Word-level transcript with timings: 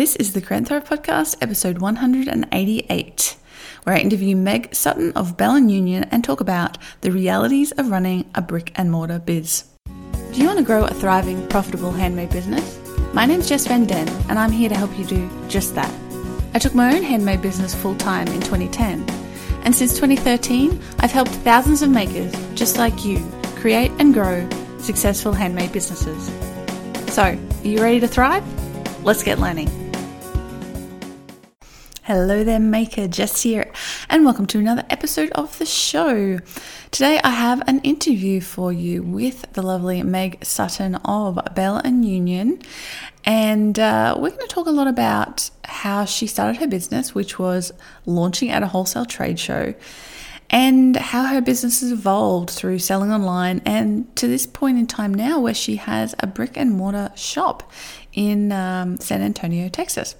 This 0.00 0.16
is 0.16 0.32
the 0.32 0.40
Thrive 0.40 0.88
Podcast, 0.88 1.36
episode 1.42 1.80
188, 1.80 3.36
where 3.82 3.94
I 3.94 3.98
interview 3.98 4.34
Meg 4.34 4.74
Sutton 4.74 5.12
of 5.12 5.36
Belle 5.36 5.56
and 5.56 5.70
Union 5.70 6.04
and 6.04 6.24
talk 6.24 6.40
about 6.40 6.78
the 7.02 7.12
realities 7.12 7.70
of 7.72 7.90
running 7.90 8.24
a 8.34 8.40
brick 8.40 8.72
and 8.76 8.90
mortar 8.90 9.18
biz. 9.18 9.64
Do 10.32 10.40
you 10.40 10.46
want 10.46 10.58
to 10.58 10.64
grow 10.64 10.86
a 10.86 10.94
thriving, 10.94 11.46
profitable 11.48 11.92
handmade 11.92 12.30
business? 12.30 12.80
My 13.12 13.26
name's 13.26 13.46
Jess 13.46 13.66
Van 13.66 13.84
Den, 13.84 14.08
and 14.30 14.38
I'm 14.38 14.52
here 14.52 14.70
to 14.70 14.74
help 14.74 14.98
you 14.98 15.04
do 15.04 15.28
just 15.48 15.74
that. 15.74 15.92
I 16.54 16.58
took 16.58 16.74
my 16.74 16.96
own 16.96 17.02
handmade 17.02 17.42
business 17.42 17.74
full 17.74 17.94
time 17.96 18.28
in 18.28 18.40
2010, 18.40 19.04
and 19.64 19.76
since 19.76 19.92
2013, 19.96 20.82
I've 21.00 21.12
helped 21.12 21.32
thousands 21.44 21.82
of 21.82 21.90
makers 21.90 22.32
just 22.54 22.78
like 22.78 23.04
you 23.04 23.22
create 23.56 23.92
and 23.98 24.14
grow 24.14 24.48
successful 24.78 25.34
handmade 25.34 25.72
businesses. 25.72 26.28
So, 27.12 27.22
are 27.22 27.36
you 27.62 27.82
ready 27.82 28.00
to 28.00 28.08
thrive? 28.08 28.42
Let's 29.04 29.22
get 29.22 29.38
learning. 29.38 29.89
Hello 32.12 32.42
there, 32.42 32.58
Maker. 32.58 33.06
Jess 33.06 33.44
here, 33.44 33.70
and 34.08 34.24
welcome 34.24 34.44
to 34.46 34.58
another 34.58 34.82
episode 34.90 35.30
of 35.30 35.56
the 35.60 35.64
show. 35.64 36.40
Today, 36.90 37.20
I 37.22 37.30
have 37.30 37.62
an 37.68 37.78
interview 37.82 38.40
for 38.40 38.72
you 38.72 39.04
with 39.04 39.42
the 39.52 39.62
lovely 39.62 40.02
Meg 40.02 40.44
Sutton 40.44 40.96
of 41.04 41.38
Belle 41.54 41.76
and 41.76 42.04
Union, 42.04 42.60
and 43.24 43.78
uh, 43.78 44.16
we're 44.18 44.30
going 44.30 44.40
to 44.40 44.48
talk 44.48 44.66
a 44.66 44.72
lot 44.72 44.88
about 44.88 45.50
how 45.64 46.04
she 46.04 46.26
started 46.26 46.56
her 46.56 46.66
business, 46.66 47.14
which 47.14 47.38
was 47.38 47.72
launching 48.06 48.50
at 48.50 48.64
a 48.64 48.66
wholesale 48.66 49.06
trade 49.06 49.38
show, 49.38 49.72
and 50.50 50.96
how 50.96 51.26
her 51.26 51.40
business 51.40 51.80
has 51.80 51.92
evolved 51.92 52.50
through 52.50 52.80
selling 52.80 53.12
online, 53.12 53.62
and 53.64 54.16
to 54.16 54.26
this 54.26 54.48
point 54.48 54.80
in 54.80 54.88
time 54.88 55.14
now, 55.14 55.38
where 55.38 55.54
she 55.54 55.76
has 55.76 56.16
a 56.18 56.26
brick 56.26 56.56
and 56.56 56.72
mortar 56.72 57.12
shop 57.14 57.70
in 58.12 58.50
um, 58.50 58.96
San 58.96 59.22
Antonio, 59.22 59.68
Texas 59.68 60.16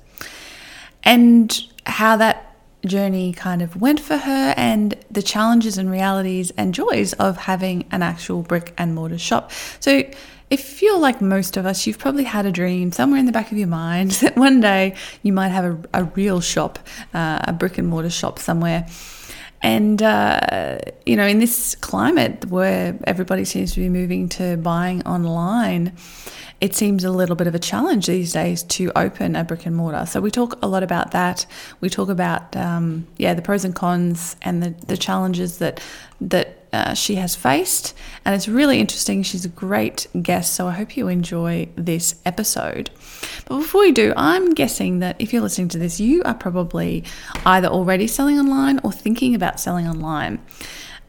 and 1.04 1.66
how 1.86 2.16
that 2.16 2.46
journey 2.86 3.32
kind 3.32 3.60
of 3.62 3.80
went 3.80 4.00
for 4.00 4.16
her 4.16 4.54
and 4.56 4.96
the 5.10 5.22
challenges 5.22 5.76
and 5.76 5.90
realities 5.90 6.50
and 6.56 6.74
joys 6.74 7.12
of 7.14 7.36
having 7.36 7.84
an 7.90 8.02
actual 8.02 8.42
brick 8.42 8.72
and 8.78 8.94
mortar 8.94 9.18
shop. 9.18 9.50
So, 9.80 10.02
if 10.48 10.82
you're 10.82 10.98
like 10.98 11.20
most 11.20 11.56
of 11.56 11.64
us, 11.64 11.86
you've 11.86 11.98
probably 11.98 12.24
had 12.24 12.44
a 12.44 12.50
dream 12.50 12.90
somewhere 12.90 13.20
in 13.20 13.26
the 13.26 13.32
back 13.32 13.52
of 13.52 13.58
your 13.58 13.68
mind 13.68 14.10
that 14.22 14.36
one 14.36 14.60
day 14.60 14.96
you 15.22 15.32
might 15.32 15.50
have 15.50 15.64
a, 15.64 16.00
a 16.00 16.04
real 16.04 16.40
shop, 16.40 16.78
uh, 17.14 17.40
a 17.44 17.52
brick 17.52 17.78
and 17.78 17.86
mortar 17.86 18.10
shop 18.10 18.38
somewhere. 18.38 18.86
And, 19.62 20.02
uh, 20.02 20.78
you 21.04 21.16
know, 21.16 21.26
in 21.26 21.38
this 21.38 21.74
climate 21.74 22.46
where 22.46 22.98
everybody 23.04 23.44
seems 23.44 23.74
to 23.74 23.80
be 23.80 23.88
moving 23.88 24.28
to 24.30 24.56
buying 24.56 25.06
online, 25.06 25.92
it 26.60 26.74
seems 26.74 27.04
a 27.04 27.10
little 27.10 27.36
bit 27.36 27.46
of 27.46 27.54
a 27.54 27.58
challenge 27.58 28.06
these 28.06 28.32
days 28.32 28.62
to 28.62 28.92
open 28.96 29.34
a 29.34 29.44
brick 29.44 29.66
and 29.66 29.74
mortar. 29.74 30.04
So 30.06 30.20
we 30.20 30.30
talk 30.30 30.58
a 30.62 30.66
lot 30.66 30.82
about 30.82 31.10
that. 31.12 31.46
We 31.80 31.88
talk 31.88 32.08
about 32.08 32.54
um, 32.56 33.06
yeah 33.16 33.34
the 33.34 33.42
pros 33.42 33.64
and 33.64 33.74
cons 33.74 34.36
and 34.42 34.62
the, 34.62 34.70
the 34.86 34.96
challenges 34.96 35.58
that 35.58 35.82
that 36.20 36.59
uh, 36.72 36.94
she 36.94 37.16
has 37.16 37.34
faced, 37.34 37.94
and 38.24 38.34
it's 38.34 38.48
really 38.48 38.78
interesting. 38.78 39.22
She's 39.22 39.44
a 39.44 39.48
great 39.48 40.06
guest, 40.22 40.54
so 40.54 40.68
I 40.68 40.72
hope 40.72 40.96
you 40.96 41.08
enjoy 41.08 41.68
this 41.76 42.14
episode. 42.24 42.90
But 43.46 43.58
before 43.58 43.82
we 43.82 43.92
do, 43.92 44.12
I'm 44.16 44.54
guessing 44.54 45.00
that 45.00 45.16
if 45.18 45.32
you're 45.32 45.42
listening 45.42 45.68
to 45.68 45.78
this, 45.78 46.00
you 46.00 46.22
are 46.24 46.34
probably 46.34 47.04
either 47.44 47.68
already 47.68 48.06
selling 48.06 48.38
online 48.38 48.80
or 48.84 48.92
thinking 48.92 49.34
about 49.34 49.58
selling 49.58 49.88
online. 49.88 50.40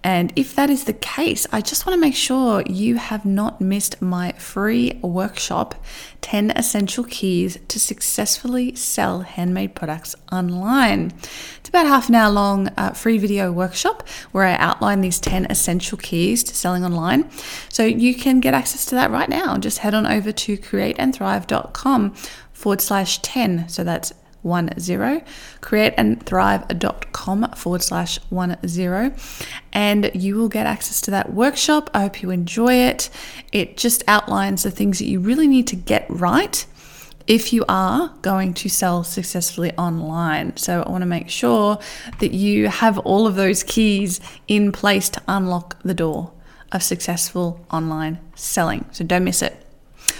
And 0.04 0.34
if 0.36 0.56
that 0.56 0.70
is 0.70 0.86
the 0.86 0.94
case, 0.94 1.46
I 1.52 1.62
just 1.62 1.86
want 1.86 1.96
to 1.96 2.02
make 2.02 2.16
sure 2.16 2.64
you 2.66 2.96
have 2.96 3.24
not 3.24 3.62
missed 3.62 4.02
my 4.02 4.32
free 4.34 5.00
workshop 5.02 5.76
10 6.22 6.52
Essential 6.52 7.04
Keys 7.04 7.60
to 7.68 7.80
Successfully 7.80 8.76
Sell 8.76 9.22
Handmade 9.22 9.76
Products 9.76 10.16
Online. 10.32 11.12
It's 11.60 11.70
about 11.70 11.86
half 11.86 12.10
an 12.10 12.16
hour 12.16 12.32
long 12.32 12.70
uh, 12.78 12.92
free 12.92 13.20
video 13.20 13.52
workshop 13.52 14.08
where 14.32 14.46
I 14.46 14.56
outline 14.56 15.02
these 15.02 15.20
10 15.20 15.46
essential 15.46 15.98
keys 15.98 16.44
to 16.46 16.56
selling 16.56 16.84
online. 16.84 17.30
So 17.70 17.84
you 17.84 18.16
can 18.16 18.40
get 18.40 18.54
access 18.56 18.86
to 18.86 18.96
that 18.96 19.12
right 19.12 19.30
now. 19.30 19.58
Just 19.58 19.80
head 19.80 19.94
on 19.94 20.08
over 20.08 20.31
to 20.31 20.58
createandthrive.com 20.58 22.16
forward 22.54 22.81
slash 22.81 23.20
10. 23.20 23.70
So 23.70 23.84
that's 23.84 24.14
one 24.41 24.69
zero. 24.79 25.22
Createandthrive.com 25.62 27.52
forward 27.56 27.84
slash 27.84 28.19
one 28.29 28.57
zero. 28.68 29.13
And 29.74 30.12
you 30.13 30.35
will 30.35 30.50
get 30.50 30.66
access 30.66 31.02
to 31.02 31.12
that 31.12 31.34
workshop. 31.34 31.90
I 31.94 32.02
hope 32.02 32.22
you 32.22 32.29
enjoy 32.29 32.74
it. 32.74 33.09
It 33.51 33.78
just 33.78 34.03
outlines 34.07 34.63
the 34.63 34.72
things 34.72 35.00
that 35.00 35.06
you 35.06 35.19
really 35.19 35.47
need 35.47 35.68
to 35.68 35.75
get 35.75 36.06
right 36.09 36.66
if 37.28 37.53
you 37.53 37.63
are 37.69 38.13
going 38.22 38.53
to 38.53 38.68
sell 38.68 39.03
successfully 39.03 39.72
online. 39.78 40.57
So 40.57 40.81
I 40.81 40.90
want 40.90 41.03
to 41.03 41.07
make 41.07 41.30
sure 41.30 41.80
that 42.19 42.31
you 42.31 42.68
have 42.68 42.97
all 43.00 43.28
of 43.28 43.35
those 43.35 43.63
keys 43.63 44.19
in 44.47 44.72
place 44.72 45.09
to 45.09 45.22
unlock 45.28 45.81
the 45.84 45.94
door 45.94 46.31
of 46.72 46.84
successful 46.84 47.66
online 47.72 48.19
selling. 48.35 48.85
So 48.91 49.03
don't 49.03 49.24
miss 49.24 49.41
it. 49.41 49.61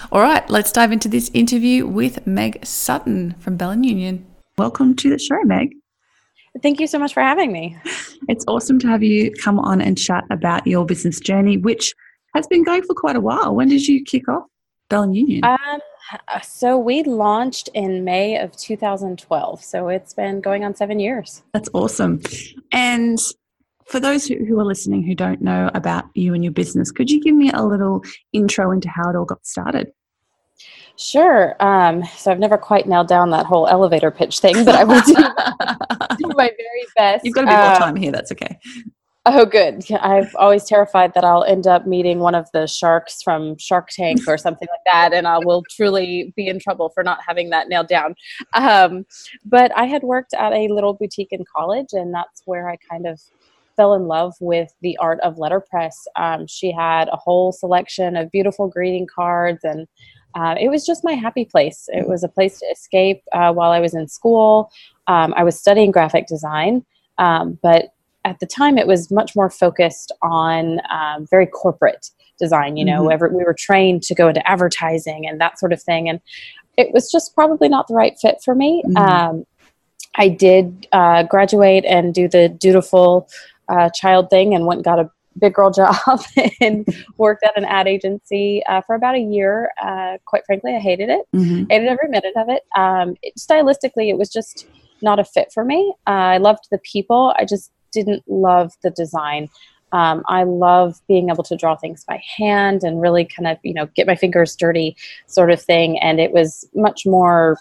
All 0.10 0.22
right, 0.22 0.50
let's 0.50 0.72
dive 0.72 0.92
into 0.92 1.08
this 1.08 1.30
interview 1.34 1.86
with 1.86 2.26
Meg 2.26 2.66
Sutton 2.66 3.36
from 3.40 3.58
Belle 3.58 3.72
and 3.72 3.86
Union. 3.86 4.26
Welcome 4.58 4.96
to 4.96 5.10
the 5.10 5.20
show, 5.20 5.42
Meg. 5.44 5.74
Thank 6.62 6.80
you 6.80 6.88
so 6.88 6.98
much 7.00 7.14
for 7.14 7.22
having 7.22 7.52
me. 7.52 7.78
It's 8.28 8.44
awesome 8.48 8.80
to 8.80 8.88
have 8.88 9.04
you 9.04 9.32
come 9.34 9.60
on 9.60 9.80
and 9.80 9.98
chat 9.98 10.26
about 10.30 10.66
your 10.68 10.86
business 10.86 11.20
journey, 11.20 11.58
which 11.58 11.94
has 12.36 12.48
been 12.48 12.64
going 12.64 12.84
for 12.84 12.94
quite 12.94 13.16
a 13.16 13.22
while. 13.22 13.56
When 13.56 13.70
did 13.70 13.88
you 13.88 14.04
kick 14.04 14.28
off 14.28 14.44
Belle 14.90 15.04
and 15.04 15.16
Union? 15.16 15.44
Um, 15.44 15.80
so 16.42 16.78
we 16.78 17.04
launched 17.04 17.70
in 17.74 18.04
May 18.04 18.38
of 18.38 18.56
2012. 18.58 19.64
So 19.64 19.88
it's 19.88 20.14
been 20.14 20.42
going 20.42 20.66
on 20.66 20.76
seven 20.76 21.00
years. 21.00 21.44
That's 21.54 21.70
awesome. 21.74 22.22
And 22.72 23.20
for 23.92 24.00
those 24.00 24.26
who, 24.26 24.44
who 24.46 24.60
are 24.60 24.66
listening 24.66 25.04
who 25.04 25.14
don't 25.14 25.42
know 25.42 25.70
about 25.74 26.06
you 26.16 26.34
and 26.34 26.44
your 26.44 26.54
business, 26.54 26.92
could 26.92 27.12
you 27.12 27.22
give 27.22 27.36
me 27.36 27.52
a 27.52 27.64
little 27.64 28.04
intro 28.32 28.72
into 28.72 28.90
how 28.90 29.10
it 29.10 29.16
all 29.16 29.26
got 29.26 29.46
started? 29.46 29.92
Sure. 30.98 31.56
Um, 31.60 32.04
so 32.16 32.32
I've 32.32 32.40
never 32.40 32.58
quite 32.58 32.88
nailed 32.88 33.08
down 33.08 33.32
that 33.32 33.46
whole 33.46 33.68
elevator 33.68 34.12
pitch 34.12 34.40
thing, 34.40 34.64
but 34.64 34.76
I 34.76 34.84
will 34.84 35.02
do, 35.02 35.14
do 36.18 36.34
my 36.36 36.50
very 36.58 36.86
best. 36.96 37.26
You've 37.26 37.34
got 37.34 37.44
a 37.44 37.48
bit 37.48 37.58
more 37.58 37.72
um, 37.72 37.78
time 37.78 37.96
here. 37.96 38.12
That's 38.12 38.32
okay. 38.32 38.58
Oh, 39.26 39.46
good. 39.46 39.84
I've 39.92 40.36
always 40.36 40.64
terrified 40.64 41.14
that 41.14 41.24
I'll 41.24 41.44
end 41.44 41.68
up 41.68 41.86
meeting 41.86 42.20
one 42.20 42.34
of 42.34 42.50
the 42.54 42.66
sharks 42.66 43.22
from 43.22 43.56
Shark 43.58 43.90
Tank 43.90 44.22
or 44.28 44.36
something 44.38 44.68
like 44.72 44.80
that, 44.92 45.14
and 45.14 45.28
I 45.28 45.38
will 45.38 45.64
truly 45.70 46.34
be 46.36 46.48
in 46.48 46.60
trouble 46.60 46.90
for 46.90 47.04
not 47.04 47.20
having 47.28 47.52
that 47.52 47.68
nailed 47.68 47.88
down. 47.88 48.16
Um, 48.54 49.06
but 49.46 49.72
I 49.78 49.86
had 49.86 50.02
worked 50.02 50.34
at 50.34 50.54
a 50.54 50.68
little 50.70 50.94
boutique 50.94 51.32
in 51.32 51.44
college, 51.56 51.90
and 51.92 52.12
that's 52.12 52.42
where 52.46 52.68
I 52.68 52.78
kind 52.78 53.06
of 53.06 53.22
fell 53.82 53.96
in 53.96 54.06
love 54.06 54.36
with 54.40 54.72
the 54.82 54.96
art 54.98 55.20
of 55.22 55.40
letterpress. 55.40 56.08
Um, 56.16 56.46
she 56.46 56.72
had 56.72 57.08
a 57.08 57.16
whole 57.16 57.52
selection 57.52 58.16
of 58.16 58.30
beautiful 58.30 58.68
greeting 58.68 59.08
cards, 59.08 59.64
and 59.64 59.88
uh, 60.36 60.54
it 60.60 60.70
was 60.70 60.86
just 60.86 61.04
my 61.04 61.14
happy 61.14 61.46
place. 61.46 61.90
It 61.92 62.08
was 62.08 62.24
a 62.24 62.28
place 62.28 62.60
to 62.60 62.66
escape 62.68 63.24
uh, 63.34 63.52
while 63.54 63.72
I 63.72 63.80
was 63.80 63.96
in 63.96 64.08
school. 64.08 64.72
Um, 65.08 65.34
I 65.36 65.44
was 65.44 65.60
studying 65.60 65.90
graphic 65.90 66.28
design, 66.28 66.86
um, 67.18 67.58
but 67.64 67.96
at 68.24 68.40
the 68.40 68.46
time 68.46 68.78
it 68.78 68.86
was 68.86 69.10
much 69.10 69.36
more 69.36 69.50
focused 69.50 70.12
on 70.22 70.80
um, 70.92 71.26
very 71.32 71.48
corporate 71.48 72.12
design. 72.38 72.78
You 72.78 72.86
know, 72.86 73.08
mm-hmm. 73.08 73.36
we 73.36 73.44
were 73.44 73.56
trained 73.56 74.04
to 74.04 74.14
go 74.14 74.28
into 74.28 74.48
advertising 74.48 75.28
and 75.28 75.42
that 75.42 75.58
sort 75.58 75.74
of 75.74 75.82
thing, 75.82 76.08
and 76.08 76.22
it 76.78 76.94
was 76.94 77.12
just 77.12 77.34
probably 77.34 77.68
not 77.68 77.88
the 77.88 77.96
right 77.96 78.16
fit 78.22 78.44
for 78.46 78.54
me. 78.54 78.84
Mm-hmm. 78.86 78.98
Um, 78.98 79.46
I 80.16 80.28
did 80.28 80.88
uh, 80.92 81.24
graduate 81.24 81.86
and 81.86 82.14
do 82.14 82.28
the 82.28 82.50
dutiful 82.50 83.30
uh, 83.72 83.90
child 83.96 84.30
thing 84.30 84.54
and 84.54 84.66
went 84.66 84.80
and 84.80 84.86
got 84.86 85.00
a 85.00 85.10
big 85.40 85.54
girl 85.54 85.72
job 85.72 85.98
and 86.60 86.86
worked 87.18 87.44
at 87.44 87.58
an 87.58 87.66
ad 87.66 87.88
agency 87.88 88.62
uh, 88.68 88.82
for 88.82 88.96
about 88.96 89.16
a 89.16 89.20
year. 89.20 89.72
Uh, 89.82 90.18
quite 90.26 90.46
frankly, 90.46 90.76
I 90.76 90.80
hated 90.80 91.10
it. 91.10 91.26
Mm-hmm. 91.36 91.66
Hated 91.70 91.88
every 91.88 92.10
minute 92.10 92.34
of 92.36 92.50
it. 92.50 92.64
Um, 92.76 93.16
it. 93.22 93.34
Stylistically, 93.40 94.10
it 94.10 94.18
was 94.18 94.30
just 94.30 94.68
not 95.02 95.20
a 95.20 95.24
fit 95.24 95.52
for 95.54 95.66
me. 95.66 95.94
Uh, 96.08 96.36
I 96.36 96.38
loved 96.38 96.68
the 96.72 96.80
people. 96.80 97.34
I 97.38 97.46
just 97.46 97.72
didn't 97.92 98.24
love 98.28 98.74
the 98.84 98.92
design. 98.92 99.50
Um, 99.94 100.24
I 100.28 100.44
love 100.44 101.02
being 101.08 101.30
able 101.30 101.44
to 101.44 101.58
draw 101.58 101.76
things 101.76 102.06
by 102.06 102.22
hand 102.38 102.84
and 102.84 103.02
really 103.02 103.26
kind 103.26 103.48
of, 103.48 103.58
you 103.64 103.74
know, 103.74 103.88
get 103.88 104.08
my 104.08 104.16
fingers 104.16 104.56
dirty 104.56 104.96
sort 105.28 105.52
of 105.52 105.62
thing. 105.62 106.00
And 106.00 106.20
it 106.20 106.32
was 106.32 106.68
much 106.74 107.06
more 107.06 107.58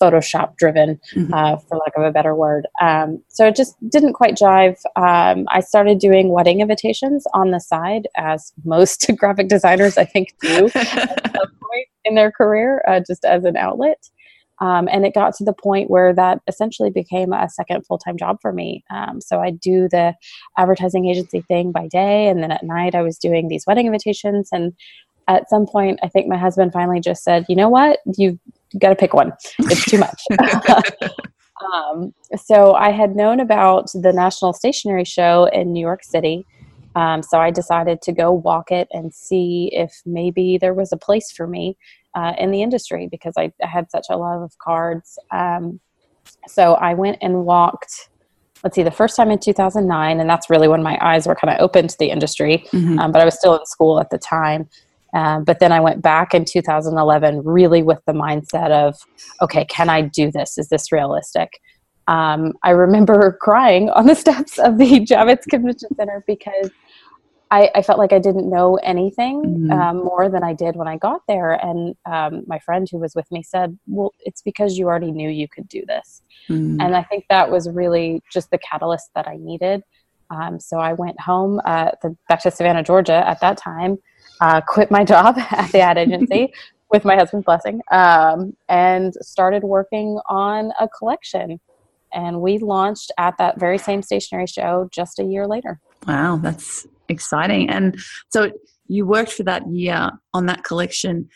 Photoshop 0.00 0.56
driven, 0.56 1.00
mm-hmm. 1.14 1.32
uh, 1.32 1.56
for 1.56 1.76
lack 1.76 1.96
of 1.96 2.04
a 2.04 2.10
better 2.10 2.34
word. 2.34 2.66
Um, 2.80 3.22
so 3.28 3.46
it 3.46 3.56
just 3.56 3.74
didn't 3.88 4.12
quite 4.12 4.34
jive. 4.36 4.76
Um, 4.96 5.46
I 5.50 5.60
started 5.60 5.98
doing 5.98 6.30
wedding 6.30 6.60
invitations 6.60 7.26
on 7.34 7.50
the 7.50 7.60
side, 7.60 8.08
as 8.16 8.52
most 8.64 9.10
graphic 9.16 9.48
designers, 9.48 9.98
I 9.98 10.04
think, 10.04 10.34
do 10.40 10.66
at 10.74 11.32
some 11.36 11.50
point 11.60 11.88
in 12.04 12.14
their 12.14 12.30
career, 12.30 12.82
uh, 12.86 13.00
just 13.06 13.24
as 13.24 13.44
an 13.44 13.56
outlet. 13.56 14.08
Um, 14.60 14.88
and 14.90 15.06
it 15.06 15.14
got 15.14 15.34
to 15.36 15.44
the 15.44 15.52
point 15.52 15.90
where 15.90 16.12
that 16.14 16.40
essentially 16.48 16.90
became 16.90 17.32
a 17.32 17.48
second 17.48 17.86
full 17.86 17.98
time 17.98 18.16
job 18.16 18.38
for 18.42 18.52
me. 18.52 18.84
Um, 18.90 19.20
so 19.20 19.40
I 19.40 19.50
do 19.50 19.88
the 19.88 20.14
advertising 20.56 21.06
agency 21.08 21.42
thing 21.42 21.72
by 21.72 21.86
day, 21.88 22.28
and 22.28 22.42
then 22.42 22.50
at 22.50 22.64
night 22.64 22.94
I 22.94 23.02
was 23.02 23.18
doing 23.18 23.48
these 23.48 23.64
wedding 23.66 23.86
invitations. 23.86 24.48
And 24.52 24.72
at 25.28 25.48
some 25.48 25.66
point, 25.66 26.00
I 26.02 26.08
think 26.08 26.26
my 26.26 26.38
husband 26.38 26.72
finally 26.72 27.00
just 27.00 27.22
said, 27.22 27.46
"You 27.48 27.56
know 27.56 27.68
what? 27.68 28.00
You've 28.16 28.38
you 28.72 28.80
got 28.80 28.90
to 28.90 28.96
pick 28.96 29.14
one. 29.14 29.32
It's 29.60 29.84
too 29.84 29.98
much. 29.98 30.22
um, 31.74 32.12
so 32.36 32.74
I 32.74 32.90
had 32.90 33.16
known 33.16 33.40
about 33.40 33.90
the 33.94 34.12
National 34.12 34.52
Stationery 34.52 35.04
Show 35.04 35.46
in 35.52 35.72
New 35.72 35.80
York 35.80 36.04
City. 36.04 36.46
Um, 36.94 37.22
so 37.22 37.38
I 37.38 37.50
decided 37.50 38.02
to 38.02 38.12
go 38.12 38.32
walk 38.32 38.72
it 38.72 38.88
and 38.90 39.14
see 39.14 39.70
if 39.72 40.02
maybe 40.04 40.58
there 40.58 40.74
was 40.74 40.92
a 40.92 40.96
place 40.96 41.30
for 41.30 41.46
me 41.46 41.76
uh, 42.14 42.32
in 42.38 42.50
the 42.50 42.62
industry 42.62 43.08
because 43.10 43.34
I, 43.38 43.52
I, 43.62 43.66
had 43.66 43.90
such 43.90 44.06
a 44.10 44.16
love 44.16 44.42
of 44.42 44.56
cards. 44.58 45.18
Um, 45.30 45.80
so 46.48 46.74
I 46.74 46.94
went 46.94 47.18
and 47.20 47.44
walked. 47.44 48.08
Let's 48.64 48.74
see, 48.74 48.82
the 48.82 48.90
first 48.90 49.14
time 49.14 49.30
in 49.30 49.38
2009, 49.38 50.18
and 50.18 50.28
that's 50.28 50.50
really 50.50 50.66
when 50.66 50.82
my 50.82 50.98
eyes 51.00 51.28
were 51.28 51.36
kind 51.36 51.54
of 51.54 51.60
open 51.60 51.86
to 51.86 51.96
the 51.98 52.10
industry. 52.10 52.66
Mm-hmm. 52.72 52.98
Um, 52.98 53.12
but 53.12 53.22
I 53.22 53.24
was 53.24 53.38
still 53.38 53.56
in 53.56 53.64
school 53.66 54.00
at 54.00 54.10
the 54.10 54.18
time. 54.18 54.68
Um, 55.14 55.44
but 55.44 55.58
then 55.58 55.72
I 55.72 55.80
went 55.80 56.02
back 56.02 56.34
in 56.34 56.44
2011, 56.44 57.42
really 57.44 57.82
with 57.82 58.00
the 58.06 58.12
mindset 58.12 58.70
of, 58.70 58.96
okay, 59.40 59.64
can 59.64 59.88
I 59.88 60.02
do 60.02 60.30
this? 60.30 60.58
Is 60.58 60.68
this 60.68 60.92
realistic? 60.92 61.60
Um, 62.08 62.54
I 62.62 62.70
remember 62.70 63.36
crying 63.40 63.90
on 63.90 64.06
the 64.06 64.14
steps 64.14 64.58
of 64.58 64.78
the 64.78 65.00
Javits 65.06 65.46
Convention 65.48 65.90
Center 65.96 66.24
because 66.26 66.70
I, 67.50 67.70
I, 67.74 67.82
felt 67.82 67.98
like 67.98 68.12
I 68.12 68.18
didn't 68.18 68.50
know 68.50 68.76
anything 68.76 69.42
mm-hmm. 69.42 69.72
um, 69.72 69.96
more 69.98 70.28
than 70.28 70.42
I 70.42 70.52
did 70.52 70.76
when 70.76 70.86
I 70.86 70.98
got 70.98 71.22
there. 71.26 71.52
And 71.52 71.96
um, 72.04 72.44
my 72.46 72.58
friend 72.58 72.86
who 72.90 72.98
was 72.98 73.14
with 73.14 73.30
me 73.30 73.42
said, 73.42 73.78
Well, 73.86 74.12
it's 74.20 74.42
because 74.42 74.76
you 74.76 74.86
already 74.86 75.12
knew 75.12 75.30
you 75.30 75.48
could 75.48 75.66
do 75.68 75.82
this. 75.86 76.22
Mm-hmm. 76.50 76.80
And 76.80 76.94
I 76.94 77.02
think 77.04 77.24
that 77.30 77.50
was 77.50 77.70
really 77.70 78.22
just 78.30 78.50
the 78.50 78.58
catalyst 78.58 79.10
that 79.14 79.26
I 79.26 79.36
needed. 79.38 79.82
Um, 80.30 80.60
so 80.60 80.78
I 80.78 80.92
went 80.92 81.18
home 81.18 81.60
uh, 81.64 81.92
the, 82.02 82.14
back 82.28 82.42
to 82.42 82.50
Savannah, 82.50 82.82
Georgia 82.82 83.26
at 83.26 83.40
that 83.40 83.56
time 83.56 83.98
uh, 84.40 84.60
quit 84.60 84.90
my 84.90 85.04
job 85.12 85.38
at 85.38 85.70
the 85.72 85.80
ad 85.80 85.98
agency 85.98 86.52
with 86.90 87.04
my 87.04 87.16
husband's 87.16 87.44
blessing 87.44 87.80
um, 87.90 88.56
and 88.68 89.14
started 89.20 89.62
working 89.62 90.18
on 90.28 90.72
a 90.80 90.88
collection. 90.88 91.60
And 92.12 92.40
we 92.40 92.58
launched 92.58 93.12
at 93.18 93.36
that 93.38 93.60
very 93.60 93.76
same 93.76 94.00
stationery 94.02 94.46
show 94.46 94.88
just 94.90 95.18
a 95.18 95.24
year 95.24 95.46
later. 95.46 95.78
Wow, 96.06 96.38
that's 96.42 96.86
exciting. 97.08 97.68
And 97.68 97.98
so 98.30 98.50
you 98.86 99.06
worked 99.06 99.32
for 99.32 99.42
that 99.42 99.66
year 99.68 100.10
on 100.32 100.46
that 100.46 100.64
collection. 100.64 101.28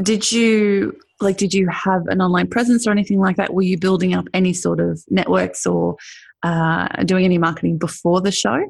Did 0.00 0.30
you 0.30 0.96
like 1.20 1.38
did 1.38 1.54
you 1.54 1.68
have 1.68 2.06
an 2.08 2.20
online 2.20 2.48
presence 2.48 2.86
or 2.86 2.90
anything 2.90 3.18
like 3.18 3.36
that? 3.36 3.54
Were 3.54 3.62
you 3.62 3.78
building 3.78 4.14
up 4.14 4.26
any 4.34 4.52
sort 4.52 4.78
of 4.78 5.02
networks 5.08 5.66
or 5.66 5.96
uh, 6.42 6.86
doing 7.04 7.24
any 7.24 7.38
marketing 7.38 7.78
before 7.78 8.20
the 8.20 8.30
show? 8.30 8.62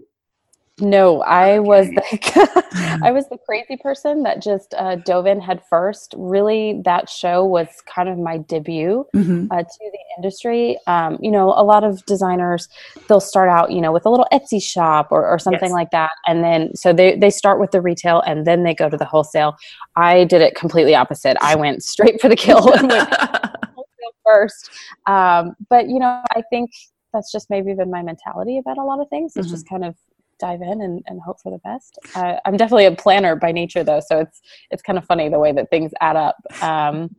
No, 0.78 1.22
I 1.22 1.58
was 1.58 1.88
the 1.88 3.00
I 3.02 3.10
was 3.12 3.26
the 3.30 3.38
crazy 3.38 3.78
person 3.78 4.22
that 4.24 4.42
just 4.42 4.74
uh, 4.76 4.96
dove 4.96 5.26
in 5.26 5.40
head 5.40 5.62
first. 5.70 6.14
Really, 6.18 6.82
that 6.84 7.08
show 7.08 7.46
was 7.46 7.68
kind 7.86 8.10
of 8.10 8.18
my 8.18 8.38
debut 8.38 9.06
mm-hmm. 9.14 9.46
uh, 9.50 9.62
to 9.62 9.78
the 9.80 9.98
industry. 10.18 10.76
Um, 10.86 11.18
you 11.22 11.30
know, 11.30 11.54
a 11.56 11.64
lot 11.64 11.82
of 11.82 12.04
designers 12.04 12.68
they'll 13.08 13.20
start 13.20 13.48
out, 13.48 13.72
you 13.72 13.80
know, 13.80 13.90
with 13.90 14.04
a 14.04 14.10
little 14.10 14.26
Etsy 14.30 14.62
shop 14.62 15.08
or, 15.10 15.26
or 15.26 15.38
something 15.38 15.70
yes. 15.70 15.72
like 15.72 15.90
that, 15.92 16.10
and 16.26 16.44
then 16.44 16.76
so 16.76 16.92
they 16.92 17.16
they 17.16 17.30
start 17.30 17.58
with 17.58 17.70
the 17.70 17.80
retail 17.80 18.20
and 18.26 18.46
then 18.46 18.62
they 18.62 18.74
go 18.74 18.90
to 18.90 18.98
the 18.98 19.06
wholesale. 19.06 19.56
I 19.96 20.24
did 20.24 20.42
it 20.42 20.54
completely 20.54 20.94
opposite. 20.94 21.38
I 21.40 21.54
went 21.54 21.84
straight 21.84 22.20
for 22.20 22.28
the 22.28 22.36
kill 22.36 22.70
and 22.74 22.90
went 22.90 23.14
wholesale 23.14 24.14
first. 24.26 24.70
Um, 25.06 25.56
but 25.70 25.88
you 25.88 25.98
know, 25.98 26.22
I 26.34 26.42
think 26.50 26.70
that's 27.14 27.32
just 27.32 27.48
maybe 27.48 27.72
been 27.72 27.90
my 27.90 28.02
mentality 28.02 28.58
about 28.58 28.76
a 28.76 28.84
lot 28.84 29.00
of 29.00 29.08
things. 29.08 29.32
It's 29.36 29.46
mm-hmm. 29.46 29.54
just 29.54 29.66
kind 29.66 29.82
of 29.82 29.96
dive 30.38 30.62
in 30.62 30.80
and, 30.80 31.02
and 31.06 31.20
hope 31.20 31.40
for 31.40 31.50
the 31.50 31.58
best. 31.58 31.98
Uh, 32.14 32.36
I'm 32.44 32.56
definitely 32.56 32.86
a 32.86 32.92
planner 32.92 33.36
by 33.36 33.52
nature, 33.52 33.84
though, 33.84 34.00
so 34.00 34.20
it's 34.20 34.40
it's 34.70 34.82
kind 34.82 34.98
of 34.98 35.04
funny 35.04 35.28
the 35.28 35.38
way 35.38 35.52
that 35.52 35.70
things 35.70 35.92
add 36.00 36.16
up. 36.16 36.36
Um, 36.62 37.14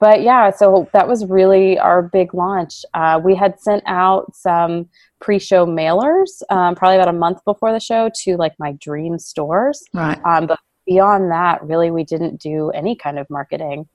but 0.00 0.22
yeah, 0.22 0.50
so 0.50 0.88
that 0.92 1.08
was 1.08 1.26
really 1.26 1.78
our 1.78 2.02
big 2.02 2.32
launch. 2.32 2.84
Uh, 2.94 3.20
we 3.22 3.34
had 3.34 3.58
sent 3.58 3.82
out 3.86 4.34
some 4.34 4.88
pre-show 5.20 5.66
mailers, 5.66 6.40
um, 6.50 6.76
probably 6.76 6.96
about 6.96 7.08
a 7.08 7.18
month 7.18 7.44
before 7.44 7.72
the 7.72 7.80
show, 7.80 8.08
to 8.22 8.36
like 8.36 8.54
my 8.60 8.72
dream 8.72 9.18
stores. 9.18 9.82
Right. 9.92 10.18
Um, 10.24 10.46
but 10.46 10.60
beyond 10.86 11.32
that, 11.32 11.62
really, 11.64 11.90
we 11.90 12.04
didn't 12.04 12.40
do 12.40 12.70
any 12.70 12.94
kind 12.94 13.18
of 13.18 13.28
marketing. 13.28 13.88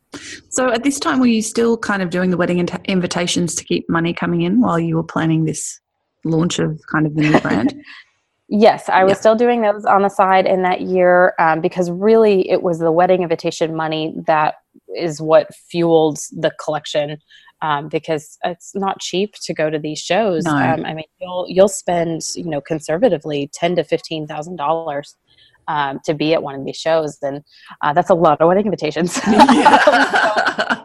So 0.50 0.70
at 0.72 0.84
this 0.84 1.00
time, 1.00 1.20
were 1.20 1.26
you 1.26 1.42
still 1.42 1.78
kind 1.78 2.02
of 2.02 2.10
doing 2.10 2.30
the 2.32 2.38
wedding 2.38 2.60
invitations 2.86 3.56
to 3.56 3.64
keep 3.64 3.90
money 3.90 4.14
coming 4.14 4.42
in 4.42 4.60
while 4.60 4.80
you 4.80 4.98
were 4.98 5.04
planning 5.04 5.46
this 5.46 5.80
launch 6.26 6.60
of 6.60 6.80
kind 6.92 7.08
of 7.08 7.16
the 7.16 7.22
new 7.22 7.40
brand? 7.40 7.74
Yes, 8.56 8.88
I 8.88 9.04
was 9.04 9.14
yeah. 9.14 9.20
still 9.20 9.36
doing 9.36 9.64
those 9.64 9.84
on 9.84 10.04
the 10.04 10.10
side 10.10 10.46
in 10.46 10.62
that 10.62 10.82
year 10.82 11.34
um, 11.40 11.60
because 11.60 11.90
really 11.90 12.48
it 12.48 12.62
was 12.62 12.78
the 12.78 12.92
wedding 12.92 13.24
invitation 13.24 13.76
money 13.76 14.14
that 14.28 14.54
is 14.96 15.20
what 15.20 15.48
fueled 15.56 16.20
the 16.32 16.52
collection. 16.64 17.18
Um, 17.64 17.88
because 17.88 18.38
it's 18.44 18.76
not 18.76 19.00
cheap 19.00 19.36
to 19.42 19.54
go 19.54 19.70
to 19.70 19.80
these 19.80 19.98
shows. 19.98 20.44
No. 20.44 20.52
Um, 20.52 20.86
I 20.86 20.94
mean, 20.94 21.06
you'll 21.20 21.46
you'll 21.48 21.70
spend 21.70 22.22
you 22.36 22.44
know 22.44 22.60
conservatively 22.60 23.50
ten 23.54 23.76
to 23.78 23.84
fifteen 23.86 24.28
thousand 24.28 24.58
dollars 24.58 25.16
um, 25.70 26.02
to 26.06 26.14
be 26.14 26.34
at 26.34 26.44
one 26.44 26.56
of 26.56 26.66
these 26.66 26.76
shows, 26.76 27.18
and 27.22 27.42
uh, 27.82 27.94
that's 27.94 28.10
a 28.10 28.16
lot 28.16 28.42
of 28.42 28.50
wedding 28.50 28.66
invitations. 28.66 29.18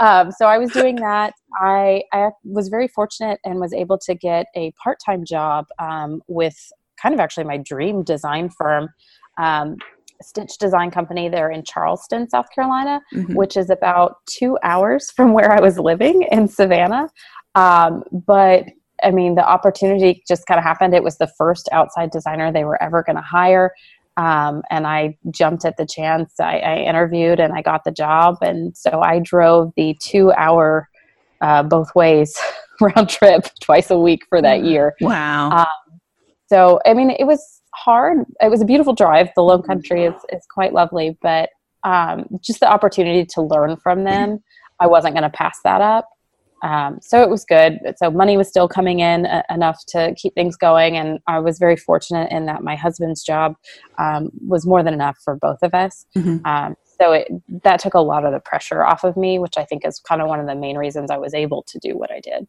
Um, 0.00 0.30
so 0.30 0.46
I 0.46 0.58
was 0.58 0.70
doing 0.70 0.96
that. 0.96 1.34
I, 1.60 2.02
I 2.12 2.30
was 2.44 2.68
very 2.68 2.88
fortunate 2.88 3.40
and 3.44 3.58
was 3.60 3.72
able 3.72 3.98
to 3.98 4.14
get 4.14 4.46
a 4.54 4.72
part 4.82 4.98
time 5.04 5.24
job 5.24 5.66
um, 5.78 6.22
with 6.28 6.56
kind 7.00 7.14
of 7.14 7.20
actually 7.20 7.44
my 7.44 7.58
dream 7.58 8.02
design 8.02 8.50
firm. 8.50 8.88
Um, 9.38 9.76
Stitch 10.20 10.58
Design 10.58 10.90
Company. 10.90 11.28
They're 11.28 11.50
in 11.50 11.62
Charleston, 11.62 12.28
South 12.28 12.46
Carolina, 12.52 13.00
mm-hmm. 13.14 13.34
which 13.34 13.56
is 13.56 13.70
about 13.70 14.16
two 14.26 14.58
hours 14.64 15.10
from 15.12 15.32
where 15.32 15.52
I 15.52 15.60
was 15.60 15.78
living 15.78 16.22
in 16.30 16.48
Savannah. 16.48 17.08
Um, 17.54 18.02
but 18.26 18.64
I 19.02 19.12
mean, 19.12 19.36
the 19.36 19.48
opportunity 19.48 20.22
just 20.26 20.46
kind 20.46 20.58
of 20.58 20.64
happened. 20.64 20.94
It 20.94 21.04
was 21.04 21.18
the 21.18 21.30
first 21.38 21.68
outside 21.70 22.10
designer 22.10 22.52
they 22.52 22.64
were 22.64 22.82
ever 22.82 23.02
going 23.02 23.16
to 23.16 23.22
hire. 23.22 23.72
Um, 24.18 24.62
and 24.68 24.84
I 24.84 25.16
jumped 25.30 25.64
at 25.64 25.76
the 25.76 25.86
chance. 25.86 26.40
I, 26.40 26.58
I, 26.58 26.76
interviewed 26.78 27.38
and 27.38 27.52
I 27.52 27.62
got 27.62 27.84
the 27.84 27.92
job. 27.92 28.38
And 28.42 28.76
so 28.76 29.00
I 29.00 29.20
drove 29.20 29.72
the 29.76 29.96
two 30.00 30.32
hour 30.32 30.88
uh, 31.40 31.62
both 31.62 31.94
ways 31.94 32.36
round 32.80 33.08
trip 33.08 33.46
twice 33.62 33.92
a 33.92 33.98
week 33.98 34.24
for 34.28 34.42
that 34.42 34.64
year. 34.64 34.96
Wow. 35.00 35.50
Um, 35.50 36.00
so, 36.48 36.80
I 36.84 36.94
mean, 36.94 37.10
it 37.10 37.28
was 37.28 37.62
hard. 37.74 38.24
It 38.40 38.50
was 38.50 38.60
a 38.60 38.64
beautiful 38.64 38.92
drive. 38.92 39.28
The 39.36 39.42
low 39.42 39.62
country 39.62 40.04
is, 40.04 40.14
is 40.32 40.44
quite 40.52 40.72
lovely, 40.72 41.16
but 41.22 41.50
um, 41.84 42.26
just 42.42 42.58
the 42.58 42.68
opportunity 42.68 43.24
to 43.34 43.42
learn 43.42 43.76
from 43.76 44.02
them, 44.02 44.42
I 44.80 44.88
wasn't 44.88 45.14
going 45.14 45.30
to 45.30 45.36
pass 45.36 45.60
that 45.62 45.80
up. 45.80 46.08
Um, 46.62 46.98
so 47.00 47.22
it 47.22 47.30
was 47.30 47.44
good. 47.44 47.78
So 47.96 48.10
money 48.10 48.36
was 48.36 48.48
still 48.48 48.68
coming 48.68 49.00
in 49.00 49.26
uh, 49.26 49.42
enough 49.50 49.84
to 49.88 50.14
keep 50.16 50.34
things 50.34 50.56
going, 50.56 50.96
and 50.96 51.18
I 51.26 51.38
was 51.38 51.58
very 51.58 51.76
fortunate 51.76 52.30
in 52.32 52.46
that 52.46 52.62
my 52.62 52.76
husband's 52.76 53.22
job 53.22 53.54
um, 53.98 54.30
was 54.46 54.66
more 54.66 54.82
than 54.82 54.94
enough 54.94 55.18
for 55.24 55.36
both 55.36 55.58
of 55.62 55.74
us. 55.74 56.04
Mm-hmm. 56.16 56.44
Um, 56.44 56.76
so 57.00 57.12
it, 57.12 57.28
that 57.62 57.78
took 57.78 57.94
a 57.94 58.00
lot 58.00 58.24
of 58.24 58.32
the 58.32 58.40
pressure 58.40 58.84
off 58.84 59.04
of 59.04 59.16
me, 59.16 59.38
which 59.38 59.56
I 59.56 59.64
think 59.64 59.86
is 59.86 60.00
kind 60.00 60.20
of 60.20 60.28
one 60.28 60.40
of 60.40 60.46
the 60.46 60.56
main 60.56 60.76
reasons 60.76 61.10
I 61.10 61.16
was 61.16 61.32
able 61.32 61.62
to 61.68 61.78
do 61.78 61.96
what 61.96 62.10
I 62.10 62.20
did. 62.20 62.48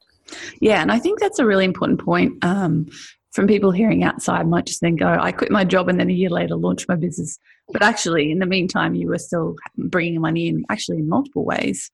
Yeah, 0.60 0.82
and 0.82 0.92
I 0.92 1.00
think 1.00 1.20
that's 1.20 1.40
a 1.40 1.46
really 1.46 1.66
important 1.66 2.04
point. 2.04 2.44
Um, 2.44 2.88
from 3.32 3.46
people 3.46 3.70
hearing 3.70 4.04
outside, 4.04 4.48
might 4.48 4.66
just 4.66 4.82
then 4.82 4.96
go, 4.96 5.08
"I 5.08 5.32
quit 5.32 5.52
my 5.52 5.64
job 5.64 5.88
and 5.88 6.00
then 6.00 6.10
a 6.10 6.14
year 6.14 6.32
later 6.32 6.56
launch 6.56 6.88
my 6.88 6.96
business." 6.96 7.38
But 7.72 7.84
actually, 7.84 8.32
in 8.32 8.40
the 8.40 8.48
meantime, 8.48 8.96
you 8.96 9.08
were 9.08 9.20
still 9.20 9.56
bringing 9.78 10.20
money 10.20 10.48
in, 10.48 10.64
actually 10.70 10.98
in 10.98 11.08
multiple 11.08 11.46
ways. 11.46 11.92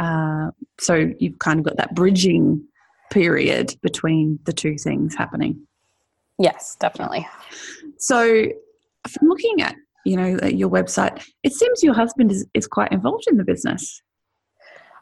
Uh, 0.00 0.50
so 0.80 1.12
you've 1.18 1.38
kind 1.38 1.60
of 1.60 1.64
got 1.64 1.76
that 1.76 1.94
bridging 1.94 2.66
period 3.10 3.74
between 3.82 4.38
the 4.44 4.52
two 4.52 4.76
things 4.78 5.14
happening. 5.14 5.60
Yes, 6.38 6.76
definitely. 6.80 7.28
So, 7.98 8.46
from 9.06 9.28
looking 9.28 9.60
at 9.60 9.76
you 10.06 10.16
know 10.16 10.38
your 10.48 10.70
website, 10.70 11.22
it 11.42 11.52
seems 11.52 11.82
your 11.82 11.94
husband 11.94 12.32
is, 12.32 12.46
is 12.54 12.66
quite 12.66 12.90
involved 12.92 13.24
in 13.30 13.36
the 13.36 13.44
business. 13.44 14.02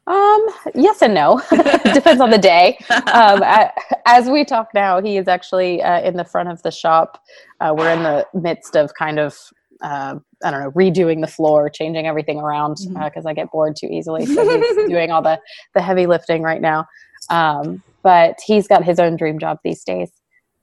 Um, 0.09 0.47
yes 0.75 1.03
and 1.03 1.13
no. 1.13 1.43
Depends 1.93 2.21
on 2.21 2.31
the 2.31 2.39
day. 2.39 2.79
Um, 3.13 3.43
as 4.07 4.29
we 4.29 4.43
talk 4.45 4.69
now, 4.73 5.03
he 5.03 5.19
is 5.19 5.29
actually 5.29 5.83
uh, 5.83 6.01
in 6.01 6.17
the 6.17 6.25
front 6.25 6.49
of 6.49 6.63
the 6.63 6.71
shop. 6.71 7.23
Uh, 7.61 7.75
we're 7.77 7.93
in 7.93 8.03
the 8.03 8.27
midst 8.33 8.75
of 8.75 8.95
kind 8.95 9.19
of 9.21 9.39
uh, 9.83 10.17
I 10.45 10.51
don't 10.51 10.61
know, 10.61 10.71
redoing 10.73 11.21
the 11.21 11.27
floor, 11.27 11.69
changing 11.69 12.07
everything 12.07 12.39
around 12.39 12.79
because 12.79 12.87
mm-hmm. 12.93 13.27
uh, 13.27 13.31
I 13.31 13.35
get 13.35 13.51
bored 13.51 13.77
too 13.77 13.89
easily. 13.91 14.27
So 14.27 14.49
he's 14.49 14.77
doing 14.89 15.11
all 15.11 15.23
the 15.23 15.41
the 15.75 15.83
heavy 15.83 16.07
lifting 16.07 16.43
right 16.43 16.61
now. 16.61 16.87
Um, 17.31 17.83
but 18.03 18.39
he's 18.45 18.67
got 18.67 18.85
his 18.85 18.99
own 18.99 19.17
dream 19.17 19.39
job 19.39 19.59
these 19.65 19.85
days. 19.85 20.11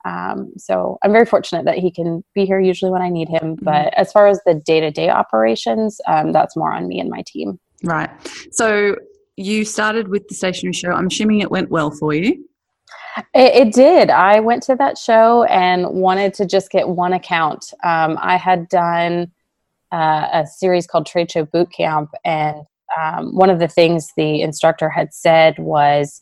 Um, 0.06 0.54
so 0.58 0.98
I'm 1.04 1.12
very 1.12 1.26
fortunate 1.26 1.66
that 1.66 1.80
he 1.80 1.92
can 1.92 2.24
be 2.36 2.46
here 2.46 2.60
usually 2.60 2.92
when 2.92 3.02
I 3.02 3.10
need 3.10 3.28
him. 3.28 3.56
Mm-hmm. 3.56 3.66
But 3.66 3.94
as 3.96 4.12
far 4.12 4.28
as 4.28 4.40
the 4.46 4.54
day 4.54 4.80
to 4.80 4.92
day 4.92 5.10
operations, 5.10 6.00
um, 6.08 6.32
that's 6.32 6.56
more 6.56 6.72
on 6.72 6.88
me 6.88 7.00
and 7.00 7.10
my 7.10 7.24
team. 7.26 7.60
Right. 7.84 8.10
So 8.52 8.96
you 9.36 9.66
started 9.66 10.08
with 10.08 10.28
the 10.28 10.36
stationery 10.36 10.74
show. 10.74 10.92
I'm 10.92 11.08
assuming 11.08 11.40
it 11.40 11.52
went 11.52 11.70
well 11.70 11.92
for 11.92 12.14
you. 12.14 12.48
It, 13.34 13.68
it, 13.68 13.74
did. 13.74 14.10
I 14.10 14.40
went 14.40 14.64
to 14.64 14.76
that 14.76 14.98
show 14.98 15.44
and 15.44 15.88
wanted 15.90 16.34
to 16.36 16.46
just 16.46 16.70
get 16.70 16.88
one 16.88 17.14
account. 17.14 17.74
Um, 17.84 18.18
I 18.22 18.36
had 18.36 18.68
done 18.68 19.32
uh, 19.92 20.28
a 20.34 20.46
series 20.46 20.86
called 20.86 21.06
Trade 21.06 21.32
Show 21.32 21.46
Boot 21.46 21.72
Camp, 21.72 22.12
and 22.26 22.66
um, 23.00 23.36
one 23.36 23.50
of 23.50 23.60
the 23.60 23.68
things 23.68 24.12
the 24.18 24.42
instructor 24.42 24.90
had 24.90 25.14
said 25.14 25.58
was, 25.60 26.22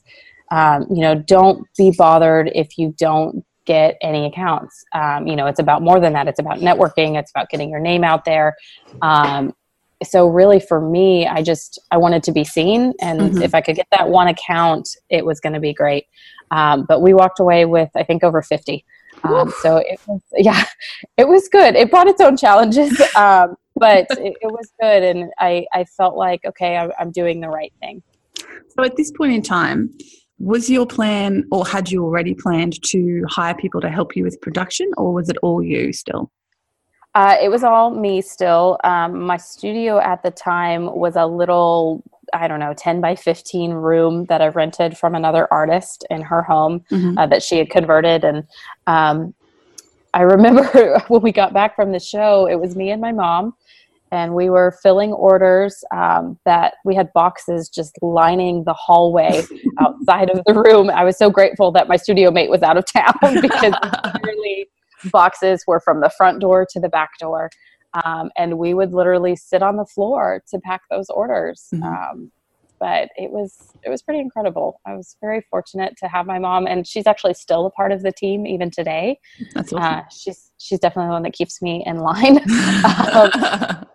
um, 0.51 0.85
you 0.89 1.01
know, 1.01 1.15
don't 1.15 1.67
be 1.77 1.91
bothered 1.97 2.51
if 2.53 2.77
you 2.77 2.93
don't 2.97 3.43
get 3.65 3.97
any 4.01 4.25
accounts. 4.25 4.83
Um, 4.93 5.25
you 5.25 5.35
know, 5.35 5.47
it's 5.47 5.59
about 5.59 5.81
more 5.81 5.99
than 5.99 6.13
that. 6.13 6.27
It's 6.27 6.39
about 6.39 6.59
networking. 6.59 7.17
It's 7.17 7.31
about 7.31 7.49
getting 7.49 7.69
your 7.69 7.79
name 7.79 8.03
out 8.03 8.25
there. 8.25 8.55
So 10.03 10.27
really 10.27 10.59
for 10.59 10.81
me, 10.81 11.27
I 11.27 11.41
just, 11.41 11.79
I 11.91 11.97
wanted 11.97 12.23
to 12.23 12.31
be 12.31 12.43
seen. 12.43 12.93
And 13.01 13.19
mm-hmm. 13.19 13.41
if 13.41 13.55
I 13.55 13.61
could 13.61 13.75
get 13.75 13.87
that 13.91 14.09
one 14.09 14.27
account, 14.27 14.89
it 15.09 15.25
was 15.25 15.39
going 15.39 15.53
to 15.53 15.59
be 15.59 15.73
great. 15.73 16.05
Um, 16.51 16.85
but 16.87 17.01
we 17.01 17.13
walked 17.13 17.39
away 17.39 17.65
with, 17.65 17.89
I 17.95 18.03
think 18.03 18.23
over 18.23 18.41
50. 18.41 18.85
Um, 19.23 19.53
so 19.61 19.77
it 19.77 19.99
was, 20.07 20.21
yeah, 20.37 20.65
it 21.17 21.27
was 21.27 21.47
good. 21.49 21.75
It 21.75 21.89
brought 21.89 22.07
its 22.07 22.21
own 22.21 22.37
challenges, 22.37 22.99
um, 23.15 23.55
but 23.75 24.05
it, 24.11 24.35
it, 24.41 24.51
was 24.51 24.71
good. 24.79 25.03
And 25.03 25.31
I, 25.39 25.65
I 25.73 25.85
felt 25.85 26.15
like, 26.15 26.45
okay, 26.45 26.77
I, 26.77 26.89
I'm 26.99 27.11
doing 27.11 27.39
the 27.39 27.49
right 27.49 27.73
thing. 27.79 28.03
So 28.39 28.83
at 28.83 28.95
this 28.95 29.11
point 29.11 29.33
in 29.33 29.41
time, 29.41 29.95
was 30.39 30.69
your 30.69 30.85
plan 30.85 31.45
or 31.51 31.65
had 31.65 31.89
you 31.91 32.03
already 32.03 32.33
planned 32.33 32.81
to 32.83 33.23
hire 33.29 33.55
people 33.55 33.79
to 33.81 33.89
help 33.89 34.15
you 34.15 34.23
with 34.23 34.41
production 34.41 34.89
or 34.97 35.13
was 35.13 35.29
it 35.29 35.37
all 35.41 35.63
you 35.63 35.93
still? 35.93 36.31
Uh, 37.15 37.37
it 37.41 37.49
was 37.49 37.63
all 37.63 37.91
me 37.91 38.21
still. 38.21 38.79
Um, 38.83 39.21
my 39.21 39.37
studio 39.37 39.99
at 39.99 40.23
the 40.23 40.31
time 40.31 40.85
was 40.95 41.15
a 41.15 41.25
little, 41.25 42.03
I 42.33 42.47
don't 42.47 42.59
know, 42.59 42.73
10 42.73 43.01
by 43.01 43.15
15 43.15 43.71
room 43.71 44.25
that 44.25 44.41
I 44.41 44.47
rented 44.47 44.97
from 44.97 45.13
another 45.13 45.47
artist 45.51 46.05
in 46.09 46.21
her 46.21 46.41
home 46.41 46.79
mm-hmm. 46.89 47.17
uh, 47.17 47.27
that 47.27 47.43
she 47.43 47.57
had 47.57 47.69
converted. 47.69 48.23
And 48.23 48.47
um, 48.87 49.33
I 50.13 50.23
remember 50.23 50.99
when 51.07 51.21
we 51.21 51.31
got 51.31 51.53
back 51.53 51.75
from 51.75 51.91
the 51.91 51.99
show, 51.99 52.47
it 52.47 52.55
was 52.55 52.75
me 52.75 52.89
and 52.89 53.01
my 53.01 53.11
mom 53.11 53.53
and 54.13 54.35
we 54.35 54.47
were 54.47 54.77
filling 54.83 55.11
orders 55.11 55.83
um, 55.91 56.37
that 56.45 56.75
we 56.85 56.93
had 56.93 57.11
boxes 57.13 57.67
just 57.67 57.97
lining 58.03 58.63
the 58.63 58.73
hallway 58.73 59.41
outside 59.79 60.29
of 60.29 60.39
the 60.45 60.53
room. 60.53 60.91
I 60.91 61.03
was 61.03 61.17
so 61.17 61.31
grateful 61.31 61.71
that 61.71 61.87
my 61.87 61.97
studio 61.97 62.29
mate 62.29 62.49
was 62.49 62.61
out 62.61 62.77
of 62.77 62.85
town 62.85 63.15
because 63.41 63.73
literally 64.13 64.67
boxes 65.11 65.63
were 65.67 65.79
from 65.79 66.01
the 66.01 66.11
front 66.17 66.39
door 66.39 66.65
to 66.69 66.79
the 66.79 66.89
back 66.89 67.11
door. 67.19 67.49
Um, 68.03 68.31
and 68.37 68.57
we 68.57 68.73
would 68.73 68.93
literally 68.93 69.35
sit 69.35 69.61
on 69.61 69.77
the 69.77 69.85
floor 69.85 70.43
to 70.49 70.59
pack 70.59 70.81
those 70.89 71.09
orders. 71.09 71.67
Mm-hmm. 71.73 71.83
Um, 71.83 72.31
but 72.79 73.07
it 73.15 73.31
was 73.31 73.71
it 73.83 73.89
was 73.89 74.01
pretty 74.01 74.19
incredible. 74.19 74.81
I 74.85 74.93
was 74.93 75.15
very 75.21 75.39
fortunate 75.49 75.95
to 75.99 76.09
have 76.09 76.25
my 76.25 76.37
mom, 76.37 76.67
and 76.67 76.85
she's 76.85 77.07
actually 77.07 77.33
still 77.35 77.65
a 77.65 77.71
part 77.71 77.93
of 77.93 78.03
the 78.03 78.11
team 78.11 78.45
even 78.45 78.71
today. 78.71 79.19
That's 79.53 79.71
awesome. 79.71 79.99
Uh, 79.99 80.01
she's 80.09 80.51
she's 80.57 80.79
definitely 80.79 81.07
the 81.07 81.13
one 81.13 81.23
that 81.23 81.31
keeps 81.31 81.61
me 81.61 81.81
in 81.85 81.99
line. 81.99 82.39
um, 83.13 83.85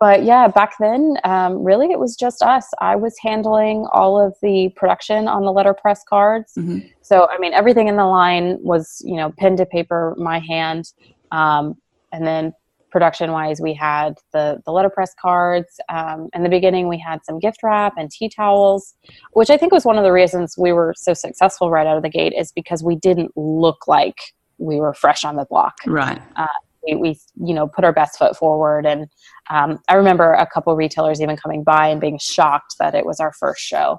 but 0.00 0.24
yeah, 0.24 0.48
back 0.48 0.72
then, 0.80 1.18
um, 1.24 1.62
really, 1.62 1.92
it 1.92 1.98
was 1.98 2.16
just 2.16 2.42
us. 2.42 2.66
I 2.80 2.96
was 2.96 3.14
handling 3.22 3.86
all 3.92 4.18
of 4.18 4.34
the 4.40 4.70
production 4.74 5.28
on 5.28 5.44
the 5.44 5.52
letterpress 5.52 6.02
cards. 6.08 6.54
Mm-hmm. 6.58 6.86
So, 7.02 7.28
I 7.30 7.38
mean, 7.38 7.52
everything 7.52 7.86
in 7.86 7.96
the 7.96 8.06
line 8.06 8.56
was, 8.62 9.02
you 9.04 9.16
know, 9.16 9.30
pen 9.38 9.58
to 9.58 9.66
paper, 9.66 10.14
my 10.16 10.38
hand. 10.38 10.90
Um, 11.32 11.76
and 12.12 12.26
then 12.26 12.54
production 12.90 13.30
wise, 13.30 13.60
we 13.60 13.74
had 13.74 14.14
the, 14.32 14.62
the 14.64 14.72
letterpress 14.72 15.14
cards. 15.20 15.78
Um, 15.90 16.30
in 16.32 16.44
the 16.44 16.48
beginning, 16.48 16.88
we 16.88 16.98
had 16.98 17.22
some 17.26 17.38
gift 17.38 17.58
wrap 17.62 17.92
and 17.98 18.10
tea 18.10 18.30
towels, 18.30 18.94
which 19.34 19.50
I 19.50 19.58
think 19.58 19.70
was 19.70 19.84
one 19.84 19.98
of 19.98 20.04
the 20.04 20.12
reasons 20.12 20.54
we 20.56 20.72
were 20.72 20.94
so 20.96 21.12
successful 21.12 21.70
right 21.70 21.86
out 21.86 21.98
of 21.98 22.02
the 22.02 22.08
gate, 22.08 22.32
is 22.34 22.52
because 22.52 22.82
we 22.82 22.96
didn't 22.96 23.32
look 23.36 23.86
like 23.86 24.16
we 24.56 24.76
were 24.76 24.94
fresh 24.94 25.26
on 25.26 25.36
the 25.36 25.44
block. 25.44 25.74
Right. 25.86 26.22
Uh, 26.36 26.46
we, 26.86 26.94
we, 26.96 27.20
you 27.42 27.54
know 27.54 27.66
put 27.66 27.84
our 27.84 27.92
best 27.92 28.18
foot 28.18 28.36
forward 28.36 28.86
and 28.86 29.06
um, 29.50 29.78
i 29.88 29.94
remember 29.94 30.32
a 30.32 30.46
couple 30.46 30.74
retailers 30.76 31.20
even 31.20 31.36
coming 31.36 31.62
by 31.62 31.88
and 31.88 32.00
being 32.00 32.18
shocked 32.18 32.76
that 32.78 32.94
it 32.94 33.04
was 33.04 33.20
our 33.20 33.32
first 33.32 33.62
show. 33.62 33.98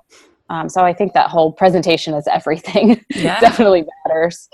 Um, 0.49 0.67
so 0.69 0.83
i 0.83 0.93
think 0.93 1.13
that 1.13 1.29
whole 1.29 1.51
presentation 1.51 2.13
is 2.13 2.27
everything. 2.27 3.03
Yeah. 3.15 3.39
definitely 3.39 3.85
matters. 4.05 4.49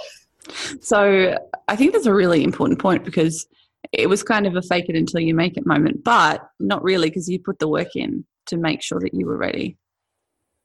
So 0.81 1.37
i 1.67 1.75
think 1.75 1.93
that's 1.93 2.05
a 2.05 2.13
really 2.13 2.43
important 2.43 2.79
point 2.79 3.05
because 3.05 3.47
it 3.93 4.09
was 4.09 4.21
kind 4.21 4.45
of 4.45 4.55
a 4.55 4.61
fake 4.61 4.89
it 4.89 4.95
until 4.95 5.21
you 5.21 5.33
make 5.33 5.55
it 5.55 5.65
moment 5.65 6.03
but 6.03 6.49
not 6.59 6.83
really 6.83 7.09
because 7.09 7.29
you 7.29 7.39
put 7.39 7.59
the 7.59 7.67
work 7.67 7.95
in 7.95 8.25
to 8.47 8.57
make 8.57 8.81
sure 8.81 8.99
that 8.99 9.13
you 9.13 9.25
were 9.25 9.37
ready. 9.37 9.77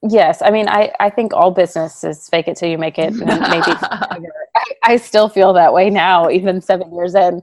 Yes. 0.09 0.43
I 0.43 0.51
mean 0.51 0.69
i, 0.69 0.93
I 0.99 1.11
think 1.11 1.33
all 1.33 1.51
business 1.51 2.03
is 2.05 2.29
fake 2.29 2.49
it 2.49 2.57
till 2.57 2.69
you 2.71 2.79
make 2.79 2.99
it. 2.99 3.13
Maybe 3.15 3.27
I, 3.35 4.65
I, 4.83 4.97
still 4.97 5.29
feel 5.29 5.53
that 5.53 5.73
way 5.73 5.91
now 5.91 6.29
even 6.29 6.61
seven 6.61 6.93
years 6.95 7.15
in. 7.15 7.43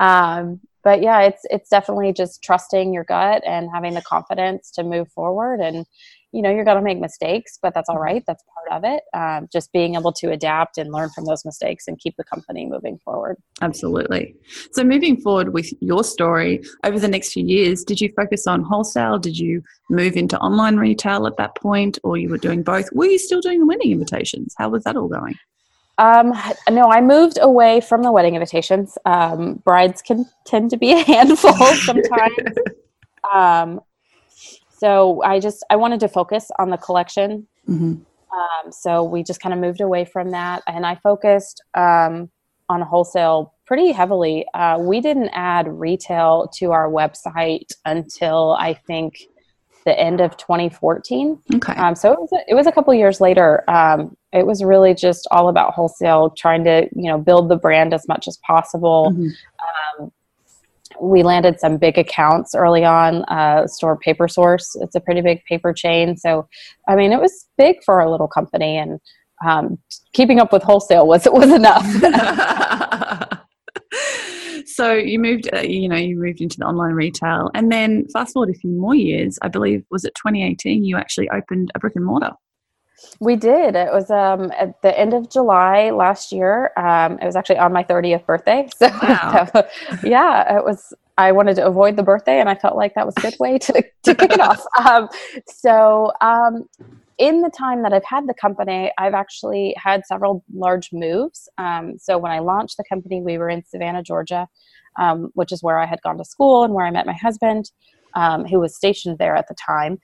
Um, 0.00 0.60
but 0.84 1.02
yeah 1.02 1.20
it's 1.20 1.42
it's 1.50 1.68
definitely 1.68 2.12
just 2.12 2.42
trusting 2.42 2.92
your 2.92 3.04
gut 3.04 3.42
and 3.46 3.68
having 3.72 3.94
the 3.94 4.02
confidence 4.02 4.70
to 4.72 4.82
move 4.82 5.08
forward. 5.12 5.60
And 5.60 5.86
you 6.32 6.42
know 6.42 6.50
you're 6.50 6.64
going 6.64 6.76
to 6.76 6.82
make 6.82 6.98
mistakes 6.98 7.58
but 7.60 7.72
that's 7.74 7.88
all 7.88 7.98
right. 7.98 8.22
That's 8.26 8.44
part 8.54 8.84
of 8.84 8.90
it. 8.90 9.02
Um, 9.14 9.48
just 9.52 9.72
being 9.72 9.94
able 9.94 10.12
to 10.12 10.30
adapt 10.30 10.76
and 10.76 10.92
learn 10.92 11.08
from 11.10 11.24
those 11.24 11.44
mistakes 11.44 11.88
and 11.88 11.98
keep 11.98 12.16
the 12.16 12.24
company 12.24 12.66
moving 12.66 12.98
forward. 13.04 13.38
Absolutely. 13.62 14.34
So 14.72 14.84
moving 14.84 15.20
forward 15.20 15.54
with 15.54 15.72
your 15.80 16.04
story 16.04 16.62
over 16.84 16.98
the 16.98 17.08
next 17.08 17.32
few 17.32 17.44
years 17.44 17.84
did 17.84 18.00
you 18.00 18.12
focus 18.14 18.46
on 18.46 18.62
wholesale? 18.62 19.18
Did 19.18 19.38
you 19.38 19.62
move 19.90 20.16
into 20.16 20.38
online 20.38 20.76
retail 20.76 21.26
at 21.26 21.36
that 21.38 21.54
point 21.56 21.98
or 22.04 22.16
you 22.16 22.28
were 22.28 22.38
doing 22.38 22.62
both? 22.62 22.88
Were 22.92 23.06
you 23.06 23.18
still 23.18 23.40
doing 23.40 23.60
the 23.60 23.66
wedding 23.66 23.92
invitations? 23.92 24.54
How 24.58 24.68
was 24.68 24.84
that 24.84 24.96
all 24.96 25.08
going 25.08 25.34
um, 25.98 26.32
no, 26.70 26.90
I 26.90 27.00
moved 27.00 27.38
away 27.40 27.80
from 27.80 28.02
the 28.02 28.12
wedding 28.12 28.34
invitations. 28.34 28.96
Um, 29.04 29.54
brides 29.64 30.00
can 30.00 30.26
tend 30.46 30.70
to 30.70 30.76
be 30.76 30.92
a 30.92 31.02
handful 31.02 31.52
sometimes. 31.84 32.58
um, 33.32 33.80
so 34.70 35.22
I 35.24 35.40
just 35.40 35.64
I 35.70 35.76
wanted 35.76 36.00
to 36.00 36.08
focus 36.08 36.50
on 36.58 36.70
the 36.70 36.76
collection. 36.76 37.48
Mm-hmm. 37.68 37.94
Um, 38.30 38.72
so 38.72 39.02
we 39.02 39.24
just 39.24 39.40
kind 39.40 39.52
of 39.52 39.58
moved 39.58 39.80
away 39.80 40.04
from 40.04 40.30
that, 40.30 40.62
and 40.68 40.86
I 40.86 40.94
focused 40.96 41.62
um, 41.74 42.30
on 42.68 42.80
wholesale 42.82 43.54
pretty 43.66 43.90
heavily. 43.90 44.46
Uh, 44.54 44.78
we 44.78 45.00
didn't 45.00 45.30
add 45.32 45.66
retail 45.68 46.48
to 46.54 46.70
our 46.70 46.88
website 46.88 47.72
until 47.84 48.56
I 48.58 48.74
think 48.74 49.16
the 49.88 49.98
end 49.98 50.20
of 50.20 50.36
2014. 50.36 51.38
Okay. 51.54 51.72
Um, 51.72 51.94
so 51.94 52.12
it 52.12 52.20
was, 52.20 52.32
a, 52.32 52.50
it 52.50 52.54
was 52.54 52.66
a 52.66 52.72
couple 52.72 52.92
years 52.92 53.22
later. 53.22 53.68
Um, 53.70 54.14
it 54.34 54.46
was 54.46 54.62
really 54.62 54.94
just 54.94 55.26
all 55.30 55.48
about 55.48 55.72
wholesale, 55.72 56.28
trying 56.30 56.62
to 56.64 56.86
you 56.94 57.10
know 57.10 57.16
build 57.16 57.48
the 57.48 57.56
brand 57.56 57.94
as 57.94 58.06
much 58.06 58.28
as 58.28 58.36
possible. 58.38 59.12
Mm-hmm. 59.12 60.02
Um, 60.02 60.12
we 61.00 61.22
landed 61.22 61.58
some 61.58 61.78
big 61.78 61.96
accounts 61.96 62.54
early 62.54 62.84
on. 62.84 63.24
Uh, 63.24 63.66
store 63.66 63.96
Paper 63.96 64.28
Source, 64.28 64.76
it's 64.76 64.94
a 64.94 65.00
pretty 65.00 65.22
big 65.22 65.42
paper 65.44 65.72
chain. 65.72 66.16
So, 66.18 66.46
I 66.86 66.94
mean, 66.94 67.12
it 67.12 67.20
was 67.20 67.48
big 67.56 67.82
for 67.82 68.00
a 68.00 68.10
little 68.10 68.28
company, 68.28 68.76
and 68.76 69.00
um, 69.46 69.78
keeping 70.12 70.38
up 70.38 70.52
with 70.52 70.62
wholesale 70.62 71.06
was 71.06 71.26
was 71.30 71.50
enough. 71.50 71.86
so 74.78 74.92
you 74.94 75.18
moved, 75.18 75.48
uh, 75.52 75.58
you 75.58 75.88
know, 75.88 75.96
you 75.96 76.16
moved 76.16 76.40
into 76.40 76.56
the 76.56 76.64
online 76.64 76.92
retail, 76.92 77.50
and 77.52 77.72
then 77.72 78.06
fast 78.12 78.32
forward 78.32 78.48
a 78.48 78.54
few 78.54 78.70
more 78.70 78.94
years. 78.94 79.36
I 79.42 79.48
believe 79.48 79.84
was 79.90 80.04
it 80.04 80.14
2018. 80.14 80.84
You 80.84 80.96
actually 80.96 81.28
opened 81.30 81.72
a 81.74 81.80
brick 81.80 81.96
and 81.96 82.04
mortar. 82.04 82.30
We 83.18 83.34
did. 83.34 83.74
It 83.74 83.92
was 83.92 84.08
um, 84.08 84.52
at 84.56 84.80
the 84.82 84.96
end 84.96 85.14
of 85.14 85.30
July 85.30 85.90
last 85.90 86.30
year. 86.30 86.70
Um, 86.76 87.18
it 87.20 87.26
was 87.26 87.34
actually 87.34 87.58
on 87.58 87.72
my 87.72 87.82
30th 87.82 88.24
birthday. 88.24 88.68
So, 88.78 88.86
wow. 89.02 89.48
so, 89.52 89.66
yeah, 90.04 90.58
it 90.58 90.64
was. 90.64 90.94
I 91.16 91.32
wanted 91.32 91.56
to 91.56 91.66
avoid 91.66 91.96
the 91.96 92.04
birthday, 92.04 92.38
and 92.38 92.48
I 92.48 92.54
felt 92.54 92.76
like 92.76 92.94
that 92.94 93.04
was 93.04 93.16
a 93.16 93.20
good 93.20 93.36
way 93.40 93.58
to, 93.58 93.72
to 94.04 94.14
kick 94.14 94.30
it 94.30 94.40
off. 94.40 94.64
Um, 94.78 95.08
so, 95.48 96.12
um, 96.20 96.68
in 97.18 97.42
the 97.42 97.50
time 97.50 97.82
that 97.82 97.92
I've 97.92 98.04
had 98.04 98.28
the 98.28 98.34
company, 98.34 98.92
I've 98.98 99.14
actually 99.14 99.74
had 99.76 100.06
several 100.06 100.44
large 100.52 100.90
moves. 100.92 101.48
Um, 101.58 101.98
so, 101.98 102.18
when 102.18 102.32
I 102.32 102.38
launched 102.38 102.76
the 102.76 102.84
company, 102.88 103.20
we 103.20 103.38
were 103.38 103.48
in 103.48 103.64
Savannah, 103.64 104.02
Georgia, 104.02 104.48
um, 104.98 105.30
which 105.34 105.52
is 105.52 105.62
where 105.62 105.78
I 105.78 105.86
had 105.86 106.00
gone 106.02 106.18
to 106.18 106.24
school 106.24 106.64
and 106.64 106.74
where 106.74 106.86
I 106.86 106.90
met 106.90 107.06
my 107.06 107.14
husband, 107.14 107.70
who 108.50 108.60
was 108.60 108.74
stationed 108.74 109.18
there 109.18 109.36
at 109.36 109.48
the 109.48 109.54
time 109.54 109.98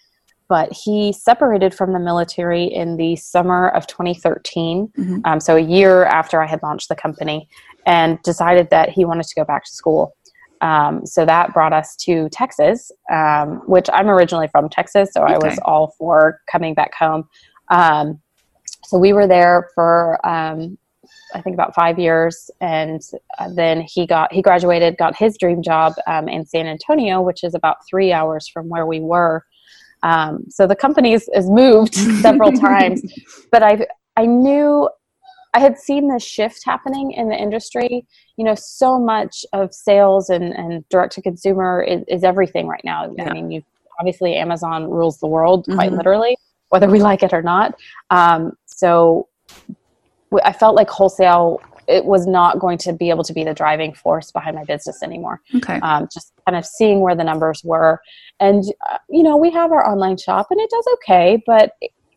but 0.48 0.72
he 0.72 1.12
separated 1.12 1.74
from 1.74 1.92
the 1.92 1.98
military 1.98 2.64
in 2.64 2.96
the 2.96 3.16
summer 3.16 3.68
of 3.70 3.86
2013, 3.86 4.88
mm-hmm. 4.88 5.18
um, 5.24 5.40
so 5.40 5.56
a 5.56 5.60
year 5.60 6.04
after 6.04 6.42
I 6.42 6.46
had 6.46 6.62
launched 6.62 6.88
the 6.88 6.96
company, 6.96 7.48
and 7.86 8.20
decided 8.22 8.70
that 8.70 8.88
he 8.88 9.04
wanted 9.04 9.26
to 9.26 9.34
go 9.34 9.44
back 9.44 9.64
to 9.64 9.70
school. 9.70 10.14
Um, 10.64 11.04
so 11.04 11.26
that 11.26 11.52
brought 11.52 11.72
us 11.72 11.94
to 11.96 12.28
Texas, 12.30 12.90
um, 13.12 13.62
which 13.66 13.88
I'm 13.92 14.08
originally 14.08 14.48
from 14.48 14.68
Texas, 14.68 15.10
so 15.12 15.22
okay. 15.22 15.34
I 15.34 15.38
was 15.38 15.58
all 15.64 15.94
for 15.98 16.40
coming 16.50 16.74
back 16.74 16.94
home. 16.94 17.28
Um, 17.68 18.20
so 18.84 18.98
we 18.98 19.12
were 19.12 19.26
there 19.26 19.68
for 19.74 20.24
um, 20.26 20.78
I 21.34 21.40
think 21.42 21.54
about 21.54 21.74
five 21.74 21.98
years, 21.98 22.50
and 22.60 23.00
uh, 23.38 23.50
then 23.54 23.82
he 23.82 24.06
got 24.06 24.32
he 24.32 24.40
graduated, 24.40 24.96
got 24.96 25.16
his 25.16 25.36
dream 25.36 25.62
job 25.62 25.94
um, 26.06 26.28
in 26.28 26.46
San 26.46 26.66
Antonio, 26.66 27.20
which 27.20 27.44
is 27.44 27.54
about 27.54 27.76
three 27.88 28.12
hours 28.12 28.48
from 28.48 28.68
where 28.68 28.86
we 28.86 29.00
were 29.00 29.44
um, 30.04 30.44
so 30.50 30.66
the 30.66 30.76
company 30.76 31.12
has 31.12 31.50
moved 31.50 31.94
several 32.22 32.52
times, 32.70 33.02
but 33.50 33.62
I 33.62 33.86
I 34.16 34.26
knew 34.26 34.88
I 35.54 35.60
had 35.60 35.78
seen 35.78 36.08
this 36.08 36.22
shift 36.24 36.62
happening 36.64 37.12
in 37.12 37.28
the 37.28 37.36
industry. 37.36 38.04
You 38.36 38.44
know, 38.44 38.54
so 38.56 38.98
much 38.98 39.46
of 39.52 39.72
sales 39.72 40.28
and, 40.28 40.52
and 40.52 40.86
direct 40.88 41.12
to 41.14 41.22
consumer 41.22 41.80
is, 41.82 42.02
is 42.08 42.24
everything 42.24 42.66
right 42.66 42.84
now. 42.84 43.14
Yeah. 43.16 43.30
I 43.30 43.32
mean, 43.32 43.50
you 43.50 43.62
obviously 44.00 44.34
Amazon 44.34 44.90
rules 44.90 45.18
the 45.18 45.28
world 45.28 45.66
quite 45.72 45.92
Mhm. 45.92 45.96
literally, 45.98 46.36
whether 46.70 46.90
we 46.90 47.00
like 47.10 47.22
it 47.22 47.32
or 47.32 47.42
not. 47.42 47.74
Um, 48.10 48.56
so 48.66 49.28
w- 50.32 50.42
I 50.44 50.52
felt 50.52 50.74
like 50.74 50.90
wholesale 50.90 51.60
it 51.86 52.04
was 52.04 52.26
not 52.26 52.58
going 52.58 52.78
to 52.78 52.92
be 52.92 53.10
able 53.10 53.22
to 53.22 53.32
be 53.32 53.44
the 53.44 53.54
driving 53.54 53.92
force 53.92 54.32
behind 54.32 54.56
my 54.56 54.64
business 54.64 55.02
anymore. 55.02 55.40
Okay. 55.54 55.78
Um, 55.80 56.08
just 56.12 56.32
kind 56.46 56.56
of 56.56 56.64
seeing 56.64 57.00
where 57.00 57.14
the 57.14 57.22
numbers 57.24 57.62
were, 57.62 58.00
and 58.40 58.64
uh, 58.90 58.98
you 59.08 59.22
know 59.22 59.36
we 59.36 59.50
have 59.52 59.70
our 59.70 59.86
online 59.88 60.16
shop 60.16 60.46
and 60.50 60.58
it 60.60 60.70
does 60.70 60.86
okay, 60.94 61.42
but 61.46 61.72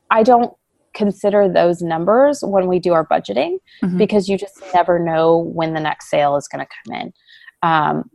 I 0.10 0.24
don't 0.24 0.54
consider 0.98 1.48
those 1.48 1.82
numbers 1.82 2.42
when 2.42 2.68
we 2.68 2.80
do 2.80 2.92
our 2.94 3.06
budgeting 3.06 3.58
Mhm. 3.84 3.98
because 3.98 4.28
you 4.28 4.38
just 4.38 4.62
never 4.74 4.98
know 5.00 5.38
when 5.38 5.74
the 5.74 5.80
next 5.80 6.10
sale 6.10 6.36
is 6.36 6.48
going 6.48 6.66
to 6.66 6.72
come 6.78 7.02
in. 7.02 7.14
Um, 7.64 8.10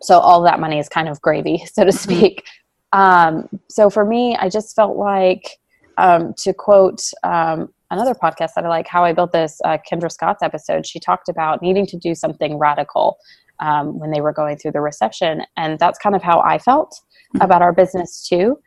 so 0.00 0.18
all 0.18 0.40
that 0.42 0.58
money 0.60 0.78
is 0.78 0.88
kind 0.88 1.08
of 1.08 1.20
gravy, 1.20 1.58
so 1.74 1.84
to 1.84 1.92
speak. 1.92 2.44
Um, 2.92 3.48
so 3.68 3.90
for 3.90 4.04
me, 4.04 4.36
I 4.36 4.48
just 4.48 4.74
felt 4.74 4.96
like, 4.96 5.58
um, 5.98 6.32
to 6.38 6.52
quote 6.52 7.00
um, 7.22 7.68
another 7.90 8.14
podcast 8.14 8.54
that 8.54 8.64
I 8.64 8.68
like, 8.68 8.88
How 8.88 9.04
I 9.04 9.12
Built 9.12 9.32
This, 9.32 9.60
uh, 9.64 9.78
Kendra 9.88 10.10
Scott's 10.10 10.42
episode, 10.42 10.86
she 10.86 10.98
talked 10.98 11.28
about 11.28 11.60
needing 11.62 11.86
to 11.86 11.96
do 11.96 12.14
something 12.14 12.58
radical 12.58 13.18
um, 13.60 13.98
when 13.98 14.10
they 14.10 14.20
were 14.20 14.32
going 14.32 14.56
through 14.56 14.72
the 14.72 14.80
recession. 14.80 15.42
And 15.56 15.78
that's 15.78 15.98
kind 15.98 16.16
of 16.16 16.22
how 16.22 16.40
I 16.40 16.58
felt 16.58 17.00
about 17.40 17.62
our 17.62 17.72
business 17.72 18.26
too. 18.28 18.58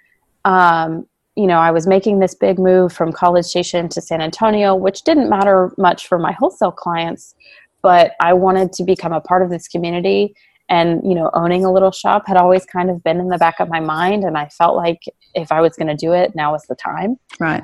Um, 0.46 1.08
you 1.38 1.46
know, 1.46 1.60
I 1.60 1.70
was 1.70 1.86
making 1.86 2.18
this 2.18 2.34
big 2.34 2.58
move 2.58 2.92
from 2.92 3.14
College 3.14 3.46
Station 3.46 3.88
to 3.90 4.02
San 4.02 4.22
Antonio, 4.22 4.74
which 4.76 5.04
didn't 5.04 5.30
matter 5.30 5.72
much 5.78 6.08
for 6.08 6.18
my 6.18 6.32
wholesale 6.32 6.72
clients, 6.72 7.36
but 7.84 8.14
I 8.20 8.34
wanted 8.34 8.74
to 8.74 8.84
become 8.84 9.14
a 9.14 9.22
part 9.22 9.44
of 9.44 9.52
this 9.52 9.68
community. 9.68 10.36
And, 10.68 11.00
you 11.08 11.14
know, 11.14 11.30
owning 11.36 11.64
a 11.64 11.72
little 11.72 11.92
shop 11.92 12.24
had 12.28 12.38
always 12.38 12.66
kind 12.66 12.90
of 12.90 13.04
been 13.04 13.20
in 13.20 13.30
the 13.30 13.38
back 13.38 13.60
of 13.60 13.70
my 13.70 13.80
mind. 13.80 14.24
And 14.24 14.36
I 14.36 14.48
felt 14.48 14.76
like 14.76 15.04
if 15.36 15.52
I 15.52 15.62
was 15.62 15.76
going 15.78 15.88
to 15.88 15.96
do 15.96 16.12
it, 16.12 16.36
now 16.36 16.54
was 16.54 16.64
the 16.64 16.76
time. 16.76 17.18
Right. 17.40 17.64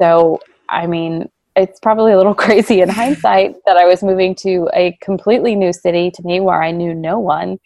So, 0.00 0.40
I 0.70 0.86
mean, 0.86 1.28
it's 1.56 1.78
probably 1.78 2.12
a 2.12 2.16
little 2.16 2.34
crazy 2.46 2.80
in 2.80 2.88
hindsight 2.88 3.56
that 3.66 3.76
I 3.76 3.84
was 3.84 4.02
moving 4.02 4.34
to 4.36 4.70
a 4.72 4.96
completely 5.02 5.54
new 5.54 5.74
city 5.74 6.10
to 6.12 6.22
me 6.22 6.40
where 6.40 6.62
I 6.62 6.70
knew 6.70 6.94
no 6.94 7.18
one 7.18 7.58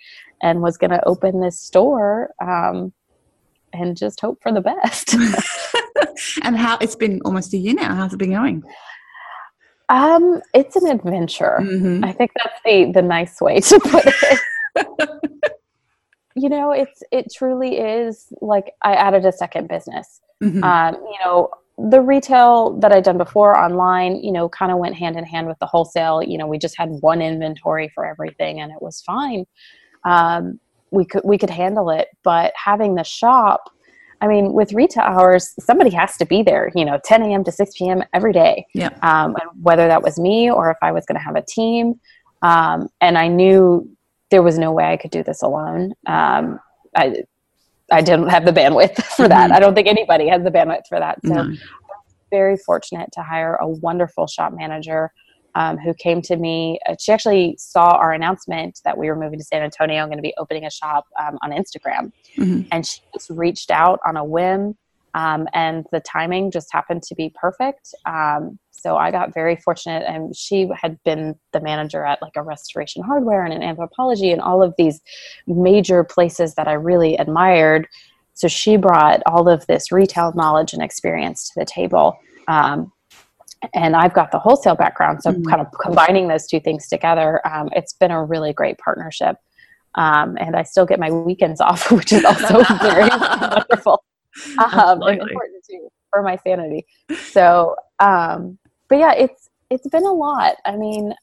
and 0.42 0.62
was 0.62 0.76
going 0.76 0.90
to 0.90 1.06
open 1.06 1.40
this 1.40 1.60
store 1.60 2.30
um, 2.42 2.92
and 3.72 3.96
just 3.96 4.20
hope 4.20 4.42
for 4.42 4.52
the 4.52 4.60
best. 4.60 5.14
and 6.42 6.56
how 6.56 6.78
it's 6.80 6.96
been 6.96 7.20
almost 7.24 7.52
a 7.54 7.56
year 7.56 7.74
now. 7.74 7.94
How's 7.94 8.12
it 8.12 8.18
been 8.18 8.32
going? 8.32 8.62
um, 9.88 10.40
it's 10.54 10.76
an 10.76 10.90
adventure. 10.90 11.58
Mm-hmm. 11.60 12.04
I 12.04 12.12
think 12.12 12.30
that's 12.34 12.60
the, 12.64 12.92
the 12.92 13.02
nice 13.02 13.40
way 13.40 13.60
to 13.60 13.80
put 13.80 14.04
it. 14.06 14.40
you 16.34 16.48
know, 16.48 16.72
it's 16.72 17.02
it 17.12 17.26
truly 17.34 17.78
is 17.78 18.32
like 18.40 18.72
I 18.82 18.94
added 18.94 19.26
a 19.26 19.32
second 19.32 19.68
business. 19.68 20.20
Mm-hmm. 20.42 20.64
um, 20.64 20.94
you 20.94 21.18
know 21.24 21.50
the 21.78 22.00
retail 22.00 22.78
that 22.80 22.92
i'd 22.92 23.04
done 23.04 23.16
before 23.16 23.56
online 23.56 24.16
you 24.16 24.30
know 24.32 24.48
kind 24.48 24.72
of 24.72 24.78
went 24.78 24.94
hand 24.94 25.16
in 25.16 25.24
hand 25.24 25.46
with 25.46 25.58
the 25.60 25.66
wholesale 25.66 26.22
you 26.22 26.36
know 26.36 26.46
we 26.46 26.58
just 26.58 26.76
had 26.76 26.90
one 27.00 27.22
inventory 27.22 27.88
for 27.94 28.04
everything 28.04 28.60
and 28.60 28.72
it 28.72 28.82
was 28.82 29.00
fine 29.02 29.46
um, 30.04 30.58
we 30.92 31.04
could 31.04 31.22
we 31.24 31.36
could 31.38 31.50
handle 31.50 31.90
it 31.90 32.08
but 32.22 32.52
having 32.54 32.94
the 32.94 33.02
shop 33.02 33.70
i 34.20 34.26
mean 34.28 34.52
with 34.52 34.72
retail 34.72 35.02
hours 35.02 35.54
somebody 35.58 35.90
has 35.90 36.16
to 36.16 36.24
be 36.26 36.42
there 36.42 36.70
you 36.74 36.84
know 36.84 36.98
10 37.04 37.22
a.m 37.22 37.42
to 37.44 37.50
6 37.50 37.70
p.m 37.76 38.02
every 38.14 38.32
day 38.32 38.64
Yeah. 38.74 38.90
um, 39.02 39.34
and 39.40 39.50
whether 39.62 39.88
that 39.88 40.02
was 40.02 40.18
me 40.18 40.50
or 40.50 40.70
if 40.70 40.76
i 40.82 40.92
was 40.92 41.04
going 41.06 41.18
to 41.18 41.24
have 41.24 41.36
a 41.36 41.42
team 41.42 41.94
um, 42.42 42.88
and 43.00 43.18
i 43.18 43.26
knew 43.28 43.88
there 44.30 44.42
was 44.42 44.58
no 44.58 44.70
way 44.72 44.84
i 44.84 44.96
could 44.96 45.10
do 45.10 45.22
this 45.22 45.42
alone 45.42 45.92
um, 46.06 46.60
I, 46.94 47.22
I 47.90 48.02
didn't 48.02 48.28
have 48.28 48.44
the 48.44 48.52
bandwidth 48.52 49.02
for 49.16 49.28
that. 49.28 49.50
Mhm. 49.50 49.54
I 49.54 49.60
don't 49.60 49.74
think 49.74 49.88
anybody 49.88 50.28
has 50.28 50.42
the 50.42 50.50
bandwidth 50.50 50.86
for 50.88 50.98
that. 50.98 51.18
So 51.26 51.34
No. 51.34 51.56
very 52.30 52.56
fortunate 52.56 53.10
to 53.12 53.22
hire 53.22 53.56
a 53.56 53.68
wonderful 53.68 54.26
shop 54.26 54.52
manager 54.54 55.12
um, 55.54 55.78
who 55.78 55.92
came 55.94 56.22
to 56.22 56.36
me. 56.36 56.78
Uh, 56.88 56.94
she 56.98 57.12
actually 57.12 57.56
saw 57.58 57.90
our 57.96 58.12
announcement 58.12 58.80
that 58.84 58.96
we 58.96 59.08
were 59.08 59.16
moving 59.16 59.38
to 59.38 59.44
San 59.44 59.62
Antonio. 59.62 60.02
I'm 60.02 60.08
going 60.08 60.18
to 60.18 60.22
be 60.22 60.34
opening 60.38 60.64
a 60.64 60.70
shop 60.70 61.06
um, 61.18 61.38
on 61.42 61.50
Instagram, 61.50 62.12
Mhm. 62.36 62.68
and 62.72 62.86
she 62.86 63.00
just 63.12 63.30
reached 63.30 63.70
out 63.70 64.00
on 64.06 64.16
a 64.16 64.24
whim, 64.24 64.76
um, 65.14 65.46
and 65.52 65.86
the 65.92 66.00
timing 66.00 66.50
just 66.50 66.72
happened 66.72 67.02
to 67.04 67.14
be 67.14 67.30
perfect. 67.34 67.94
Um, 68.06 68.58
so 68.70 68.96
I 68.96 69.10
got 69.10 69.32
very 69.34 69.56
fortunate, 69.56 70.04
and 70.08 70.34
she 70.34 70.68
had 70.74 70.98
been 71.04 71.36
the 71.52 71.60
manager 71.60 72.04
at 72.04 72.20
like 72.22 72.32
a 72.36 72.42
Restoration 72.42 73.02
Hardware 73.02 73.44
and 73.44 73.54
an 73.54 73.62
Anthropologie 73.62 74.32
and 74.32 74.40
all 74.40 74.62
of 74.62 74.74
these 74.76 75.00
major 75.46 76.02
places 76.02 76.54
that 76.54 76.66
I 76.66 76.72
really 76.72 77.16
admired. 77.16 77.86
So 78.34 78.48
she 78.48 78.76
brought 78.76 79.22
all 79.26 79.48
of 79.48 79.66
this 79.66 79.92
retail 79.92 80.32
knowledge 80.34 80.72
and 80.72 80.82
experience 80.82 81.48
to 81.50 81.60
the 81.60 81.66
table. 81.66 82.16
Um, 82.48 82.91
and 83.74 83.94
I've 83.96 84.12
got 84.12 84.32
the 84.32 84.38
wholesale 84.38 84.74
background. 84.74 85.22
So 85.22 85.32
Mhm. 85.32 85.48
kind 85.48 85.60
of 85.60 85.68
combining 85.80 86.28
those 86.28 86.46
two 86.46 86.60
things 86.60 86.88
together, 86.88 87.40
um, 87.46 87.68
it's 87.72 87.92
been 87.92 88.10
a 88.10 88.22
really 88.22 88.52
great 88.52 88.78
partnership. 88.78 89.36
Um, 89.94 90.36
and 90.40 90.56
I 90.56 90.62
still 90.62 90.86
get 90.86 90.98
my 90.98 91.10
weekends 91.10 91.60
off, 91.68 91.90
which 91.92 92.12
is 92.12 92.24
also 92.24 92.62
very 92.82 93.08
wonderful 93.08 94.02
um, 94.58 95.02
and 95.02 95.20
important 95.20 95.64
too 95.68 95.88
for 96.10 96.22
my 96.22 96.36
sanity. 96.36 96.86
So, 97.30 97.76
um, 98.00 98.58
but 98.88 98.98
yeah, 98.98 99.12
it's 99.12 99.48
it's 99.70 99.88
been 99.88 100.04
a 100.04 100.12
lot. 100.12 100.56
I 100.64 100.76
mean, 100.76 101.14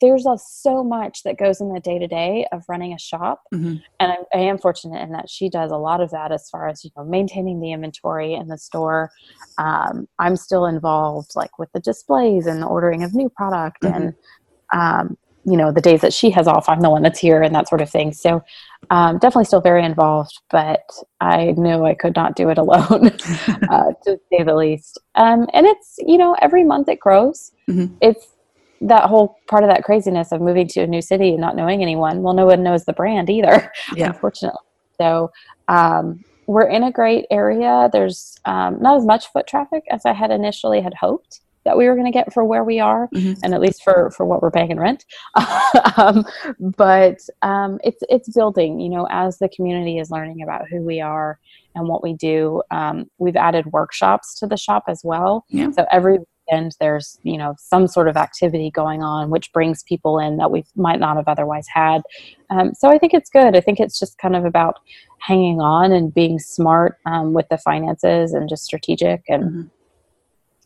there's 0.00 0.26
a, 0.26 0.36
so 0.38 0.82
much 0.82 1.22
that 1.24 1.38
goes 1.38 1.60
in 1.60 1.72
the 1.72 1.80
day 1.80 1.98
to 1.98 2.06
day 2.06 2.46
of 2.52 2.62
running 2.68 2.92
a 2.92 2.98
shop, 2.98 3.42
Mhm. 3.52 3.82
and 4.00 4.12
I, 4.12 4.16
I 4.34 4.38
am 4.40 4.58
fortunate 4.58 5.02
in 5.02 5.12
that 5.12 5.28
she 5.28 5.48
does 5.48 5.70
a 5.70 5.76
lot 5.76 6.00
of 6.00 6.10
that 6.10 6.32
as 6.32 6.48
far 6.48 6.68
as 6.68 6.84
you 6.84 6.90
know 6.96 7.04
maintaining 7.04 7.60
the 7.60 7.72
inventory 7.72 8.34
in 8.34 8.48
the 8.48 8.58
store. 8.58 9.10
Um, 9.58 10.06
I'm 10.18 10.36
still 10.36 10.66
involved, 10.66 11.32
like 11.34 11.58
with 11.58 11.70
the 11.72 11.80
displays 11.80 12.46
and 12.46 12.62
the 12.62 12.66
ordering 12.66 13.02
of 13.04 13.14
new 13.14 13.28
product, 13.28 13.84
and 13.84 14.14
um, 14.72 15.16
you 15.44 15.56
know 15.56 15.70
the 15.72 15.80
days 15.80 16.00
that 16.00 16.12
she 16.12 16.30
has 16.30 16.48
off, 16.48 16.68
I'm 16.68 16.80
the 16.80 16.90
one 16.90 17.02
that's 17.02 17.18
here 17.20 17.42
and 17.42 17.54
that 17.54 17.68
sort 17.68 17.80
of 17.80 17.90
thing. 17.90 18.12
So 18.12 18.42
um, 18.90 19.18
definitely 19.18 19.44
still 19.44 19.60
very 19.60 19.84
involved, 19.84 20.40
but 20.50 20.82
I 21.20 21.52
knew 21.56 21.84
I 21.84 21.94
could 21.94 22.16
not 22.16 22.34
do 22.36 22.48
it 22.50 22.58
alone, 22.64 23.10
uh, 23.70 23.92
to 24.04 24.18
say 24.30 24.42
the 24.42 24.54
least. 24.56 24.98
Um, 25.16 25.46
and 25.52 25.66
it's 25.66 25.96
you 25.98 26.16
know 26.18 26.34
every 26.40 26.64
month 26.64 26.88
it 26.88 27.00
grows. 27.00 27.52
Mhm. 27.68 27.96
It's 28.00 28.26
that 28.82 29.04
whole 29.04 29.36
part 29.48 29.64
of 29.64 29.70
that 29.70 29.84
craziness 29.84 30.32
of 30.32 30.40
moving 30.40 30.68
to 30.68 30.80
a 30.82 30.86
new 30.86 31.00
city 31.02 31.30
and 31.30 31.40
not 31.40 31.56
knowing 31.56 31.82
anyone. 31.82 32.22
Well, 32.22 32.34
no 32.34 32.46
one 32.46 32.62
knows 32.62 32.84
the 32.84 32.92
brand 32.92 33.30
either, 33.30 33.72
Yeah. 33.94 34.08
unfortunately. 34.08 34.60
So 35.00 35.30
um, 35.68 36.22
we're 36.46 36.68
in 36.68 36.82
a 36.84 36.92
great 36.92 37.26
area. 37.30 37.88
There's 37.92 38.36
um, 38.44 38.80
not 38.80 38.96
as 38.96 39.04
much 39.04 39.26
foot 39.32 39.46
traffic 39.46 39.84
as 39.90 40.04
I 40.04 40.12
had 40.12 40.30
initially 40.30 40.80
had 40.80 40.94
hoped 40.94 41.40
that 41.64 41.76
we 41.76 41.88
were 41.88 41.94
going 41.94 42.06
to 42.06 42.12
get 42.12 42.32
for 42.32 42.44
where 42.44 42.62
we 42.62 42.78
are, 42.78 43.08
Mhm. 43.12 43.40
and 43.42 43.52
at 43.52 43.60
least 43.60 43.82
for 43.82 44.12
for 44.12 44.24
what 44.24 44.40
we're 44.40 44.52
paying 44.52 44.70
in 44.70 44.78
rent. 44.78 45.04
um, 45.96 46.24
but 46.76 47.18
um, 47.42 47.78
it's 47.82 48.02
it's 48.08 48.28
building. 48.32 48.78
You 48.78 48.88
know, 48.90 49.08
as 49.10 49.38
the 49.38 49.48
community 49.48 49.98
is 49.98 50.10
learning 50.10 50.42
about 50.42 50.68
who 50.70 50.80
we 50.82 51.00
are 51.00 51.38
and 51.74 51.88
what 51.88 52.02
we 52.04 52.14
do. 52.14 52.62
Um, 52.70 53.10
we've 53.18 53.36
added 53.36 53.66
workshops 53.72 54.34
to 54.36 54.46
the 54.46 54.56
shop 54.56 54.84
as 54.88 55.00
well. 55.04 55.44
Yeah. 55.48 55.70
So 55.72 55.86
every 55.90 56.18
weekend 56.46 56.76
there's 56.80 57.18
you 57.22 57.36
know 57.36 57.54
some 57.58 57.86
sort 57.86 58.08
of 58.08 58.16
activity 58.16 58.70
going 58.70 59.02
on, 59.02 59.30
which 59.30 59.52
brings 59.52 59.82
people 59.82 60.18
in 60.18 60.36
that 60.38 60.50
we 60.50 60.64
might 60.74 61.00
not 61.00 61.16
have 61.16 61.28
otherwise 61.28 61.66
had. 61.72 62.02
Um, 62.50 62.74
so 62.74 62.88
I 62.88 62.98
think 62.98 63.14
it's 63.14 63.30
good. 63.30 63.56
I 63.56 63.60
think 63.60 63.80
it's 63.80 63.98
just 63.98 64.18
kind 64.18 64.36
of 64.36 64.44
about 64.44 64.78
hanging 65.18 65.60
on 65.60 65.92
and 65.92 66.12
being 66.12 66.38
smart 66.38 66.98
um, 67.06 67.32
with 67.32 67.48
the 67.48 67.58
finances 67.58 68.32
and 68.32 68.48
just 68.48 68.64
strategic 68.64 69.22
and 69.28 69.44
Mhm. 69.44 69.70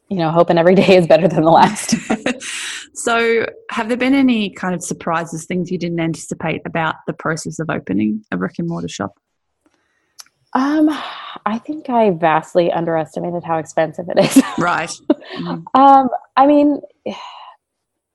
you 0.08 0.16
know 0.18 0.30
hoping 0.30 0.58
every 0.58 0.74
day 0.82 0.96
is 0.96 1.06
better 1.06 1.28
than 1.28 1.44
the 1.44 1.50
last. 1.50 1.94
so, 2.94 3.46
have 3.70 3.88
there 3.88 3.96
been 3.96 4.14
any 4.14 4.50
kind 4.50 4.74
of 4.74 4.82
surprises, 4.82 5.46
things 5.46 5.70
you 5.70 5.78
didn't 5.78 6.00
anticipate 6.00 6.62
about 6.66 6.96
the 7.06 7.12
process 7.12 7.58
of 7.58 7.70
opening 7.70 8.24
a 8.30 8.36
brick 8.36 8.58
and 8.58 8.68
mortar 8.68 8.88
shop? 8.88 9.18
Um, 10.54 10.88
I 11.46 11.58
think 11.58 11.88
I 11.88 12.10
vastly 12.10 12.70
underestimated 12.72 13.44
how 13.44 13.58
expensive 13.58 14.06
it 14.08 14.18
is. 14.18 14.42
Right. 14.58 14.90
Mhm. 15.38 15.64
Um, 15.74 16.08
I 16.36 16.46
mean, 16.46 16.80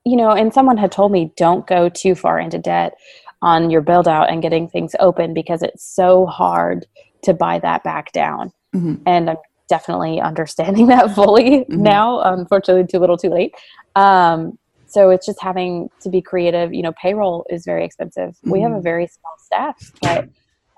you 0.04 0.16
know, 0.16 0.30
and 0.30 0.52
someone 0.52 0.76
had 0.76 0.92
told 0.92 1.12
me 1.12 1.32
don't 1.36 1.66
go 1.66 1.88
too 1.88 2.14
far 2.14 2.38
into 2.38 2.58
debt 2.58 2.94
on 3.42 3.70
your 3.70 3.80
build 3.80 4.06
out 4.06 4.30
and 4.30 4.42
getting 4.42 4.68
things 4.68 4.94
open 5.00 5.34
because 5.34 5.62
it's 5.62 5.84
so 5.84 6.26
hard 6.26 6.86
to 7.24 7.34
buy 7.34 7.58
that 7.58 7.82
back 7.84 8.12
down. 8.12 8.52
Mhm. 8.74 9.00
And 9.06 9.30
I'm 9.30 9.36
definitely 9.68 10.20
understanding 10.20 10.86
that 10.88 11.14
fully 11.14 11.64
Mhm. 11.64 11.68
now. 11.70 12.20
Unfortunately, 12.20 12.86
too 12.86 12.98
little, 12.98 13.16
too 13.18 13.30
late. 13.30 13.54
Um, 13.96 14.58
so 14.86 15.10
it's 15.10 15.26
just 15.26 15.40
having 15.42 15.88
to 16.02 16.08
be 16.10 16.22
creative. 16.22 16.72
You 16.72 16.82
know, 16.82 16.92
payroll 17.00 17.44
is 17.50 17.64
very 17.64 17.84
expensive. 17.84 18.36
We 18.44 18.60
have 18.62 18.72
a 18.72 18.76
Mhm. 18.76 18.82
very 18.84 19.06
small 19.08 19.34
staff, 19.38 19.74
but 20.02 20.26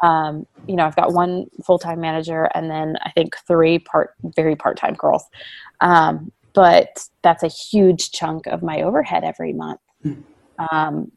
um, 0.02 0.46
you 0.66 0.76
know, 0.76 0.84
I've 0.84 0.96
got 0.96 1.12
one 1.12 1.46
full 1.64 1.78
time 1.78 2.00
manager 2.00 2.48
and 2.54 2.70
then 2.70 2.96
I 3.04 3.11
think 3.11 3.37
three 3.46 3.78
part, 3.78 4.14
very 4.37 4.56
part 4.56 4.76
time 4.76 4.94
girls. 4.94 5.24
Um, 5.80 6.32
but 6.54 7.06
that's 7.22 7.42
a 7.42 7.48
huge 7.48 8.11
chunk 8.11 8.46
of 8.46 8.62
my 8.62 8.82
overhead 8.82 9.24
every 9.24 9.52
month. 9.52 9.80
Um, 10.72 11.12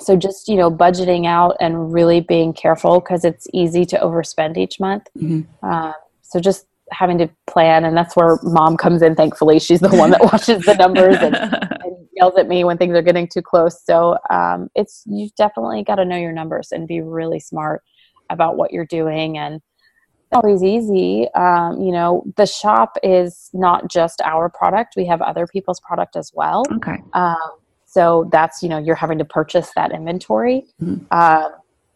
so 0.00 0.16
just 0.16 0.48
you 0.48 0.56
know 0.56 0.70
budgeting 0.70 1.26
out 1.26 1.56
and 1.60 1.92
really 1.92 2.20
being 2.20 2.52
careful 2.52 3.00
because 3.00 3.24
it's 3.24 3.46
easy 3.52 3.84
to 3.86 3.98
overspend 3.98 4.56
each 4.56 4.78
month 4.78 5.04
mm-hmm. 5.16 5.42
uh, 5.62 5.92
so 6.22 6.38
just 6.38 6.66
having 6.92 7.18
to 7.18 7.28
plan 7.46 7.84
and 7.84 7.96
that's 7.96 8.14
where 8.14 8.38
mom 8.42 8.76
comes 8.76 9.02
in 9.02 9.14
thankfully 9.14 9.58
she's 9.58 9.80
the 9.80 9.88
one 9.88 10.10
that 10.10 10.20
watches 10.32 10.64
the 10.64 10.74
numbers 10.74 11.16
and, 11.20 11.34
and, 11.34 11.96
yells 12.12 12.38
at 12.38 12.48
me 12.48 12.64
when 12.64 12.78
things 12.78 12.96
are 12.96 13.02
getting 13.02 13.28
too 13.28 13.42
close 13.42 13.84
so 13.84 14.16
um, 14.30 14.70
it's 14.74 15.02
you've 15.04 15.34
definitely 15.34 15.82
got 15.82 15.96
to 15.96 16.04
know 16.04 16.16
your 16.16 16.32
numbers 16.32 16.72
and 16.72 16.88
be 16.88 17.02
really 17.02 17.38
smart 17.38 17.82
about 18.30 18.56
what 18.56 18.72
you're 18.72 18.86
doing 18.86 19.38
and 19.38 19.60
always 20.32 20.62
easy 20.62 21.28
um, 21.34 21.80
you 21.80 21.92
know 21.92 22.24
the 22.36 22.46
shop 22.46 22.96
is 23.02 23.48
not 23.52 23.88
just 23.88 24.20
our 24.22 24.48
product 24.48 24.94
we 24.96 25.06
have 25.06 25.22
other 25.22 25.46
people's 25.46 25.80
product 25.80 26.16
as 26.16 26.32
well 26.34 26.64
okay 26.72 27.02
um, 27.14 27.36
so 27.84 28.28
that's 28.32 28.62
you 28.62 28.68
know 28.68 28.78
you're 28.78 28.96
having 28.96 29.18
to 29.18 29.24
purchase 29.24 29.70
that 29.76 29.92
inventory 29.92 30.64
mm-hmm. 30.82 31.04
uh, 31.10 31.48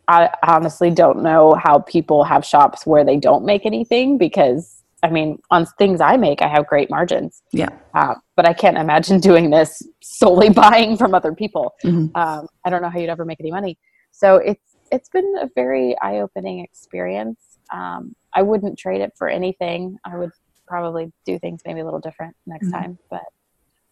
i 0.08 0.30
honestly 0.46 0.90
don't 0.90 1.22
know 1.22 1.54
how 1.54 1.80
people 1.80 2.22
have 2.22 2.44
shops 2.44 2.86
where 2.86 3.04
they 3.04 3.16
don't 3.16 3.44
make 3.44 3.66
anything 3.66 4.16
because 4.16 4.80
I 5.02 5.10
mean, 5.10 5.38
on 5.50 5.66
things 5.78 6.00
I 6.00 6.16
make, 6.16 6.42
I 6.42 6.48
have 6.48 6.66
great 6.66 6.90
margins. 6.90 7.42
Yeah. 7.52 7.70
Uh, 7.94 8.14
but 8.36 8.46
I 8.46 8.52
can't 8.52 8.76
imagine 8.76 9.20
doing 9.30 9.50
this 9.50 9.82
solely 10.02 10.50
buying 10.50 10.96
from 10.96 11.14
other 11.14 11.34
people. 11.34 11.74
Mm-hmm. 11.84 12.16
Um, 12.16 12.46
I 12.64 12.70
don't 12.70 12.82
know 12.82 12.90
how 12.90 12.98
you'd 12.98 13.10
ever 13.10 13.24
make 13.24 13.40
any 13.40 13.50
money. 13.50 13.78
So 14.12 14.36
it's 14.36 14.69
it's 14.90 15.08
been 15.08 15.34
a 15.40 15.48
very 15.54 15.96
eye 16.00 16.20
opening 16.20 16.60
experience. 16.60 17.58
Um, 17.72 18.14
I 18.32 18.42
wouldn't 18.42 18.78
trade 18.78 19.00
it 19.00 19.12
for 19.16 19.28
anything. 19.28 19.98
I 20.04 20.16
would 20.16 20.30
probably 20.66 21.12
do 21.24 21.38
things 21.38 21.62
maybe 21.64 21.80
a 21.80 21.84
little 21.84 22.00
different 22.00 22.36
next 22.46 22.68
mm-hmm. 22.68 22.82
time, 22.82 22.98
but 23.10 23.24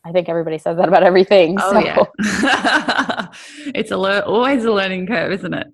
I 0.04 0.12
think 0.12 0.28
everybody 0.28 0.58
says 0.58 0.76
that 0.76 0.88
about 0.88 1.02
everything. 1.02 1.56
Oh 1.60 1.72
so. 1.72 1.80
yeah, 1.80 3.28
it's 3.74 3.90
a 3.90 3.96
le- 3.96 4.20
always 4.20 4.64
a 4.64 4.72
learning 4.72 5.06
curve, 5.06 5.32
isn't 5.32 5.54
it? 5.54 5.66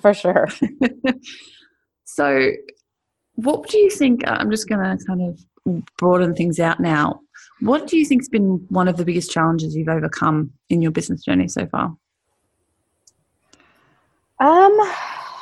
For 0.00 0.14
sure. 0.14 0.48
so 2.04 2.50
what 3.34 3.68
do 3.68 3.78
you 3.78 3.90
think? 3.90 4.26
Uh, 4.26 4.36
I'm 4.38 4.50
just 4.50 4.68
going 4.68 4.80
to 4.80 5.04
kind 5.04 5.22
of 5.22 5.84
broaden 5.98 6.34
things 6.34 6.60
out 6.60 6.80
now. 6.80 7.20
What 7.60 7.86
do 7.86 7.98
you 7.98 8.06
think's 8.06 8.28
been 8.28 8.64
one 8.68 8.88
of 8.88 8.96
the 8.96 9.04
biggest 9.04 9.30
challenges 9.30 9.76
you've 9.76 9.88
overcome 9.88 10.52
in 10.70 10.80
your 10.80 10.90
business 10.90 11.24
journey 11.24 11.48
so 11.48 11.66
far? 11.66 11.94
Um, 14.40 14.76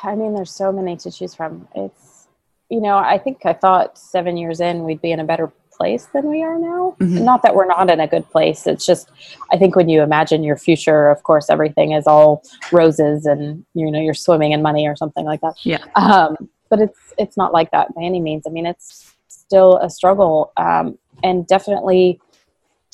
I 0.03 0.15
mean, 0.15 0.35
there's 0.35 0.51
so 0.51 0.71
many 0.71 0.97
to 0.97 1.11
choose 1.11 1.33
from. 1.33 1.67
It's, 1.75 2.27
you 2.69 2.81
know, 2.81 2.97
I 2.97 3.17
think 3.17 3.45
I 3.45 3.53
thought 3.53 3.97
seven 3.97 4.37
years 4.37 4.59
in 4.59 4.83
we'd 4.83 5.01
be 5.01 5.11
in 5.11 5.19
a 5.19 5.23
better 5.23 5.51
place 5.71 6.07
than 6.13 6.29
we 6.29 6.43
are 6.43 6.59
now. 6.59 6.95
Mm-hmm. 6.99 7.23
Not 7.23 7.41
that 7.43 7.55
we're 7.55 7.65
not 7.65 7.89
in 7.89 8.01
a 8.01 8.07
good 8.07 8.29
place. 8.29 8.67
It's 8.67 8.85
just, 8.85 9.09
I 9.51 9.57
think 9.57 9.75
when 9.75 9.87
you 9.87 10.01
imagine 10.01 10.43
your 10.43 10.57
future, 10.57 11.09
of 11.09 11.23
course, 11.23 11.49
everything 11.49 11.93
is 11.93 12.05
all 12.05 12.43
roses 12.71 13.25
and 13.25 13.65
you 13.73 13.89
know 13.89 13.99
you're 13.99 14.13
swimming 14.13 14.51
in 14.51 14.61
money 14.61 14.87
or 14.87 14.95
something 14.95 15.25
like 15.25 15.41
that. 15.41 15.55
Yeah. 15.63 15.83
Um, 15.95 16.35
but 16.69 16.79
it's 16.81 17.13
it's 17.17 17.37
not 17.37 17.53
like 17.53 17.71
that 17.71 17.95
by 17.95 18.03
any 18.03 18.19
means. 18.19 18.45
I 18.45 18.49
mean, 18.51 18.65
it's 18.65 19.15
still 19.29 19.77
a 19.77 19.89
struggle, 19.89 20.51
um, 20.57 20.99
and 21.23 21.47
definitely 21.47 22.19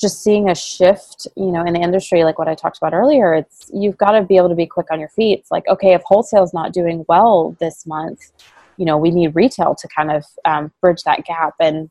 just 0.00 0.22
seeing 0.22 0.50
a 0.50 0.54
shift, 0.54 1.26
you 1.36 1.50
know, 1.50 1.64
in 1.64 1.72
the 1.72 1.80
industry, 1.80 2.24
like 2.24 2.38
what 2.38 2.48
I 2.48 2.54
talked 2.54 2.78
about 2.78 2.92
earlier. 2.92 3.34
It's 3.34 3.70
you've 3.72 3.96
got 3.96 4.12
to 4.12 4.22
be 4.22 4.36
able 4.36 4.50
to 4.50 4.54
be 4.54 4.66
quick 4.66 4.88
on 4.90 5.00
your 5.00 5.08
feet. 5.08 5.40
It's 5.40 5.50
like, 5.50 5.66
okay, 5.68 5.94
if 5.94 6.02
wholesale's 6.04 6.52
not 6.52 6.72
doing 6.72 7.04
well 7.08 7.56
this 7.60 7.86
month, 7.86 8.32
you 8.76 8.84
know, 8.84 8.98
we 8.98 9.10
need 9.10 9.34
retail 9.34 9.74
to 9.74 9.88
kind 9.88 10.10
of 10.10 10.24
um, 10.44 10.72
bridge 10.82 11.02
that 11.04 11.24
gap, 11.24 11.54
and 11.60 11.90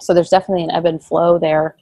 so 0.00 0.14
there's 0.14 0.28
definitely 0.30 0.64
an 0.64 0.70
ebb 0.70 0.86
and 0.86 1.02
flow 1.02 1.38
there 1.38 1.76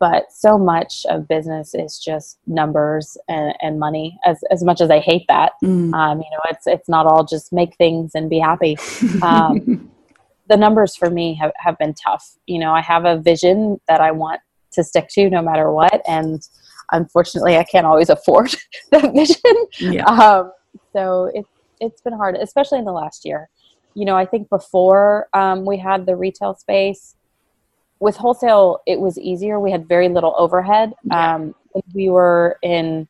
but 0.00 0.32
so 0.32 0.58
much 0.58 1.04
of 1.10 1.28
business 1.28 1.74
is 1.74 1.98
just 1.98 2.38
numbers 2.46 3.18
and, 3.28 3.54
and 3.60 3.78
money 3.78 4.18
as, 4.24 4.42
as 4.50 4.64
much 4.64 4.80
as 4.80 4.90
i 4.90 4.98
hate 4.98 5.24
that 5.28 5.52
mm. 5.62 5.92
um, 5.94 6.18
you 6.18 6.30
know 6.32 6.40
it's 6.48 6.66
it's 6.66 6.88
not 6.88 7.06
all 7.06 7.24
just 7.24 7.52
make 7.52 7.76
things 7.76 8.12
and 8.14 8.28
be 8.28 8.38
happy 8.38 8.76
um, 9.22 9.88
the 10.48 10.56
numbers 10.56 10.96
for 10.96 11.10
me 11.10 11.34
have, 11.34 11.52
have 11.56 11.78
been 11.78 11.94
tough 11.94 12.36
you 12.46 12.58
know 12.58 12.72
i 12.72 12.80
have 12.80 13.04
a 13.04 13.18
vision 13.18 13.80
that 13.86 14.00
i 14.00 14.10
want 14.10 14.40
to 14.72 14.84
stick 14.84 15.08
to 15.08 15.28
no 15.30 15.42
matter 15.42 15.72
what 15.72 16.02
and 16.06 16.48
unfortunately 16.92 17.56
i 17.56 17.64
can't 17.64 17.86
always 17.86 18.08
afford 18.08 18.54
that 18.90 19.14
vision 19.14 19.94
yeah. 19.94 20.04
um, 20.04 20.52
so 20.92 21.30
it's 21.34 21.48
it's 21.80 22.00
been 22.02 22.12
hard 22.12 22.36
especially 22.36 22.78
in 22.78 22.84
the 22.84 22.92
last 22.92 23.24
year 23.24 23.48
you 23.94 24.04
know 24.04 24.16
i 24.16 24.24
think 24.24 24.48
before 24.50 25.28
um, 25.34 25.64
we 25.64 25.76
had 25.76 26.06
the 26.06 26.16
retail 26.16 26.54
space 26.54 27.16
with 28.00 28.16
wholesale, 28.16 28.80
it 28.86 28.98
was 28.98 29.18
easier. 29.18 29.60
We 29.60 29.70
had 29.70 29.86
very 29.86 30.08
little 30.08 30.34
overhead. 30.36 30.94
Yeah. 31.04 31.34
Um, 31.34 31.54
we 31.94 32.08
were 32.08 32.58
in 32.62 33.06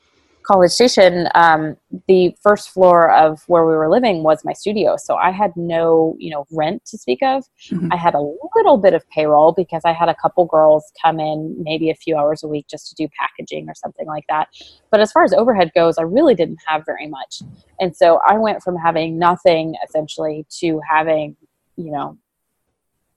College 0.51 0.73
Station, 0.73 1.29
um, 1.37 1.77
the 2.09 2.35
first 2.43 2.71
floor 2.71 3.13
of 3.13 3.41
where 3.47 3.65
we 3.65 3.73
were 3.73 3.89
living 3.89 4.25
was 4.25 4.45
my 4.45 4.53
studio. 4.53 4.97
So 4.97 5.15
I 5.15 5.31
had 5.31 5.53
no, 5.55 6.17
you 6.19 6.29
know, 6.29 6.45
rent 6.51 6.85
to 6.87 6.99
speak 6.99 7.21
of. 7.23 7.45
Mm-hmm. 7.71 7.93
I 7.93 7.97
had 7.97 8.15
a 8.15 8.21
little 8.21 8.77
bit 8.77 8.93
of 8.93 9.09
payroll 9.11 9.53
because 9.53 9.83
I 9.85 9.93
had 9.93 10.09
a 10.09 10.15
couple 10.21 10.47
girls 10.47 10.91
come 11.01 11.21
in 11.21 11.55
maybe 11.63 11.89
a 11.91 11.95
few 11.95 12.17
hours 12.17 12.43
a 12.43 12.49
week 12.49 12.67
just 12.69 12.89
to 12.89 12.97
do 12.97 13.09
packaging 13.17 13.69
or 13.69 13.77
something 13.77 14.09
like 14.09 14.25
that. 14.29 14.49
But 14.91 14.99
as 14.99 15.13
far 15.13 15.23
as 15.23 15.33
overhead 15.33 15.71
goes, 15.73 15.99
I 15.99 16.03
really 16.03 16.35
didn't 16.35 16.59
have 16.67 16.83
very 16.85 17.07
much. 17.07 17.43
And 17.79 17.95
so 17.97 18.21
I 18.27 18.37
went 18.37 18.61
from 18.61 18.75
having 18.75 19.21
nothing 19.21 19.77
essentially 19.87 20.47
to 20.59 20.81
having, 20.81 21.37
you 21.77 21.93
know, 21.93 22.19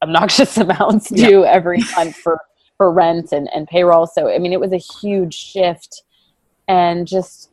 obnoxious 0.04 0.56
amounts 0.66 1.10
due 1.10 1.42
yeah. 1.42 1.52
every 1.52 1.80
month 1.96 2.16
for 2.16 2.40
for 2.78 2.92
rent 2.92 3.32
and, 3.32 3.50
and 3.56 3.68
payroll. 3.68 4.06
So 4.06 4.30
I 4.30 4.38
mean 4.38 4.54
it 4.54 4.60
was 4.60 4.72
a 4.72 4.78
huge 4.78 5.34
shift 5.34 6.04
and 6.68 7.08
just 7.08 7.50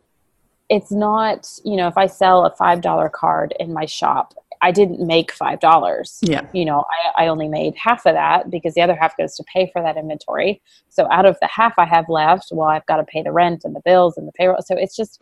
it's 0.68 0.92
not, 0.92 1.48
you 1.64 1.76
know, 1.76 1.88
if 1.88 1.98
I 1.98 2.06
sell 2.06 2.46
a 2.46 2.54
five 2.54 2.80
dollar 2.80 3.08
card 3.08 3.54
in 3.58 3.72
my 3.72 3.86
shop, 3.86 4.34
I 4.62 4.70
didn't 4.70 5.04
make 5.04 5.32
five 5.32 5.60
dollars. 5.60 6.18
Yeah. 6.22 6.46
You 6.52 6.64
know, 6.64 6.84
I, 7.16 7.24
I 7.24 7.28
only 7.28 7.48
made 7.48 7.74
half 7.76 8.06
of 8.06 8.14
that 8.14 8.50
because 8.50 8.74
the 8.74 8.82
other 8.82 8.94
half 8.94 9.16
goes 9.16 9.34
to 9.36 9.44
pay 9.44 9.70
for 9.72 9.82
that 9.82 9.96
inventory. 9.96 10.62
So 10.88 11.10
out 11.10 11.26
of 11.26 11.36
the 11.40 11.48
half 11.48 11.74
I 11.78 11.86
have 11.86 12.08
left, 12.08 12.50
well, 12.52 12.68
I've 12.68 12.86
got 12.86 12.96
to 12.96 13.04
pay 13.04 13.22
the 13.22 13.32
rent 13.32 13.64
and 13.64 13.74
the 13.74 13.82
bills 13.84 14.16
and 14.16 14.28
the 14.28 14.32
payroll. 14.32 14.62
So 14.62 14.76
it's 14.76 14.96
just 14.96 15.20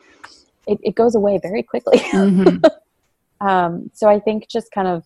it, 0.66 0.78
it 0.82 0.94
goes 0.94 1.14
away 1.14 1.38
very 1.42 1.62
quickly. 1.62 1.98
Mm-hmm. 2.08 3.46
um, 3.46 3.90
so 3.94 4.08
I 4.08 4.18
think 4.18 4.48
just 4.48 4.72
kind 4.72 4.88
of 4.88 5.04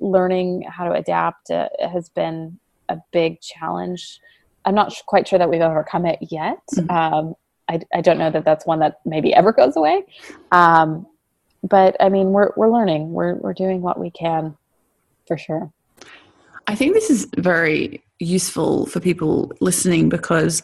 learning 0.00 0.62
how 0.68 0.84
to 0.84 0.92
adapt 0.92 1.50
uh, 1.50 1.68
has 1.80 2.08
been 2.08 2.58
a 2.88 2.98
big 3.12 3.40
challenge. 3.40 4.20
I'm 4.64 4.74
not 4.74 4.92
sh- 4.92 5.02
quite 5.06 5.28
sure 5.28 5.38
that 5.38 5.48
we've 5.48 5.60
overcome 5.60 6.04
it 6.04 6.18
yet. 6.20 6.58
Mm-hmm. 6.74 6.90
Um, 6.90 7.34
I, 7.68 7.80
I, 7.94 8.00
don't 8.00 8.18
know 8.18 8.30
that 8.30 8.44
that's 8.44 8.66
one 8.66 8.78
that 8.80 9.00
maybe 9.04 9.34
ever 9.34 9.52
goes 9.52 9.76
away. 9.76 10.04
Um, 10.52 11.06
but 11.62 11.96
I 12.00 12.08
mean, 12.08 12.30
we're, 12.30 12.50
we're 12.56 12.70
learning, 12.70 13.12
we're, 13.12 13.34
we're 13.34 13.54
doing 13.54 13.82
what 13.82 13.98
we 13.98 14.10
can 14.10 14.56
for 15.26 15.36
sure. 15.36 15.70
I 16.66 16.74
think 16.74 16.94
this 16.94 17.10
is 17.10 17.26
very 17.36 18.02
useful 18.18 18.86
for 18.86 19.00
people 19.00 19.52
listening 19.60 20.08
because 20.08 20.62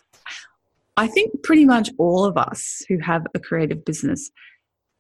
I 0.97 1.09
think 1.09 1.43
pretty 1.43 1.65
much 1.65 1.91
all 1.99 2.25
of 2.25 2.37
us 2.37 2.83
who 2.89 2.99
have 2.99 3.27
a 3.35 3.41
creative 3.41 3.85
business 3.85 4.31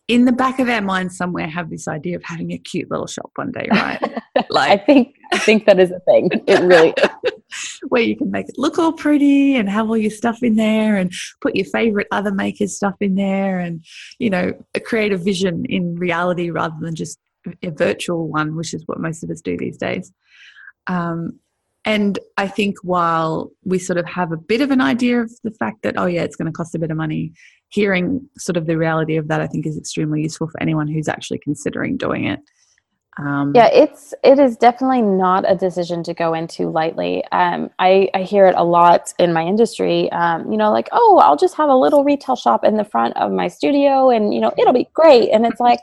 in 0.09 0.27
the 0.27 0.33
back 0.33 0.59
of 0.59 0.69
our 0.69 0.83
mind 0.83 1.13
somewhere 1.13 1.49
have 1.49 1.71
this 1.71 1.89
idea 1.89 2.17
of 2.17 2.23
having 2.25 2.53
a 2.53 2.59
cute 2.59 2.91
little 2.91 3.07
shop 3.07 3.31
one 3.35 3.53
day, 3.53 3.69
right? 3.71 4.01
Like 4.51 4.81
I 4.81 4.85
think 4.85 5.15
I 5.33 5.39
think 5.39 5.65
that 5.67 5.79
is 5.79 5.93
a 5.93 6.01
thing. 6.01 6.29
It 6.47 6.61
really 6.61 6.93
where 7.89 8.03
you 8.03 8.17
can 8.17 8.33
make 8.33 8.49
it 8.49 8.59
look 8.59 8.79
all 8.79 8.93
pretty 8.93 9.55
and 9.55 9.69
have 9.69 9.89
all 9.89 9.97
your 9.97 10.11
stuff 10.11 10.43
in 10.43 10.57
there 10.57 10.97
and 10.97 11.13
put 11.41 11.55
your 11.55 11.67
favorite 11.67 12.09
other 12.11 12.33
makers 12.33 12.75
stuff 12.75 12.95
in 13.01 13.15
there 13.15 13.61
and 13.61 13.85
you 14.19 14.31
know 14.31 14.53
create 14.85 15.13
a 15.13 15.17
vision 15.17 15.65
in 15.67 15.95
reality 15.95 16.51
rather 16.51 16.75
than 16.81 16.97
just 16.97 17.19
a 17.63 17.71
virtual 17.71 18.29
one, 18.29 18.57
which 18.57 18.75
is 18.75 18.83
what 18.87 19.01
most 19.01 19.23
of 19.23 19.31
us 19.31 19.41
do 19.41 19.57
these 19.57 19.77
days. 19.77 20.13
Um, 20.87 21.39
and 21.85 22.19
I 22.39 22.49
think 22.49 22.77
while 22.83 23.51
we 23.65 23.79
sort 23.79 23.99
of 23.99 24.07
have 24.07 24.33
a 24.33 24.37
bit 24.37 24.63
of 24.63 24.71
an 24.71 24.81
idea 24.81 25.21
of 25.21 25.31
the 25.43 25.51
fact 25.51 25.83
that, 25.83 25.95
oh, 25.99 26.07
yeah, 26.07 26.23
it's 26.23 26.37
going 26.37 26.47
to 26.47 26.53
cost 26.53 26.75
a 26.75 26.79
bit 26.79 26.91
of 26.91 26.97
money, 26.97 27.33
hearing 27.69 28.27
sort 28.39 28.57
of 28.57 28.67
the 28.67 28.79
reality 28.79 29.17
of 29.17 29.29
that, 29.29 29.41
I 29.41 29.47
think 29.47 29.67
is 29.67 29.77
extremely 29.77 30.23
useful 30.23 30.49
for 30.49 30.63
anyone 30.63 30.89
who's 30.89 31.09
actually 31.09 31.41
considering 31.41 31.97
doing 31.99 32.25
it. 32.25 32.41
Um, 33.17 33.53
yeah, 33.55 33.69
it's 33.73 34.13
it 34.25 34.41
is 34.41 34.57
definitely 34.57 35.03
not 35.03 35.49
a 35.49 35.55
decision 35.55 36.03
to 36.03 36.15
go 36.15 36.35
into 36.35 36.69
lightly. 36.69 37.23
Um, 37.31 37.71
I 37.79 38.09
I 38.13 38.23
hear 38.23 38.47
it 38.47 38.57
a 38.57 38.65
lot 38.65 39.15
in 39.21 39.33
my 39.33 39.45
industry. 39.45 40.11
Um, 40.11 40.51
you 40.51 40.59
know, 40.59 40.73
like 40.73 40.89
oh, 40.91 41.21
I'll 41.23 41.37
just 41.37 41.55
have 41.55 41.69
a 41.69 41.77
little 41.77 42.03
retail 42.03 42.35
shop 42.35 42.65
in 42.65 42.77
the 42.77 42.85
front 42.85 43.17
of 43.17 43.31
my 43.31 43.47
studio, 43.47 44.11
and 44.11 44.35
you 44.35 44.41
know 44.41 44.53
it'll 44.59 44.73
be 44.73 44.89
great. 44.95 45.31
And 45.31 45.47
it's 45.47 45.61
like, 45.61 45.79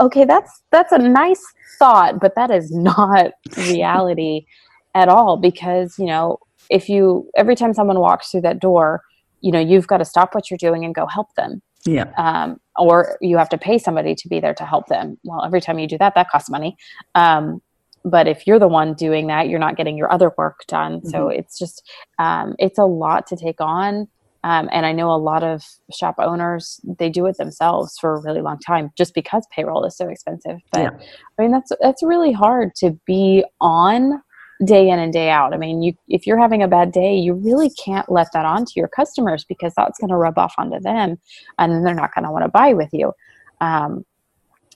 okay, 0.00 0.24
that's 0.24 0.62
that's 0.70 0.92
a 0.92 0.98
nice 0.98 1.42
thought, 1.80 2.20
but 2.20 2.36
that 2.36 2.52
is 2.52 2.70
not 2.70 3.32
reality 3.56 4.46
at 4.94 5.08
all 5.08 5.36
because 5.36 5.98
you 5.98 6.06
know 6.06 6.38
if 6.68 6.88
you 6.88 7.28
every 7.36 7.54
time 7.54 7.72
someone 7.74 8.00
walks 8.00 8.30
through 8.30 8.40
that 8.40 8.60
door 8.60 9.02
you 9.40 9.52
know 9.52 9.60
you've 9.60 9.86
got 9.86 9.98
to 9.98 10.04
stop 10.04 10.34
what 10.34 10.50
you're 10.50 10.58
doing 10.58 10.84
and 10.84 10.94
go 10.94 11.06
help 11.06 11.34
them 11.34 11.62
yeah 11.84 12.10
um, 12.18 12.60
or 12.76 13.16
you 13.20 13.36
have 13.38 13.48
to 13.48 13.58
pay 13.58 13.78
somebody 13.78 14.14
to 14.14 14.28
be 14.28 14.40
there 14.40 14.54
to 14.54 14.64
help 14.64 14.86
them 14.88 15.18
well 15.24 15.44
every 15.44 15.60
time 15.60 15.78
you 15.78 15.86
do 15.86 15.98
that 15.98 16.14
that 16.14 16.28
costs 16.28 16.50
money 16.50 16.76
um, 17.14 17.60
but 18.04 18.26
if 18.26 18.46
you're 18.46 18.58
the 18.58 18.68
one 18.68 18.94
doing 18.94 19.26
that 19.26 19.48
you're 19.48 19.58
not 19.58 19.76
getting 19.76 19.96
your 19.96 20.12
other 20.12 20.32
work 20.36 20.60
done 20.66 20.98
mm-hmm. 20.98 21.08
so 21.08 21.28
it's 21.28 21.58
just 21.58 21.88
um, 22.18 22.54
it's 22.58 22.78
a 22.78 22.84
lot 22.84 23.26
to 23.26 23.36
take 23.36 23.60
on 23.60 24.08
Um, 24.42 24.70
and 24.72 24.86
I 24.86 24.92
know 24.92 25.10
a 25.12 25.20
lot 25.20 25.42
of 25.42 25.62
shop 25.92 26.14
owners 26.18 26.80
they 26.98 27.10
do 27.10 27.26
it 27.26 27.36
themselves 27.36 27.98
for 28.00 28.14
a 28.14 28.22
really 28.22 28.40
long 28.40 28.58
time 28.58 28.90
just 28.96 29.14
because 29.14 29.46
payroll 29.54 29.84
is 29.84 29.96
so 29.96 30.08
expensive. 30.08 30.58
But 30.72 30.80
yeah. 30.80 30.90
I 31.38 31.42
mean 31.42 31.52
that's 31.52 31.72
that's 31.80 32.02
really 32.02 32.32
hard 32.32 32.74
to 32.76 32.98
be 33.06 33.44
on 33.60 34.22
day 34.64 34.88
in 34.88 34.98
and 34.98 35.12
day 35.12 35.30
out. 35.30 35.54
I 35.54 35.56
mean, 35.56 35.82
you 35.82 35.94
if 36.08 36.26
you're 36.26 36.38
having 36.38 36.62
a 36.62 36.68
bad 36.68 36.92
day, 36.92 37.16
you 37.16 37.34
really 37.34 37.70
can't 37.70 38.10
let 38.10 38.28
that 38.32 38.44
on 38.44 38.64
to 38.66 38.72
your 38.76 38.88
customers 38.88 39.44
because 39.44 39.72
that's 39.76 39.98
going 39.98 40.10
to 40.10 40.16
rub 40.16 40.38
off 40.38 40.54
onto 40.58 40.80
them, 40.80 41.18
and 41.58 41.72
then 41.72 41.84
they're 41.84 41.94
not 41.94 42.14
going 42.14 42.24
to 42.24 42.30
want 42.30 42.44
to 42.44 42.50
buy 42.50 42.72
with 42.74 42.90
you. 42.92 43.12
Um, 43.60 44.04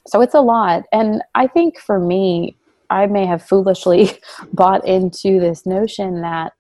so 0.07 0.20
it's 0.20 0.35
a 0.35 0.40
lot, 0.40 0.85
and 0.92 1.23
I 1.35 1.47
think 1.47 1.79
for 1.79 1.99
me, 1.99 2.57
I 2.90 3.07
may 3.07 3.27
have 3.27 3.42
foolishly 3.42 4.11
bought 4.53 4.87
into 4.87 5.40
this 5.40 5.66
notion 5.66 6.20
that 6.23 6.53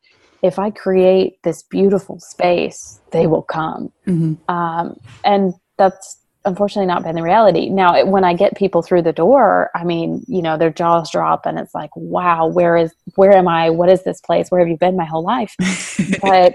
if 0.42 0.58
I 0.58 0.70
create 0.70 1.42
this 1.42 1.62
beautiful 1.62 2.20
space, 2.20 3.00
they 3.12 3.26
will 3.26 3.42
come, 3.42 3.92
mm-hmm. 4.06 4.50
um, 4.54 4.98
and 5.24 5.54
that's 5.76 6.18
unfortunately 6.44 6.86
not 6.86 7.02
been 7.02 7.14
the 7.14 7.22
reality. 7.22 7.68
Now, 7.68 8.04
when 8.04 8.24
I 8.24 8.34
get 8.34 8.56
people 8.56 8.82
through 8.82 9.02
the 9.02 9.12
door, 9.12 9.70
I 9.74 9.84
mean, 9.84 10.24
you 10.28 10.42
know, 10.42 10.58
their 10.58 10.70
jaws 10.70 11.10
drop 11.10 11.46
and 11.46 11.58
it's 11.58 11.74
like, 11.74 11.90
wow, 11.96 12.46
where 12.46 12.76
is, 12.76 12.92
where 13.14 13.32
am 13.32 13.48
I? 13.48 13.70
What 13.70 13.88
is 13.88 14.02
this 14.04 14.20
place? 14.20 14.50
Where 14.50 14.60
have 14.60 14.68
you 14.68 14.76
been 14.76 14.96
my 14.96 15.04
whole 15.04 15.24
life? 15.24 15.54
but 16.22 16.54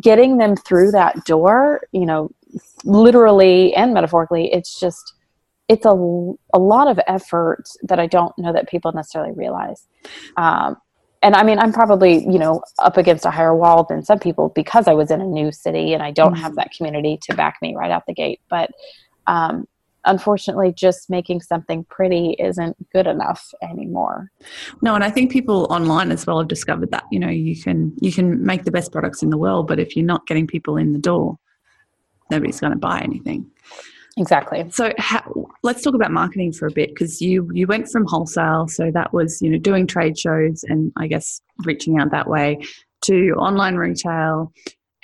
getting 0.00 0.38
them 0.38 0.56
through 0.56 0.92
that 0.92 1.24
door, 1.24 1.82
you 1.92 2.06
know, 2.06 2.30
literally 2.84 3.74
and 3.74 3.92
metaphorically, 3.92 4.52
it's 4.52 4.80
just, 4.80 5.14
it's 5.68 5.84
a, 5.84 5.90
a 5.90 6.58
lot 6.58 6.88
of 6.88 6.98
effort 7.06 7.64
that 7.82 7.98
I 7.98 8.06
don't 8.06 8.36
know 8.38 8.52
that 8.52 8.68
people 8.68 8.92
necessarily 8.92 9.32
realize. 9.32 9.86
Um, 10.36 10.76
and 11.26 11.34
I 11.34 11.42
mean, 11.42 11.58
I'm 11.58 11.72
probably, 11.72 12.22
you 12.24 12.38
know, 12.38 12.62
up 12.78 12.96
against 12.96 13.26
a 13.26 13.32
higher 13.32 13.54
wall 13.54 13.82
than 13.82 14.04
some 14.04 14.20
people 14.20 14.52
because 14.54 14.86
I 14.86 14.94
was 14.94 15.10
in 15.10 15.20
a 15.20 15.26
new 15.26 15.50
city 15.50 15.92
and 15.92 16.00
I 16.00 16.12
don't 16.12 16.34
mm-hmm. 16.34 16.42
have 16.42 16.54
that 16.54 16.70
community 16.70 17.18
to 17.22 17.34
back 17.34 17.56
me 17.60 17.74
right 17.74 17.90
out 17.90 18.04
the 18.06 18.14
gate. 18.14 18.40
But 18.48 18.70
um, 19.26 19.66
unfortunately, 20.04 20.72
just 20.72 21.10
making 21.10 21.40
something 21.40 21.82
pretty 21.90 22.36
isn't 22.38 22.76
good 22.92 23.08
enough 23.08 23.52
anymore. 23.60 24.30
No, 24.82 24.94
and 24.94 25.02
I 25.02 25.10
think 25.10 25.32
people 25.32 25.66
online 25.68 26.12
as 26.12 26.24
well 26.28 26.38
have 26.38 26.46
discovered 26.46 26.92
that. 26.92 27.02
You 27.10 27.18
know, 27.18 27.28
you 27.28 27.60
can 27.60 27.92
you 28.00 28.12
can 28.12 28.46
make 28.46 28.62
the 28.62 28.70
best 28.70 28.92
products 28.92 29.20
in 29.20 29.30
the 29.30 29.36
world, 29.36 29.66
but 29.66 29.80
if 29.80 29.96
you're 29.96 30.06
not 30.06 30.28
getting 30.28 30.46
people 30.46 30.76
in 30.76 30.92
the 30.92 31.00
door, 31.00 31.40
nobody's 32.30 32.60
going 32.60 32.72
to 32.72 32.78
buy 32.78 33.00
anything. 33.00 33.50
Exactly. 34.18 34.64
So 34.70 34.92
how, 34.96 35.46
let's 35.62 35.82
talk 35.82 35.94
about 35.94 36.10
marketing 36.10 36.52
for 36.52 36.66
a 36.66 36.70
bit 36.70 36.88
because 36.90 37.20
you 37.20 37.50
you 37.52 37.66
went 37.66 37.88
from 37.90 38.06
wholesale, 38.06 38.66
so 38.66 38.90
that 38.92 39.12
was 39.12 39.42
you 39.42 39.50
know 39.50 39.58
doing 39.58 39.86
trade 39.86 40.18
shows 40.18 40.64
and 40.64 40.90
I 40.96 41.06
guess 41.06 41.42
reaching 41.64 41.98
out 41.98 42.10
that 42.12 42.28
way 42.28 42.58
to 43.02 43.32
online 43.32 43.76
retail 43.76 44.52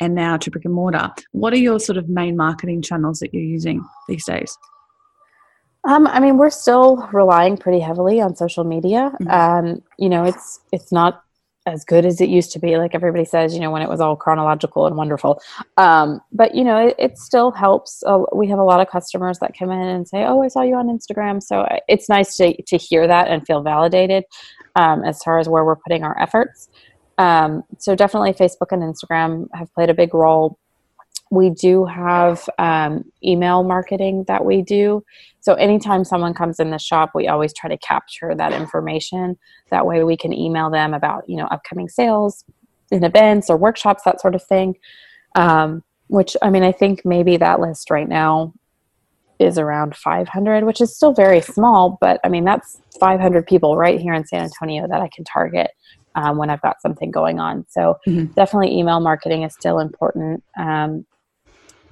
and 0.00 0.14
now 0.14 0.38
to 0.38 0.50
brick 0.50 0.64
and 0.64 0.72
mortar. 0.72 1.10
What 1.32 1.52
are 1.52 1.58
your 1.58 1.78
sort 1.78 1.98
of 1.98 2.08
main 2.08 2.36
marketing 2.36 2.80
channels 2.80 3.18
that 3.20 3.34
you're 3.34 3.42
using 3.42 3.84
these 4.08 4.24
days? 4.24 4.56
Um, 5.84 6.06
I 6.06 6.20
mean, 6.20 6.38
we're 6.38 6.50
still 6.50 7.08
relying 7.12 7.56
pretty 7.56 7.80
heavily 7.80 8.20
on 8.20 8.34
social 8.34 8.64
media. 8.64 9.12
Mm-hmm. 9.20 9.28
Um, 9.28 9.82
you 9.98 10.08
know, 10.08 10.24
it's 10.24 10.60
it's 10.72 10.90
not 10.90 11.22
as 11.66 11.84
good 11.84 12.04
as 12.04 12.20
it 12.20 12.28
used 12.28 12.52
to 12.52 12.58
be 12.58 12.76
like 12.76 12.94
everybody 12.94 13.24
says 13.24 13.54
you 13.54 13.60
know 13.60 13.70
when 13.70 13.82
it 13.82 13.88
was 13.88 14.00
all 14.00 14.16
chronological 14.16 14.86
and 14.86 14.96
wonderful. 14.96 15.40
Um, 15.76 16.20
but 16.32 16.54
you 16.54 16.64
know 16.64 16.88
it, 16.88 16.94
it 16.98 17.18
still 17.18 17.50
helps. 17.50 18.02
Uh, 18.06 18.22
we 18.34 18.48
have 18.48 18.58
a 18.58 18.64
lot 18.64 18.80
of 18.80 18.88
customers 18.88 19.38
that 19.38 19.56
come 19.58 19.70
in 19.70 19.80
and 19.80 20.08
say 20.08 20.24
oh 20.24 20.42
i 20.42 20.48
saw 20.48 20.62
you 20.62 20.74
on 20.74 20.86
instagram. 20.86 21.42
So 21.42 21.60
uh, 21.60 21.78
it's 21.88 22.08
nice 22.08 22.36
to, 22.36 22.60
to 22.62 22.76
hear 22.76 23.06
that 23.06 23.28
and 23.28 23.46
feel 23.46 23.62
validated 23.62 24.24
um, 24.76 25.04
as 25.04 25.22
far 25.22 25.38
as 25.38 25.48
where 25.48 25.64
we're 25.64 25.76
putting 25.76 26.04
our 26.04 26.20
efforts. 26.20 26.68
Um, 27.18 27.62
so 27.78 27.94
definitely 27.94 28.32
facebook 28.32 28.72
and 28.72 28.82
instagram 28.82 29.46
have 29.54 29.72
played 29.74 29.90
a 29.90 29.94
big 29.94 30.14
role 30.14 30.58
we 31.32 31.48
do 31.48 31.86
have 31.86 32.46
um, 32.58 33.10
email 33.24 33.62
marketing 33.62 34.22
that 34.28 34.44
we 34.44 34.60
do. 34.60 35.02
So 35.40 35.54
anytime 35.54 36.04
someone 36.04 36.34
comes 36.34 36.60
in 36.60 36.70
the 36.70 36.78
shop, 36.78 37.12
we 37.14 37.26
always 37.26 37.54
try 37.54 37.70
to 37.70 37.78
capture 37.78 38.34
that 38.34 38.52
information. 38.52 39.38
That 39.70 39.86
way 39.86 40.04
we 40.04 40.14
can 40.14 40.34
email 40.34 40.68
them 40.68 40.92
about, 40.92 41.26
you 41.26 41.38
know, 41.38 41.46
upcoming 41.46 41.88
sales 41.88 42.44
and 42.90 43.02
events 43.02 43.48
or 43.48 43.56
workshops, 43.56 44.02
that 44.04 44.20
sort 44.20 44.34
of 44.34 44.44
thing. 44.44 44.76
Um, 45.34 45.82
which, 46.08 46.36
I 46.42 46.50
mean, 46.50 46.64
I 46.64 46.70
think 46.70 47.00
maybe 47.06 47.38
that 47.38 47.60
list 47.60 47.90
right 47.90 48.06
now 48.06 48.52
is 49.38 49.56
around 49.56 49.96
500, 49.96 50.64
which 50.64 50.82
is 50.82 50.94
still 50.94 51.14
very 51.14 51.40
small, 51.40 51.96
but 51.98 52.20
I 52.24 52.28
mean, 52.28 52.44
that's 52.44 52.78
500 53.00 53.46
people 53.46 53.78
right 53.78 53.98
here 53.98 54.12
in 54.12 54.26
San 54.26 54.42
Antonio 54.42 54.86
that 54.86 55.00
I 55.00 55.08
can 55.08 55.24
target 55.24 55.70
um, 56.14 56.36
when 56.36 56.50
I've 56.50 56.60
got 56.60 56.82
something 56.82 57.10
going 57.10 57.40
on. 57.40 57.64
So 57.70 57.96
mm-hmm. 58.06 58.34
definitely 58.34 58.76
email 58.76 59.00
marketing 59.00 59.44
is 59.44 59.54
still 59.54 59.78
important. 59.78 60.44
Um, 60.58 61.06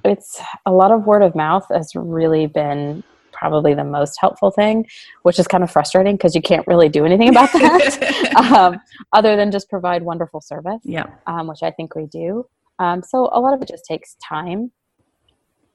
it's 0.03 0.41
a 0.65 0.71
lot 0.71 0.91
of 0.91 1.05
word 1.05 1.21
of 1.21 1.35
mouth 1.35 1.65
has 1.69 1.91
really 1.95 2.47
been 2.47 3.03
probably 3.31 3.73
the 3.73 3.83
most 3.83 4.17
helpful 4.21 4.51
thing, 4.51 4.85
which 5.23 5.39
is 5.39 5.47
kind 5.47 5.63
of 5.63 5.71
frustrating 5.71 6.15
because 6.15 6.35
you 6.35 6.41
can't 6.41 6.65
really 6.67 6.89
do 6.89 7.05
anything 7.05 7.29
about 7.29 7.51
that 7.53 8.33
um, 8.35 8.79
other 9.13 9.35
than 9.35 9.51
just 9.51 9.69
provide 9.69 10.03
wonderful 10.03 10.41
service, 10.41 10.79
yeah. 10.83 11.07
Um, 11.25 11.47
which 11.47 11.63
I 11.63 11.71
think 11.71 11.95
we 11.95 12.05
do. 12.05 12.45
Um, 12.77 13.01
so 13.01 13.29
a 13.33 13.39
lot 13.39 13.53
of 13.53 13.61
it 13.61 13.67
just 13.67 13.85
takes 13.85 14.15
time. 14.23 14.71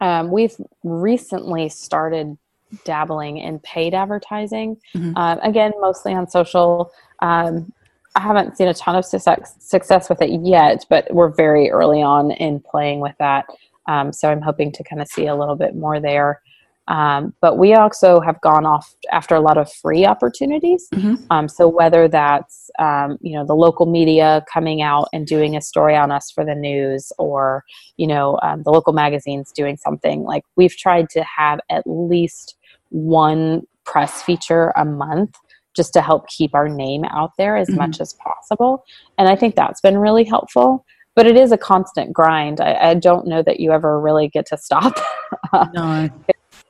Um, 0.01 0.31
we've 0.31 0.55
recently 0.85 1.69
started 1.69 2.37
dabbling 2.85 3.39
in 3.39 3.59
paid 3.61 3.95
advertising, 3.95 4.77
mm-hmm. 4.95 5.17
uh, 5.17 5.37
again, 5.43 5.73
mostly 5.81 6.15
on 6.15 6.29
social. 6.29 6.93
Um, 7.21 7.73
I 8.15 8.21
haven't 8.21 8.57
seen 8.57 8.69
a 8.69 8.75
ton 8.75 8.97
of 8.97 9.05
success, 9.05 9.55
success 9.59 10.09
with 10.09 10.23
it 10.23 10.31
yet, 10.43 10.85
but 10.89 11.13
we're 11.13 11.29
very 11.29 11.71
early 11.71 12.01
on 12.01 12.31
in 12.31 12.61
playing 12.61 13.01
with 13.01 13.15
that. 13.19 13.47
Um, 13.89 14.13
so 14.13 14.31
I'm 14.31 14.43
hoping 14.43 14.73
to 14.73 14.85
kind 14.85 15.01
of 15.01 15.09
see 15.09 15.27
a 15.27 15.35
little 15.35 15.57
bit 15.57 15.75
more 15.75 16.01
there. 16.01 16.43
Um, 16.89 17.35
but 17.41 17.59
we 17.59 17.75
also 17.75 18.21
have 18.21 18.41
gone 18.43 18.65
off 18.65 18.95
after 19.11 19.35
a 19.35 19.41
lot 19.41 19.59
of 19.59 19.73
free 19.73 20.07
opportunities. 20.07 20.89
Mm-hmm. 20.95 21.25
Um, 21.31 21.49
so 21.49 21.69
whether 21.69 22.07
that's 22.07 22.71
um, 22.79 23.19
you 23.21 23.37
know 23.37 23.45
the 23.45 23.57
local 23.57 23.87
media 23.87 24.45
coming 24.53 24.83
out 24.83 25.09
and 25.13 25.27
doing 25.27 25.57
a 25.57 25.61
story 25.61 25.97
on 25.97 26.13
us 26.13 26.31
for 26.31 26.45
the 26.45 26.55
news, 26.55 27.13
or 27.19 27.65
you 27.97 28.07
know 28.07 28.39
um, 28.43 28.63
the 28.63 28.71
local 28.71 28.93
magazines 28.93 29.51
doing 29.51 29.77
something 29.77 30.23
like 30.23 30.45
we've 30.55 30.77
tried 30.77 31.11
to 31.11 31.25
have 31.25 31.59
at 31.71 31.83
least 31.87 32.57
one 32.91 33.63
press 33.85 34.23
feature 34.23 34.73
a 34.77 34.85
month 34.85 35.35
just 35.75 35.93
to 35.93 36.01
help 36.01 36.27
keep 36.29 36.55
our 36.55 36.69
name 36.69 37.05
out 37.11 37.33
there 37.37 37.57
as 37.57 37.69
mm-hmm. 37.69 37.79
much 37.79 38.01
as 38.01 38.15
possible. 38.15 38.85
And 39.19 39.29
I 39.29 39.37
think 39.37 39.57
that's 39.57 39.81
been 39.81 39.99
really 39.99 40.25
helpful 40.25 40.85
but 41.17 41.27
it 41.27 41.37
is 41.37 41.51
a 41.51 41.57
constant 41.57 42.13
grind. 42.13 42.61
I, 42.61 42.91
I 42.91 42.95
don't 42.95 43.27
know 43.27 43.43
that 43.43 43.59
you 43.59 43.73
ever 43.73 43.99
really 43.99 44.29
get 44.29 44.47
to 44.47 44.59
stop. 44.59 44.99
no. 45.53 45.83
I 45.83 46.11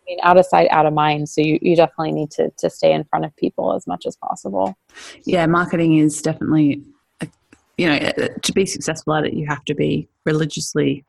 mean, 0.06 0.18
out 0.22 0.38
of 0.38 0.46
sight, 0.46 0.68
out 0.70 0.86
of 0.86 0.94
mind. 0.94 1.28
So 1.28 1.40
you, 1.40 1.58
you 1.60 1.74
definitely 1.74 2.12
need 2.12 2.30
to, 2.32 2.50
to 2.58 2.70
stay 2.70 2.92
in 2.92 3.02
front 3.04 3.24
of 3.24 3.34
people 3.36 3.74
as 3.74 3.86
much 3.88 4.06
as 4.06 4.16
possible. 4.16 4.78
Yeah, 5.24 5.44
marketing 5.46 5.98
is 5.98 6.22
definitely, 6.22 6.80
a, 7.20 7.28
you 7.76 7.88
know, 7.88 7.96
uh, 7.96 8.28
to 8.40 8.52
be 8.52 8.64
successful 8.64 9.14
at 9.14 9.26
it, 9.26 9.34
you 9.34 9.46
have 9.48 9.64
to 9.64 9.74
be 9.74 10.08
religiously 10.24 11.04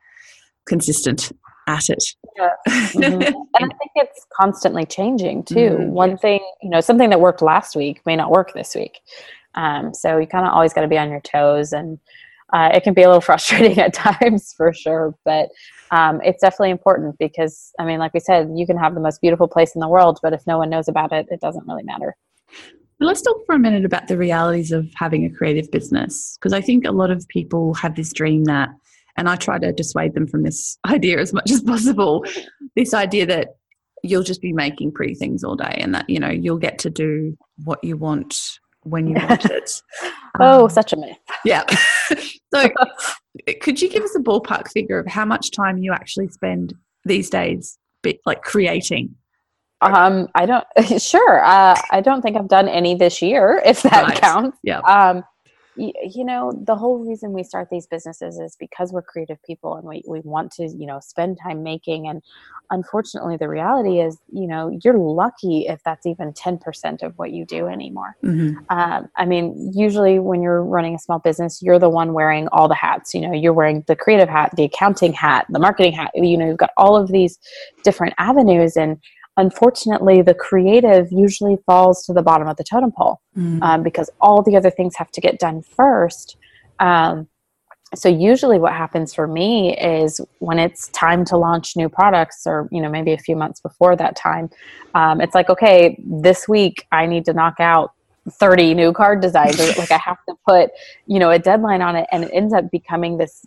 consistent 0.66 1.30
at 1.68 1.88
it. 1.88 2.04
Yeah. 2.36 2.50
Mm-hmm. 2.88 3.22
and 3.22 3.72
I 3.72 3.76
think 3.76 3.92
it's 3.96 4.26
constantly 4.32 4.84
changing 4.84 5.44
too. 5.44 5.54
Mm-hmm. 5.54 5.90
One 5.90 6.16
thing, 6.16 6.40
you 6.62 6.70
know, 6.70 6.80
something 6.80 7.10
that 7.10 7.20
worked 7.20 7.42
last 7.42 7.76
week 7.76 8.00
may 8.06 8.16
not 8.16 8.30
work 8.30 8.54
this 8.54 8.74
week. 8.74 8.98
Um, 9.54 9.92
so 9.94 10.18
you 10.18 10.26
kind 10.26 10.46
of 10.46 10.52
always 10.52 10.72
got 10.72 10.80
to 10.80 10.88
be 10.88 10.98
on 10.98 11.10
your 11.10 11.20
toes 11.20 11.72
and 11.72 11.98
uh, 12.52 12.70
it 12.72 12.82
can 12.82 12.94
be 12.94 13.02
a 13.02 13.06
little 13.06 13.20
frustrating 13.30 13.78
at 13.78 13.92
times 13.92 14.52
for 14.56 14.72
sure 14.72 15.14
but 15.24 15.48
um, 15.90 16.20
it's 16.22 16.40
definitely 16.40 16.70
important 16.70 17.16
because 17.18 17.72
i 17.78 17.84
mean 17.84 17.98
like 17.98 18.14
we 18.14 18.20
said 18.20 18.50
you 18.54 18.66
can 18.66 18.76
have 18.76 18.94
the 18.94 19.00
most 19.00 19.20
beautiful 19.20 19.48
place 19.48 19.74
in 19.74 19.80
the 19.80 19.88
world 19.88 20.18
but 20.22 20.32
if 20.32 20.46
no 20.46 20.58
one 20.58 20.70
knows 20.70 20.88
about 20.88 21.12
it 21.12 21.26
it 21.30 21.40
doesn't 21.40 21.66
really 21.66 21.84
matter. 21.84 22.16
Let's 23.00 23.22
talk 23.22 23.36
for 23.46 23.54
a 23.54 23.60
minute 23.60 23.84
about 23.84 24.08
the 24.08 24.16
realities 24.16 24.72
of 24.72 24.88
having 24.96 25.24
a 25.24 25.30
creative 25.30 25.70
business 25.70 26.36
because 26.38 26.52
i 26.52 26.60
think 26.60 26.84
a 26.84 26.90
lot 26.90 27.12
of 27.12 27.26
people 27.28 27.74
have 27.74 27.94
this 27.94 28.12
dream 28.12 28.44
that 28.44 28.70
and 29.16 29.28
i 29.28 29.36
try 29.36 29.56
to 29.56 29.72
dissuade 29.72 30.14
them 30.14 30.26
from 30.26 30.42
this 30.42 30.78
idea 30.86 31.20
as 31.20 31.32
much 31.32 31.48
as 31.50 31.62
possible 31.62 32.24
this 32.74 32.94
idea 32.94 33.24
that 33.24 33.50
you'll 34.02 34.22
just 34.22 34.40
be 34.40 34.52
making 34.52 34.92
pretty 34.92 35.14
things 35.14 35.44
all 35.44 35.56
day 35.56 35.76
and 35.80 35.94
that 35.94 36.08
you 36.08 36.18
know 36.18 36.28
you'll 36.28 36.58
get 36.58 36.78
to 36.78 36.90
do 36.90 37.36
what 37.64 37.82
you 37.82 37.96
want 37.96 38.58
when 38.90 39.06
you 39.06 39.14
watch 39.28 39.44
it. 39.44 39.82
oh, 40.40 40.64
um, 40.64 40.70
such 40.70 40.92
a 40.92 40.96
myth. 40.96 41.18
Yeah. 41.44 41.64
so, 42.54 42.68
could 43.60 43.80
you 43.80 43.88
give 43.88 44.02
us 44.02 44.14
a 44.16 44.20
ballpark 44.20 44.70
figure 44.70 44.98
of 44.98 45.06
how 45.06 45.24
much 45.24 45.50
time 45.50 45.78
you 45.78 45.92
actually 45.92 46.28
spend 46.28 46.74
these 47.04 47.30
days, 47.30 47.78
like 48.26 48.42
creating? 48.42 49.14
Um, 49.80 50.28
I 50.34 50.46
don't. 50.46 50.66
Sure. 51.00 51.44
Uh, 51.44 51.80
I 51.90 52.00
don't 52.00 52.20
think 52.20 52.36
I've 52.36 52.48
done 52.48 52.68
any 52.68 52.96
this 52.96 53.22
year, 53.22 53.62
if 53.64 53.82
that 53.82 54.16
counts. 54.16 54.58
Yeah. 54.64 54.80
Um, 54.80 55.22
you 55.78 56.24
know 56.24 56.52
the 56.64 56.74
whole 56.74 56.98
reason 56.98 57.32
we 57.32 57.42
start 57.42 57.68
these 57.70 57.86
businesses 57.86 58.38
is 58.38 58.56
because 58.56 58.92
we're 58.92 59.02
creative 59.02 59.42
people 59.44 59.76
and 59.76 59.86
we, 59.86 60.02
we 60.06 60.20
want 60.20 60.50
to 60.50 60.64
you 60.64 60.86
know 60.86 60.98
spend 61.00 61.38
time 61.40 61.62
making 61.62 62.08
and 62.08 62.22
unfortunately 62.70 63.36
the 63.36 63.48
reality 63.48 64.00
is 64.00 64.18
you 64.32 64.46
know 64.46 64.76
you're 64.82 64.98
lucky 64.98 65.66
if 65.68 65.82
that's 65.84 66.04
even 66.04 66.32
10% 66.32 67.02
of 67.02 67.16
what 67.16 67.30
you 67.30 67.44
do 67.44 67.68
anymore 67.68 68.16
mm-hmm. 68.24 68.56
um, 68.70 69.08
i 69.16 69.24
mean 69.24 69.72
usually 69.74 70.18
when 70.18 70.42
you're 70.42 70.64
running 70.64 70.94
a 70.94 70.98
small 70.98 71.20
business 71.20 71.62
you're 71.62 71.78
the 71.78 71.88
one 71.88 72.12
wearing 72.12 72.48
all 72.48 72.68
the 72.68 72.74
hats 72.74 73.14
you 73.14 73.20
know 73.20 73.32
you're 73.32 73.52
wearing 73.52 73.84
the 73.86 73.96
creative 73.96 74.28
hat 74.28 74.50
the 74.56 74.64
accounting 74.64 75.12
hat 75.12 75.46
the 75.50 75.58
marketing 75.58 75.92
hat 75.92 76.10
you 76.14 76.36
know 76.36 76.46
you've 76.46 76.58
got 76.58 76.70
all 76.76 76.96
of 76.96 77.08
these 77.08 77.38
different 77.84 78.12
avenues 78.18 78.76
and 78.76 78.98
unfortunately, 79.38 80.20
the 80.20 80.34
creative 80.34 81.10
usually 81.10 81.56
falls 81.64 82.04
to 82.04 82.12
the 82.12 82.22
bottom 82.22 82.48
of 82.48 82.56
the 82.56 82.64
totem 82.64 82.92
pole 82.92 83.20
mm. 83.36 83.62
um, 83.62 83.82
because 83.82 84.10
all 84.20 84.42
the 84.42 84.56
other 84.56 84.70
things 84.70 84.94
have 84.96 85.10
to 85.12 85.20
get 85.20 85.38
done 85.38 85.62
first. 85.62 86.36
Um, 86.80 87.28
so 87.94 88.08
usually 88.08 88.58
what 88.58 88.72
happens 88.72 89.14
for 89.14 89.26
me 89.26 89.76
is 89.78 90.20
when 90.40 90.58
it's 90.58 90.88
time 90.88 91.24
to 91.24 91.36
launch 91.36 91.76
new 91.76 91.88
products 91.88 92.42
or 92.46 92.68
you 92.70 92.82
know 92.82 92.90
maybe 92.90 93.12
a 93.12 93.18
few 93.18 93.34
months 93.34 93.60
before 93.60 93.96
that 93.96 94.14
time 94.14 94.50
um, 94.94 95.22
it's 95.22 95.34
like 95.34 95.48
okay 95.48 95.98
this 96.04 96.46
week 96.46 96.86
i 96.92 97.06
need 97.06 97.24
to 97.24 97.32
knock 97.32 97.54
out 97.60 97.92
30 98.30 98.74
new 98.74 98.92
card 98.92 99.22
designs 99.22 99.58
like 99.78 99.90
i 99.90 99.96
have 99.96 100.18
to 100.28 100.34
put 100.46 100.70
you 101.06 101.18
know 101.18 101.30
a 101.30 101.38
deadline 101.38 101.80
on 101.80 101.96
it 101.96 102.06
and 102.12 102.24
it 102.24 102.30
ends 102.34 102.52
up 102.52 102.70
becoming 102.70 103.16
this 103.16 103.46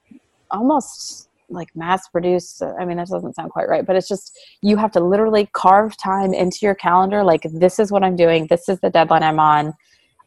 almost 0.49 1.29
like 1.51 1.69
mass 1.75 2.07
produced 2.07 2.61
i 2.79 2.85
mean 2.85 2.97
that 2.97 3.07
doesn't 3.07 3.35
sound 3.35 3.51
quite 3.51 3.67
right 3.67 3.85
but 3.85 3.95
it's 3.95 4.07
just 4.07 4.37
you 4.61 4.77
have 4.77 4.91
to 4.91 4.99
literally 4.99 5.49
carve 5.53 5.95
time 5.97 6.33
into 6.33 6.59
your 6.61 6.75
calendar 6.75 7.23
like 7.23 7.45
this 7.53 7.79
is 7.79 7.91
what 7.91 8.03
i'm 8.03 8.15
doing 8.15 8.47
this 8.49 8.67
is 8.69 8.79
the 8.79 8.89
deadline 8.89 9.23
i'm 9.23 9.39
on 9.39 9.73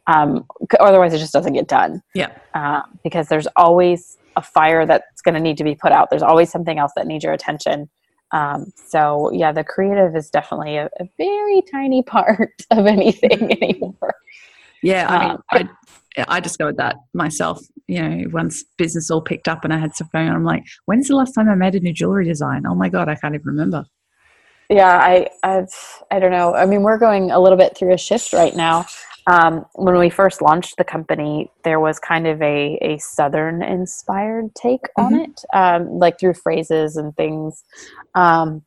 um, 0.07 0.45
otherwise 0.79 1.13
it 1.13 1.19
just 1.19 1.33
doesn't 1.33 1.53
get 1.53 1.67
done. 1.67 2.01
Yeah. 2.13 2.31
Uh, 2.53 2.81
because 3.03 3.27
there's 3.27 3.47
always 3.55 4.17
a 4.35 4.41
fire 4.41 4.85
that's 4.85 5.21
going 5.21 5.33
to 5.35 5.39
need 5.39 5.57
to 5.57 5.63
be 5.63 5.75
put 5.75 5.91
out. 5.91 6.09
There's 6.09 6.21
always 6.21 6.51
something 6.51 6.77
else 6.77 6.91
that 6.95 7.07
needs 7.07 7.23
your 7.23 7.33
attention. 7.33 7.89
Um, 8.31 8.73
so 8.87 9.31
yeah 9.31 9.51
the 9.51 9.63
creative 9.63 10.15
is 10.15 10.29
definitely 10.29 10.77
a, 10.77 10.89
a 10.99 11.07
very 11.17 11.61
tiny 11.71 12.03
part 12.15 12.53
of 12.71 12.85
anything 12.85 13.51
anymore. 13.61 14.15
Yeah 14.81 15.07
i 15.07 15.19
mean 15.19 15.31
um, 15.31 15.43
I, 15.51 15.69
I 16.27 16.39
discovered 16.39 16.77
that 16.77 16.95
myself, 17.13 17.61
you 17.87 18.01
know, 18.01 18.29
once 18.31 18.63
business 18.77 19.11
all 19.11 19.21
picked 19.21 19.47
up 19.47 19.63
and 19.63 19.73
I 19.73 19.77
had 19.77 19.95
stuff 19.95 20.11
going 20.11 20.29
on, 20.29 20.35
I'm 20.35 20.43
like, 20.43 20.63
when's 20.85 21.07
the 21.07 21.15
last 21.15 21.33
time 21.33 21.49
I 21.49 21.55
made 21.55 21.75
a 21.75 21.79
new 21.79 21.93
jewelry 21.93 22.25
design? 22.25 22.65
Oh 22.65 22.75
my 22.75 22.89
God, 22.89 23.09
I 23.09 23.15
can't 23.15 23.35
even 23.35 23.47
remember. 23.47 23.85
Yeah, 24.69 24.97
I, 24.97 25.29
I've, 25.43 26.03
I 26.09 26.19
don't 26.19 26.31
know. 26.31 26.55
I 26.55 26.65
mean, 26.65 26.81
we're 26.81 26.97
going 26.97 27.31
a 27.31 27.39
little 27.39 27.57
bit 27.57 27.77
through 27.77 27.93
a 27.93 27.97
shift 27.97 28.33
right 28.33 28.55
now. 28.55 28.85
Um, 29.27 29.65
when 29.73 29.97
we 29.97 30.09
first 30.09 30.41
launched 30.41 30.77
the 30.77 30.83
company, 30.83 31.51
there 31.63 31.79
was 31.79 31.99
kind 31.99 32.27
of 32.27 32.41
a, 32.41 32.77
a 32.81 32.97
Southern 32.99 33.61
inspired 33.61 34.53
take 34.55 34.87
on 34.97 35.13
mm-hmm. 35.13 35.31
it, 35.31 35.41
um, 35.53 35.99
like 35.99 36.19
through 36.19 36.35
phrases 36.35 36.95
and 36.95 37.15
things. 37.15 37.63
Um, 38.13 38.63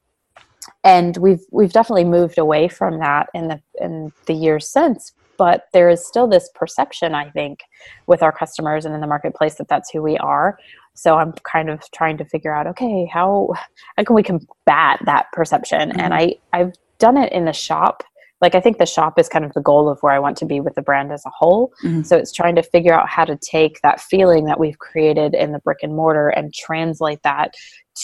and 0.85 1.17
we've 1.17 1.45
we've 1.51 1.73
definitely 1.73 2.05
moved 2.05 2.39
away 2.39 2.69
from 2.69 2.99
that 2.99 3.29
in 3.35 3.49
the 3.49 3.61
in 3.81 4.13
the 4.27 4.35
years 4.35 4.69
since 4.69 5.13
but 5.38 5.64
there 5.72 5.88
is 5.88 6.07
still 6.07 6.27
this 6.27 6.51
perception 6.55 7.14
i 7.14 7.31
think 7.31 7.61
with 8.07 8.22
our 8.22 8.33
customers 8.33 8.85
and 8.85 8.94
in 8.94 9.01
the 9.01 9.07
marketplace 9.07 9.55
that 9.55 9.68
that's 9.68 9.90
who 9.90 10.03
we 10.03 10.18
are. 10.18 10.59
So 10.94 11.16
i'm 11.16 11.33
kind 11.51 11.70
of 11.70 11.83
trying 11.94 12.18
to 12.18 12.24
figure 12.24 12.55
out 12.55 12.66
okay 12.66 13.07
how 13.07 13.48
how 13.96 14.05
can 14.05 14.16
we 14.16 14.22
combat 14.22 15.01
that 15.07 15.27
perception? 15.33 15.90
Mm-hmm. 15.90 16.01
and 16.01 16.14
i 16.14 16.35
i've 16.53 16.72
done 16.98 17.16
it 17.16 17.33
in 17.33 17.44
the 17.44 17.53
shop. 17.53 18.03
Like 18.40 18.55
i 18.55 18.61
think 18.61 18.79
the 18.79 18.87
shop 18.87 19.18
is 19.18 19.29
kind 19.29 19.44
of 19.44 19.53
the 19.55 19.62
goal 19.62 19.88
of 19.88 19.98
where 20.01 20.12
i 20.12 20.18
want 20.18 20.37
to 20.38 20.46
be 20.46 20.61
with 20.61 20.74
the 20.74 20.83
brand 20.83 21.12
as 21.12 21.24
a 21.24 21.31
whole. 21.31 21.72
Mm-hmm. 21.85 22.03
so 22.03 22.16
it's 22.16 22.33
trying 22.33 22.57
to 22.57 22.62
figure 22.62 22.92
out 22.92 23.09
how 23.09 23.24
to 23.24 23.37
take 23.37 23.81
that 23.83 24.01
feeling 24.01 24.44
that 24.46 24.61
we've 24.61 24.79
created 24.79 25.35
in 25.35 25.53
the 25.53 25.61
brick 25.61 25.79
and 25.83 25.94
mortar 25.94 26.29
and 26.29 26.53
translate 26.53 27.22
that 27.22 27.55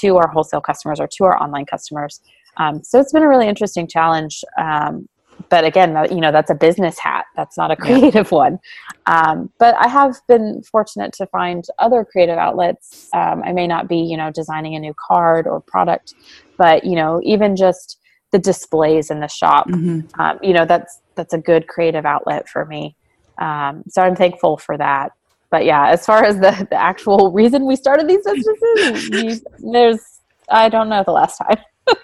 to 0.00 0.16
our 0.16 0.28
wholesale 0.28 0.60
customers 0.60 1.00
or 1.00 1.08
to 1.16 1.24
our 1.24 1.40
online 1.40 1.66
customers. 1.66 2.20
Um, 2.56 2.82
so 2.82 3.00
it's 3.00 3.12
been 3.12 3.22
a 3.22 3.28
really 3.28 3.48
interesting 3.48 3.86
challenge 3.86 4.44
um, 4.58 5.08
but 5.48 5.64
again, 5.64 5.96
you 6.10 6.20
know, 6.20 6.32
that's 6.32 6.50
a 6.50 6.54
business 6.54 6.98
hat. 6.98 7.26
That's 7.36 7.56
not 7.56 7.70
a 7.70 7.76
creative 7.76 8.30
yeah. 8.30 8.36
one. 8.38 8.58
Um, 9.06 9.50
but 9.58 9.74
I 9.76 9.88
have 9.88 10.16
been 10.26 10.62
fortunate 10.62 11.12
to 11.14 11.26
find 11.26 11.64
other 11.78 12.04
creative 12.04 12.38
outlets. 12.38 13.08
Um, 13.12 13.42
I 13.44 13.52
may 13.52 13.66
not 13.66 13.88
be, 13.88 13.98
you 13.98 14.16
know, 14.16 14.30
designing 14.30 14.74
a 14.74 14.80
new 14.80 14.94
card 14.94 15.46
or 15.46 15.60
product, 15.60 16.14
but 16.56 16.84
you 16.84 16.96
know, 16.96 17.20
even 17.24 17.56
just 17.56 17.98
the 18.30 18.38
displays 18.38 19.10
in 19.10 19.20
the 19.20 19.28
shop, 19.28 19.68
mm-hmm. 19.68 20.20
um, 20.20 20.38
you 20.42 20.52
know, 20.52 20.64
that's 20.64 21.00
that's 21.14 21.34
a 21.34 21.38
good 21.38 21.68
creative 21.68 22.04
outlet 22.04 22.48
for 22.48 22.64
me. 22.64 22.96
Um, 23.38 23.84
so 23.88 24.02
I'm 24.02 24.16
thankful 24.16 24.56
for 24.56 24.76
that. 24.78 25.12
But 25.50 25.64
yeah, 25.64 25.88
as 25.88 26.04
far 26.04 26.24
as 26.24 26.36
the, 26.36 26.66
the 26.68 26.76
actual 26.76 27.30
reason 27.30 27.64
we 27.64 27.76
started 27.76 28.08
these 28.08 28.24
businesses, 28.24 29.08
you, 29.08 29.70
there's 29.72 30.00
I 30.48 30.68
don't 30.68 30.88
know 30.88 31.02
the 31.04 31.12
last 31.12 31.38
time. 31.38 31.58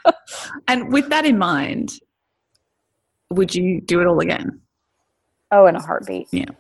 and 0.69 0.93
with 0.93 1.09
that 1.09 1.27
in 1.27 1.39
mind, 1.39 1.91
would 3.31 3.55
you 3.55 3.81
do 3.81 4.01
it 4.01 4.07
all 4.07 4.21
again? 4.21 4.61
Oh, 5.53 5.67
in 5.67 5.77
a 5.77 5.83
heartbeat. 5.83 6.29
Yeah. 6.33 6.51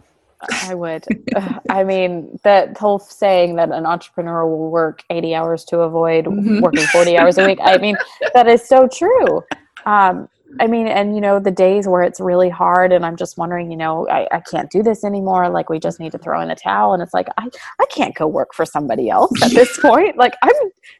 I 0.62 0.74
would. 0.74 1.04
I 1.70 1.84
mean, 1.84 2.38
that 2.44 2.76
whole 2.76 2.98
saying 2.98 3.56
that 3.56 3.70
an 3.70 3.84
entrepreneur 3.84 4.46
will 4.46 4.70
work 4.70 5.04
80 5.10 5.34
hours 5.34 5.64
to 5.66 5.80
avoid 5.80 6.24
mm-hmm. 6.24 6.60
working 6.60 6.86
40 6.86 7.18
hours 7.18 7.38
a 7.38 7.46
week. 7.46 7.58
I 7.62 7.76
mean, 7.78 7.96
that 8.32 8.48
is 8.48 8.66
so 8.66 8.88
true. 8.88 9.42
Um, 9.84 10.28
I 10.58 10.66
mean, 10.66 10.88
and 10.88 11.14
you 11.14 11.20
know, 11.20 11.38
the 11.38 11.50
days 11.50 11.86
where 11.86 12.02
it's 12.02 12.18
really 12.18 12.48
hard 12.48 12.92
and 12.92 13.06
I'm 13.06 13.16
just 13.16 13.38
wondering, 13.38 13.70
you 13.70 13.76
know, 13.76 14.08
I, 14.08 14.26
I 14.32 14.40
can't 14.40 14.68
do 14.70 14.82
this 14.82 15.04
anymore. 15.04 15.48
Like 15.48 15.68
we 15.68 15.78
just 15.78 16.00
need 16.00 16.10
to 16.12 16.18
throw 16.18 16.40
in 16.40 16.50
a 16.50 16.56
towel. 16.56 16.92
And 16.92 17.02
it's 17.02 17.14
like, 17.14 17.28
I, 17.38 17.48
I 17.78 17.86
can't 17.86 18.16
go 18.16 18.26
work 18.26 18.52
for 18.54 18.64
somebody 18.64 19.10
else 19.10 19.30
at 19.42 19.52
this 19.52 19.78
point. 19.82 20.16
Like 20.16 20.34
I'm, 20.42 20.54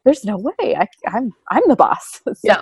there's 0.05 0.25
no 0.25 0.37
way 0.37 0.77
I, 0.77 0.87
I'm, 1.09 1.33
I'm 1.49 1.63
the 1.67 1.77
boss. 1.77 2.21
So, 2.35 2.35
yeah 2.45 2.61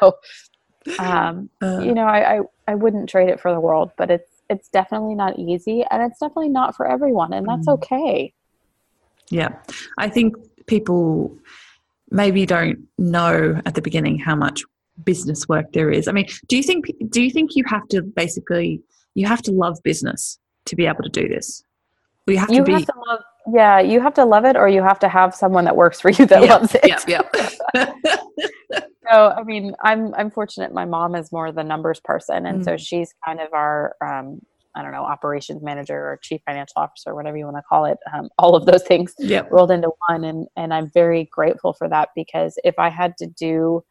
um, 0.98 1.50
uh, 1.62 1.80
you 1.80 1.92
know, 1.94 2.06
I, 2.06 2.38
I, 2.38 2.40
I 2.68 2.74
wouldn't 2.74 3.08
trade 3.08 3.28
it 3.28 3.40
for 3.40 3.52
the 3.52 3.60
world, 3.60 3.92
but 3.96 4.10
it's 4.10 4.30
it's 4.50 4.68
definitely 4.68 5.14
not 5.14 5.38
easy, 5.38 5.84
and 5.90 6.02
it's 6.02 6.18
definitely 6.18 6.48
not 6.48 6.76
for 6.76 6.90
everyone, 6.90 7.32
and 7.32 7.46
that's 7.46 7.66
mm. 7.66 7.74
okay. 7.74 8.32
Yeah, 9.30 9.50
I 9.98 10.08
think 10.08 10.36
people 10.66 11.36
maybe 12.10 12.46
don't 12.46 12.88
know 12.96 13.60
at 13.66 13.74
the 13.74 13.82
beginning 13.82 14.18
how 14.18 14.34
much 14.34 14.62
business 15.04 15.48
work 15.48 15.72
there 15.72 15.90
is. 15.90 16.08
I 16.08 16.12
mean, 16.12 16.26
do 16.46 16.56
you 16.56 16.62
think 16.62 16.86
do 17.10 17.22
you 17.22 17.30
think 17.30 17.54
you 17.54 17.64
have 17.66 17.86
to 17.88 18.02
basically 18.02 18.80
you 19.14 19.26
have 19.26 19.42
to 19.42 19.52
love 19.52 19.78
business 19.82 20.38
to 20.66 20.76
be 20.76 20.86
able 20.86 21.02
to 21.02 21.10
do 21.10 21.28
this? 21.28 21.62
Or 22.26 22.32
you 22.32 22.38
have 22.38 22.50
you 22.50 22.58
to 22.58 22.64
be 22.64 22.72
have 22.72 22.86
to 22.86 22.94
love 23.06 23.20
yeah, 23.52 23.80
you 23.80 24.00
have 24.00 24.14
to 24.14 24.24
love 24.24 24.44
it 24.44 24.56
or 24.56 24.68
you 24.68 24.82
have 24.82 24.98
to 25.00 25.08
have 25.08 25.34
someone 25.34 25.64
that 25.64 25.76
works 25.76 26.00
for 26.00 26.10
you 26.10 26.26
that 26.26 26.42
yeah, 26.42 26.54
loves 26.54 26.74
it. 26.74 27.04
Yeah, 27.06 27.22
yeah. 27.74 27.92
so 29.10 29.34
I 29.36 29.42
mean, 29.42 29.74
I'm 29.82 30.14
I'm 30.14 30.30
fortunate. 30.30 30.72
My 30.72 30.84
mom 30.84 31.14
is 31.14 31.32
more 31.32 31.52
the 31.52 31.64
numbers 31.64 32.00
person, 32.00 32.46
and 32.46 32.60
mm. 32.60 32.64
so 32.64 32.76
she's 32.76 33.14
kind 33.24 33.40
of 33.40 33.52
our 33.52 33.96
um, 34.02 34.40
I 34.74 34.82
don't 34.82 34.92
know 34.92 35.04
operations 35.04 35.62
manager 35.62 35.96
or 35.96 36.18
chief 36.22 36.40
financial 36.46 36.74
officer, 36.76 37.14
whatever 37.14 37.36
you 37.36 37.44
want 37.44 37.56
to 37.56 37.62
call 37.68 37.84
it. 37.84 37.98
Um, 38.12 38.28
all 38.38 38.54
of 38.54 38.66
those 38.66 38.82
things 38.84 39.14
yep. 39.18 39.50
rolled 39.50 39.70
into 39.70 39.90
one, 40.08 40.24
and 40.24 40.46
and 40.56 40.72
I'm 40.72 40.90
very 40.90 41.28
grateful 41.32 41.72
for 41.72 41.88
that 41.88 42.10
because 42.14 42.58
if 42.64 42.78
I 42.78 42.88
had 42.90 43.16
to 43.18 43.26
do 43.26 43.84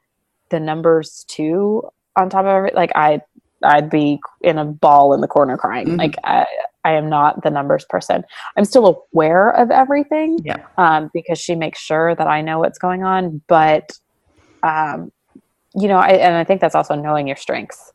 the 0.49 0.59
numbers 0.59 1.25
too 1.27 1.83
on 2.15 2.29
top 2.29 2.45
of 2.45 2.65
it, 2.65 2.75
like 2.75 2.91
I 2.95 3.21
I'd 3.63 3.89
be 3.89 4.19
in 4.41 4.57
a 4.57 4.65
ball 4.65 5.13
in 5.13 5.21
the 5.21 5.27
corner 5.27 5.57
crying. 5.57 5.87
Mm-hmm. 5.87 5.99
Like 5.99 6.15
I, 6.23 6.45
I 6.83 6.91
am 6.91 7.09
not 7.09 7.43
the 7.43 7.49
numbers 7.49 7.85
person. 7.89 8.23
I'm 8.55 8.65
still 8.65 9.07
aware 9.13 9.49
of 9.51 9.71
everything, 9.71 10.39
yeah. 10.43 10.65
um, 10.77 11.09
because 11.13 11.39
she 11.39 11.55
makes 11.55 11.79
sure 11.79 12.15
that 12.15 12.27
I 12.27 12.41
know 12.41 12.59
what's 12.59 12.79
going 12.79 13.03
on. 13.03 13.41
But 13.47 13.91
um, 14.67 15.11
you 15.75 15.87
know, 15.87 15.97
I, 15.97 16.09
and 16.09 16.35
I 16.35 16.43
think 16.43 16.61
that's 16.61 16.75
also 16.75 16.95
knowing 16.95 17.27
your 17.27 17.37
strengths. 17.37 17.93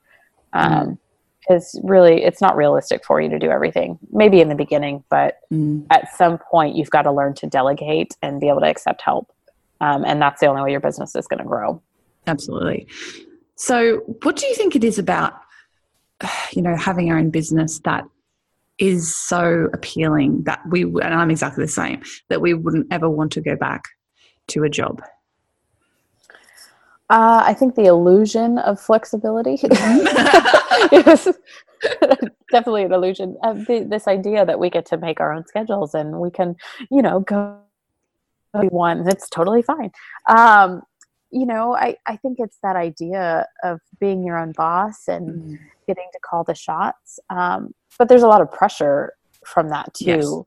Um, 0.52 0.98
because 1.40 1.78
mm. 1.82 1.90
really, 1.90 2.22
it's 2.22 2.40
not 2.40 2.56
realistic 2.56 3.04
for 3.04 3.20
you 3.20 3.28
to 3.28 3.38
do 3.38 3.50
everything. 3.50 3.98
Maybe 4.12 4.40
in 4.40 4.48
the 4.48 4.54
beginning, 4.54 5.02
but 5.11 5.40
mm. 5.52 5.85
at 5.90 6.14
some 6.16 6.38
point, 6.38 6.76
you've 6.76 6.90
got 6.90 7.02
to 7.02 7.12
learn 7.12 7.35
to 7.35 7.46
delegate 7.46 8.16
and 8.22 8.40
be 8.40 8.48
able 8.48 8.61
to 8.61 8.68
accept 8.68 9.02
help. 9.02 9.32
Um, 9.80 10.04
and 10.04 10.22
that's 10.22 10.40
the 10.40 10.46
only 10.46 10.62
way 10.62 10.70
your 10.70 10.80
business 10.80 11.16
is 11.16 11.26
going 11.26 11.38
to 11.38 11.44
grow. 11.44 11.82
Absolutely. 12.28 12.87
So, 13.56 13.98
what 14.22 14.37
do 14.37 14.46
you 14.46 14.54
think 14.54 14.76
it 14.76 14.85
is 14.85 14.98
about, 14.98 15.35
you 16.52 16.62
know, 16.62 16.76
having 16.76 17.11
our 17.11 17.18
own 17.18 17.30
business 17.30 17.80
that 17.80 18.04
is 18.78 19.14
so 19.14 19.68
appealing 19.72 20.44
that 20.44 20.61
we, 20.68 20.85
and 20.85 21.14
I'm 21.14 21.30
exactly 21.30 21.64
the 21.64 21.70
same, 21.70 22.02
that 22.28 22.40
we 22.40 22.54
wouldn't 22.54 22.87
ever 22.92 23.08
want 23.08 23.32
to 23.32 23.40
go 23.40 23.56
back 23.56 23.82
to 24.48 24.64
a 24.64 24.68
job? 24.68 25.02
Uh, 27.12 27.42
I 27.44 27.53
think 27.53 27.75
the 27.75 27.85
illusion 27.85 28.57
of 28.59 28.81
flexibility 28.81 29.53
is 30.93 31.28
definitely 32.51 32.84
an 32.84 32.93
illusion. 32.93 33.36
Uh, 33.43 33.53
the, 33.53 33.86
this 33.86 34.09
idea 34.09 34.47
that 34.47 34.59
we 34.59 34.70
get 34.70 34.86
to 34.86 34.97
make 34.97 35.20
our 35.20 35.30
own 35.30 35.47
schedules 35.47 35.95
and 35.95 36.20
we 36.20 36.30
can, 36.30 36.57
you 36.91 37.03
know, 37.03 37.20
go 37.20 37.59
one. 38.55 39.07
It's 39.07 39.28
totally 39.28 39.61
fine. 39.61 39.91
Um, 40.26 40.82
you 41.30 41.45
know, 41.45 41.76
I, 41.76 41.97
I 42.07 42.16
think 42.16 42.39
it's 42.41 42.57
that 42.62 42.76
idea 42.76 43.47
of 43.62 43.80
being 44.01 44.24
your 44.24 44.39
own 44.39 44.53
boss 44.53 45.07
and 45.07 45.28
mm. 45.28 45.59
getting 45.86 46.09
to 46.14 46.18
call 46.20 46.45
the 46.45 46.55
shots. 46.55 47.20
Um, 47.28 47.74
but 47.99 48.09
there's 48.09 48.22
a 48.22 48.26
lot 48.26 48.41
of 48.41 48.51
pressure 48.51 49.12
from 49.45 49.68
that 49.68 49.93
too. 49.93 50.07
Yes. 50.07 50.45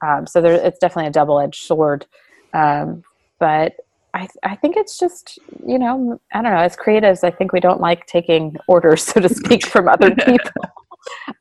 Um, 0.00 0.26
so 0.26 0.40
there, 0.40 0.54
it's 0.54 0.78
definitely 0.78 1.08
a 1.08 1.12
double 1.12 1.40
edged 1.40 1.62
sword. 1.62 2.06
Um, 2.54 3.02
but 3.38 3.74
I, 4.16 4.28
I 4.42 4.56
think 4.56 4.76
it's 4.76 4.98
just, 4.98 5.38
you 5.66 5.78
know, 5.78 6.18
I 6.32 6.40
don't 6.40 6.50
know, 6.50 6.58
as 6.58 6.74
creatives, 6.74 7.22
I 7.22 7.30
think 7.30 7.52
we 7.52 7.60
don't 7.60 7.82
like 7.82 8.06
taking 8.06 8.56
orders, 8.66 9.02
so 9.02 9.20
to 9.20 9.28
speak, 9.28 9.66
from 9.72 9.88
other 9.88 10.14
people. 10.14 10.50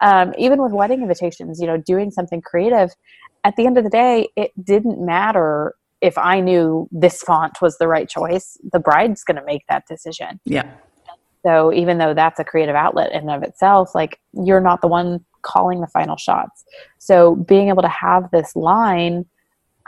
um, 0.01 0.34
even 0.38 0.61
with 0.61 0.73
wedding 0.73 1.01
invitations, 1.01 1.61
you 1.61 1.67
know, 1.67 1.78
doing 1.78 2.11
something 2.11 2.41
creative, 2.41 2.91
at 3.45 3.55
the 3.55 3.65
end 3.65 3.78
of 3.78 3.86
the 3.86 3.89
day, 3.89 4.28
it 4.36 4.51
didn't 4.61 4.99
matter 4.99 5.73
if 6.01 6.17
I 6.17 6.41
knew 6.41 6.89
this 6.91 7.21
font 7.21 7.61
was 7.61 7.78
the 7.78 7.88
right 7.88 8.09
choice. 8.09 8.57
The 8.73 8.80
bride's 8.80 9.23
going 9.23 9.38
to 9.38 9.45
make 9.45 9.63
that 9.69 9.86
decision. 9.88 10.41
Yeah. 10.43 10.69
So 11.45 11.71
even 11.71 11.97
though 11.97 12.13
that's 12.13 12.39
a 12.39 12.43
creative 12.43 12.76
outlet 12.76 13.11
in 13.13 13.30
and 13.30 13.32
of 13.32 13.43
itself, 13.43 13.95
like 13.95 14.19
you're 14.34 14.59
not 14.59 14.82
the 14.82 14.88
one 14.88 15.23
calling 15.43 15.80
the 15.80 15.88
final 15.88 16.17
shots. 16.17 16.65
So 16.97 17.36
being 17.36 17.69
able 17.69 17.84
to 17.84 17.88
have 17.88 18.30
this 18.32 18.53
line, 18.55 19.26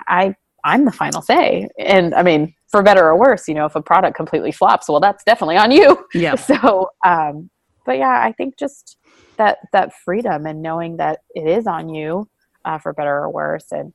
I 0.08 0.36
I'm 0.64 0.86
the 0.86 0.92
final 0.92 1.22
say. 1.22 1.70
And 1.80 2.14
I 2.14 2.24
mean, 2.24 2.54
for 2.70 2.84
better 2.84 3.06
or 3.06 3.18
worse, 3.18 3.48
you 3.48 3.54
know, 3.54 3.66
if 3.66 3.76
a 3.76 3.82
product 3.82 4.16
completely 4.16 4.52
flops, 4.52 4.90
well, 4.90 5.00
that's 5.00 5.24
definitely 5.24 5.58
on 5.58 5.72
you. 5.72 6.06
Yeah. 6.14 6.36
So, 6.48 6.90
um, 7.06 7.50
but 7.86 7.98
yeah, 7.98 8.22
I 8.24 8.34
think 8.34 8.58
just 8.58 8.98
that 9.38 9.60
that 9.72 9.94
freedom 10.04 10.46
and 10.46 10.62
knowing 10.62 10.98
that 10.98 11.20
it 11.36 11.48
is 11.48 11.68
on 11.68 11.90
you, 11.90 12.30
uh, 12.66 12.78
for 12.78 12.94
better 12.94 13.16
or 13.16 13.30
worse, 13.30 13.72
and 13.72 13.94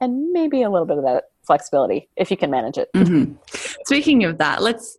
and 0.00 0.32
maybe 0.32 0.62
a 0.62 0.70
little 0.70 0.86
bit 0.86 0.98
of 0.98 1.04
that 1.04 1.24
flexibility 1.46 2.08
if 2.16 2.30
you 2.30 2.36
can 2.36 2.50
manage 2.50 2.78
it. 2.78 2.88
Mm-hmm. 2.94 3.34
Speaking 3.84 4.24
of 4.24 4.38
that, 4.38 4.62
let's 4.62 4.96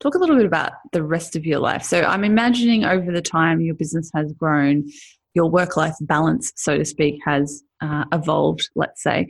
talk 0.00 0.14
a 0.14 0.18
little 0.18 0.36
bit 0.36 0.46
about 0.46 0.72
the 0.92 1.02
rest 1.02 1.36
of 1.36 1.44
your 1.44 1.58
life. 1.58 1.82
So 1.82 2.02
I'm 2.02 2.24
imagining 2.24 2.84
over 2.84 3.10
the 3.10 3.22
time 3.22 3.60
your 3.60 3.74
business 3.74 4.10
has 4.14 4.32
grown, 4.32 4.84
your 5.34 5.50
work 5.50 5.76
life 5.76 5.94
balance, 6.02 6.52
so 6.56 6.76
to 6.76 6.84
speak, 6.84 7.20
has 7.24 7.62
uh, 7.80 8.04
evolved, 8.12 8.68
let's 8.74 9.02
say. 9.02 9.28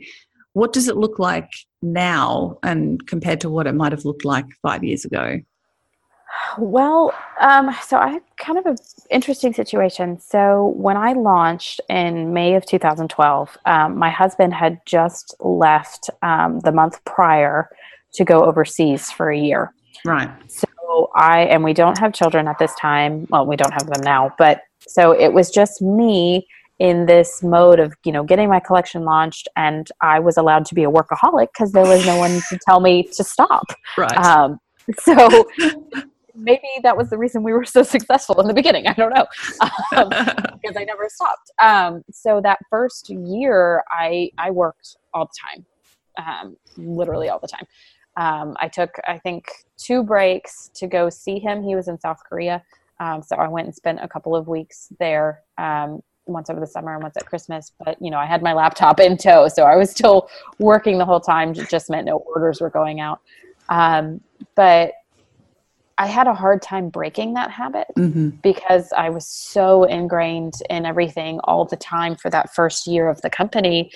What 0.55 0.71
does 0.71 0.87
it 0.87 0.95
look 0.95 1.19
like 1.19 1.51
now 1.81 2.57
and 2.63 3.05
compared 3.07 3.41
to 3.41 3.49
what 3.49 3.67
it 3.67 3.73
might 3.73 3.91
have 3.91 4.05
looked 4.05 4.23
like 4.23 4.45
five 4.61 4.85
years 4.85 5.03
ago? 5.03 5.41
Well, 6.57 7.13
um, 7.41 7.75
so 7.85 7.97
I 7.97 8.07
had 8.07 8.21
kind 8.37 8.57
of 8.57 8.65
an 8.65 8.77
interesting 9.11 9.53
situation. 9.53 10.17
So 10.17 10.73
when 10.77 10.95
I 10.95 11.11
launched 11.11 11.81
in 11.89 12.31
May 12.33 12.55
of 12.55 12.65
2012, 12.65 13.57
um, 13.65 13.97
my 13.97 14.09
husband 14.09 14.53
had 14.53 14.79
just 14.85 15.35
left 15.41 16.09
um, 16.21 16.61
the 16.61 16.71
month 16.71 17.03
prior 17.03 17.69
to 18.13 18.23
go 18.23 18.45
overseas 18.45 19.11
for 19.11 19.29
a 19.29 19.37
year. 19.37 19.73
Right. 20.05 20.29
So 20.49 21.09
I, 21.15 21.41
and 21.41 21.65
we 21.65 21.73
don't 21.73 21.97
have 21.97 22.13
children 22.13 22.47
at 22.47 22.59
this 22.59 22.73
time. 22.75 23.27
Well, 23.29 23.45
we 23.45 23.57
don't 23.57 23.73
have 23.73 23.87
them 23.87 24.01
now, 24.05 24.33
but 24.37 24.61
so 24.87 25.11
it 25.11 25.33
was 25.33 25.51
just 25.51 25.81
me 25.81 26.47
in 26.79 27.05
this 27.05 27.41
mode 27.41 27.79
of, 27.79 27.93
you 28.03 28.11
know, 28.11 28.23
getting 28.23 28.49
my 28.49 28.59
collection 28.59 29.03
launched 29.05 29.47
and 29.55 29.87
I 30.01 30.19
was 30.19 30.37
allowed 30.37 30.65
to 30.65 30.75
be 30.75 30.83
a 30.83 30.89
workaholic 30.89 31.47
because 31.53 31.71
there 31.71 31.85
was 31.85 32.05
no 32.05 32.17
one 32.17 32.41
to 32.49 32.59
tell 32.67 32.79
me 32.81 33.03
to 33.13 33.23
stop. 33.23 33.65
Right. 33.97 34.17
Um, 34.17 34.59
so 34.99 35.47
maybe 36.35 36.67
that 36.83 36.95
was 36.95 37.09
the 37.09 37.17
reason 37.17 37.43
we 37.43 37.53
were 37.53 37.65
so 37.65 37.83
successful 37.83 38.39
in 38.41 38.47
the 38.47 38.53
beginning. 38.53 38.87
I 38.87 38.93
don't 38.93 39.13
know 39.13 39.25
um, 39.95 40.09
because 40.61 40.77
I 40.77 40.83
never 40.83 41.07
stopped. 41.09 41.51
Um, 41.61 42.03
so 42.11 42.41
that 42.41 42.59
first 42.69 43.09
year, 43.09 43.83
I 43.89 44.31
I 44.37 44.51
worked 44.51 44.97
all 45.13 45.25
the 45.25 45.57
time, 46.17 46.45
um, 46.45 46.57
literally 46.77 47.29
all 47.29 47.39
the 47.39 47.47
time. 47.47 47.65
Um, 48.17 48.55
I 48.59 48.67
took 48.67 48.91
I 49.07 49.17
think 49.17 49.49
two 49.77 50.03
breaks 50.03 50.69
to 50.75 50.87
go 50.87 51.09
see 51.09 51.39
him. 51.39 51.63
He 51.63 51.75
was 51.75 51.87
in 51.87 51.99
South 51.99 52.19
Korea, 52.27 52.63
um, 52.99 53.21
so 53.23 53.35
I 53.35 53.47
went 53.47 53.67
and 53.67 53.75
spent 53.75 53.99
a 54.01 54.07
couple 54.07 54.35
of 54.35 54.47
weeks 54.47 54.89
there. 54.99 55.41
Um, 56.27 56.33
once 56.33 56.49
over 56.49 56.59
the 56.59 56.67
summer 56.67 56.93
and 56.93 57.03
once 57.03 57.17
at 57.17 57.25
Christmas, 57.25 57.71
but 57.83 58.01
you 58.01 58.11
know, 58.11 58.17
I 58.17 58.25
had 58.25 58.41
my 58.41 58.53
laptop 58.53 58.99
in 58.99 59.17
tow, 59.17 59.47
so 59.47 59.63
I 59.63 59.75
was 59.75 59.91
still 59.91 60.29
working 60.59 60.97
the 60.97 61.05
whole 61.05 61.19
time. 61.19 61.51
It 61.51 61.69
just 61.69 61.89
meant 61.89 62.05
no 62.05 62.17
orders 62.17 62.61
were 62.61 62.69
going 62.69 62.99
out. 62.99 63.21
but 64.55 64.93
I 65.97 66.07
had 66.07 66.27
a 66.27 66.33
hard 66.33 66.61
time 66.61 66.89
breaking 66.89 67.35
that 67.35 67.51
habit 67.51 67.87
mm-hmm. 67.97 68.29
because 68.43 68.91
I 68.91 69.09
was 69.09 69.25
so 69.25 69.85
ingrained 69.85 70.55
in 70.69 70.85
everything 70.85 71.39
all 71.45 71.63
the 71.63 71.77
time 71.77 72.17
for 72.17 72.29
that 72.31 72.53
first 72.53 72.85
year 72.85 73.07
of 73.07 73.21
the 73.21 73.29
company. 73.29 73.91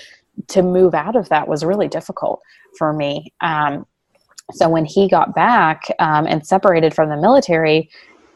To 0.47 0.61
move 0.61 0.93
out 0.93 1.17
of 1.17 1.27
that 1.29 1.49
was 1.49 1.65
really 1.65 1.89
difficult 1.89 2.41
for 2.77 2.93
me. 2.93 3.33
Um, 3.41 3.85
so 4.53 4.69
when 4.69 4.85
he 4.85 5.09
got 5.09 5.35
back 5.35 5.83
um, 5.99 6.25
and 6.25 6.45
separated 6.47 6.93
from 6.93 7.09
the 7.09 7.17
military, 7.17 7.89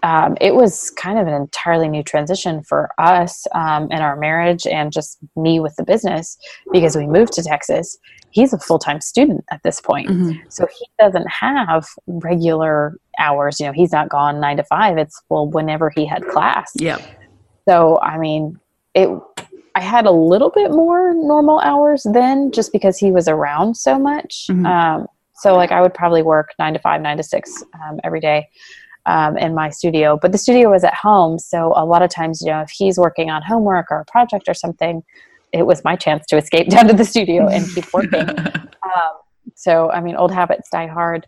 um, 0.03 0.35
it 0.41 0.53
was 0.53 0.89
kind 0.91 1.17
of 1.17 1.27
an 1.27 1.33
entirely 1.33 1.87
new 1.87 2.03
transition 2.03 2.61
for 2.61 2.91
us 2.97 3.47
um, 3.55 3.89
in 3.89 3.99
our 3.99 4.17
marriage 4.17 4.67
and 4.67 4.91
just 4.91 5.17
me 5.37 5.61
with 5.61 5.73
the 5.77 5.83
business 5.83 6.37
because 6.73 6.97
we 6.97 7.07
moved 7.07 7.31
to 7.33 7.41
Texas. 7.41 7.97
He's 8.31 8.51
a 8.51 8.59
full 8.59 8.79
time 8.79 8.99
student 8.99 9.45
at 9.49 9.63
this 9.63 9.79
point. 9.79 10.09
Mm-hmm. 10.09 10.39
So 10.49 10.67
he 10.67 10.85
doesn't 10.99 11.27
have 11.27 11.87
regular 12.05 12.97
hours. 13.17 13.61
You 13.61 13.67
know, 13.67 13.71
he's 13.71 13.93
not 13.93 14.09
gone 14.09 14.41
nine 14.41 14.57
to 14.57 14.63
five. 14.65 14.97
It's, 14.97 15.21
well, 15.29 15.47
whenever 15.47 15.89
he 15.89 16.05
had 16.05 16.25
class. 16.27 16.73
Yeah. 16.75 16.97
So, 17.67 17.97
I 18.01 18.17
mean, 18.17 18.59
it, 18.93 19.09
I 19.75 19.79
had 19.79 20.05
a 20.05 20.11
little 20.11 20.49
bit 20.49 20.71
more 20.71 21.13
normal 21.13 21.59
hours 21.61 22.05
then 22.11 22.51
just 22.51 22.73
because 22.73 22.97
he 22.97 23.11
was 23.11 23.29
around 23.29 23.77
so 23.77 23.97
much. 23.97 24.47
Mhm. 24.49 24.67
Um, 24.67 25.07
so, 25.35 25.55
like, 25.55 25.71
I 25.71 25.81
would 25.81 25.93
probably 25.93 26.23
work 26.23 26.53
nine 26.59 26.73
to 26.73 26.79
five, 26.79 27.01
nine 27.01 27.17
to 27.17 27.23
six 27.23 27.63
um, 27.81 27.99
every 28.03 28.19
day 28.19 28.49
um, 29.05 29.37
in 29.37 29.53
my 29.53 29.69
studio. 29.69 30.17
But 30.21 30.31
the 30.31 30.37
studio 30.37 30.71
was 30.71 30.83
at 30.83 30.93
home. 30.93 31.39
So, 31.39 31.73
a 31.75 31.85
lot 31.85 32.01
of 32.01 32.09
times, 32.09 32.41
you 32.41 32.51
know, 32.51 32.61
if 32.61 32.69
he's 32.69 32.97
working 32.97 33.29
on 33.29 33.41
homework 33.41 33.87
or 33.91 33.99
a 33.99 34.05
project 34.05 34.47
or 34.47 34.53
something, 34.53 35.03
it 35.51 35.65
was 35.65 35.83
my 35.83 35.95
chance 35.95 36.25
to 36.27 36.37
escape 36.37 36.69
down 36.69 36.87
to 36.87 36.93
the 36.93 37.05
studio 37.05 37.47
and 37.47 37.67
keep 37.69 37.91
working. 37.93 38.29
um, 38.29 39.13
so, 39.55 39.91
I 39.91 40.01
mean, 40.01 40.15
old 40.15 40.31
habits 40.31 40.69
die 40.69 40.87
hard. 40.87 41.27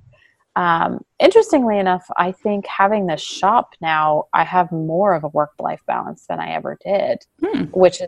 Um, 0.56 1.04
interestingly 1.20 1.78
enough, 1.80 2.06
I 2.18 2.32
think 2.32 2.66
having 2.66 3.08
the 3.08 3.18
shop 3.18 3.76
now, 3.82 4.26
I 4.34 4.46
have 4.46 4.72
more 4.72 5.14
of 5.14 5.26
a 5.26 5.28
work 5.28 5.52
life 5.60 5.82
balance 5.86 6.26
than 6.28 6.40
I 6.40 6.54
ever 6.54 6.78
did, 6.84 7.26
Hmm. 7.44 7.64
which 7.74 8.00
is 8.00 8.08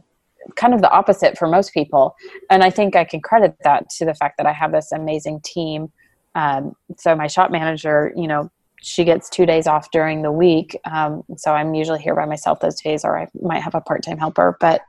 kind 0.56 0.74
of 0.74 0.82
the 0.82 0.90
opposite 0.90 1.38
for 1.38 1.48
most 1.48 1.74
people. 1.74 2.16
And 2.50 2.64
I 2.64 2.70
think 2.70 2.96
I 2.96 3.04
can 3.04 3.20
credit 3.20 3.58
that 3.66 3.90
to 3.98 4.06
the 4.06 4.14
fact 4.14 4.38
that 4.38 4.48
I 4.48 4.54
have 4.54 4.72
this 4.72 4.94
amazing 4.94 5.42
team. 5.42 5.92
Um, 6.36 6.74
so, 6.98 7.16
my 7.16 7.28
shop 7.28 7.52
manager, 7.52 8.14
you 8.16 8.28
know, 8.28 8.50
she 8.82 9.04
gets 9.04 9.30
two 9.30 9.46
days 9.46 9.68
off 9.68 9.92
during 9.92 10.22
the 10.22 10.32
week. 10.32 10.78
Um, 10.86 11.24
so, 11.38 11.54
I'm 11.54 11.74
usually 11.74 12.02
here 12.02 12.16
by 12.16 12.26
myself 12.26 12.60
those 12.60 12.80
days, 12.82 13.04
or 13.04 13.20
I 13.20 13.28
might 13.42 13.62
have 13.62 13.76
a 13.76 13.82
part 13.82 14.04
time 14.04 14.18
helper. 14.18 14.58
But 14.60 14.82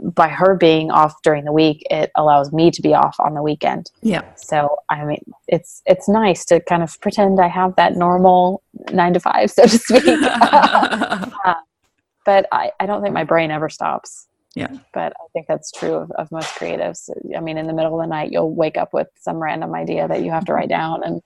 by 0.00 0.28
her 0.28 0.54
being 0.54 0.90
off 0.90 1.20
during 1.22 1.44
the 1.44 1.52
week, 1.52 1.82
it 1.90 2.10
allows 2.14 2.52
me 2.52 2.70
to 2.70 2.80
be 2.80 2.94
off 2.94 3.16
on 3.18 3.34
the 3.34 3.42
weekend. 3.42 3.90
yeah. 4.00 4.22
So 4.36 4.76
I 4.88 5.04
mean, 5.04 5.24
it's 5.48 5.82
it's 5.86 6.08
nice 6.08 6.44
to 6.46 6.60
kind 6.60 6.82
of 6.82 7.00
pretend 7.00 7.40
I 7.40 7.48
have 7.48 7.74
that 7.76 7.96
normal 7.96 8.62
nine 8.92 9.14
to 9.14 9.20
five, 9.20 9.50
so 9.50 9.64
to 9.64 9.78
speak. 9.78 10.04
but 12.24 12.46
I, 12.52 12.70
I 12.78 12.86
don't 12.86 13.02
think 13.02 13.14
my 13.14 13.24
brain 13.24 13.50
ever 13.50 13.68
stops. 13.68 14.26
Yeah. 14.54 14.68
But 14.92 15.12
I 15.12 15.26
think 15.32 15.46
that's 15.46 15.70
true 15.70 15.94
of, 15.94 16.10
of 16.12 16.32
most 16.32 16.54
creatives. 16.54 17.10
I 17.36 17.40
mean, 17.40 17.58
in 17.58 17.66
the 17.66 17.72
middle 17.72 17.98
of 17.98 18.04
the 18.04 18.08
night, 18.08 18.32
you'll 18.32 18.54
wake 18.54 18.76
up 18.76 18.92
with 18.92 19.08
some 19.20 19.36
random 19.36 19.74
idea 19.74 20.08
that 20.08 20.22
you 20.22 20.30
have 20.30 20.44
to 20.46 20.52
write 20.52 20.68
down, 20.68 21.02
and 21.04 21.22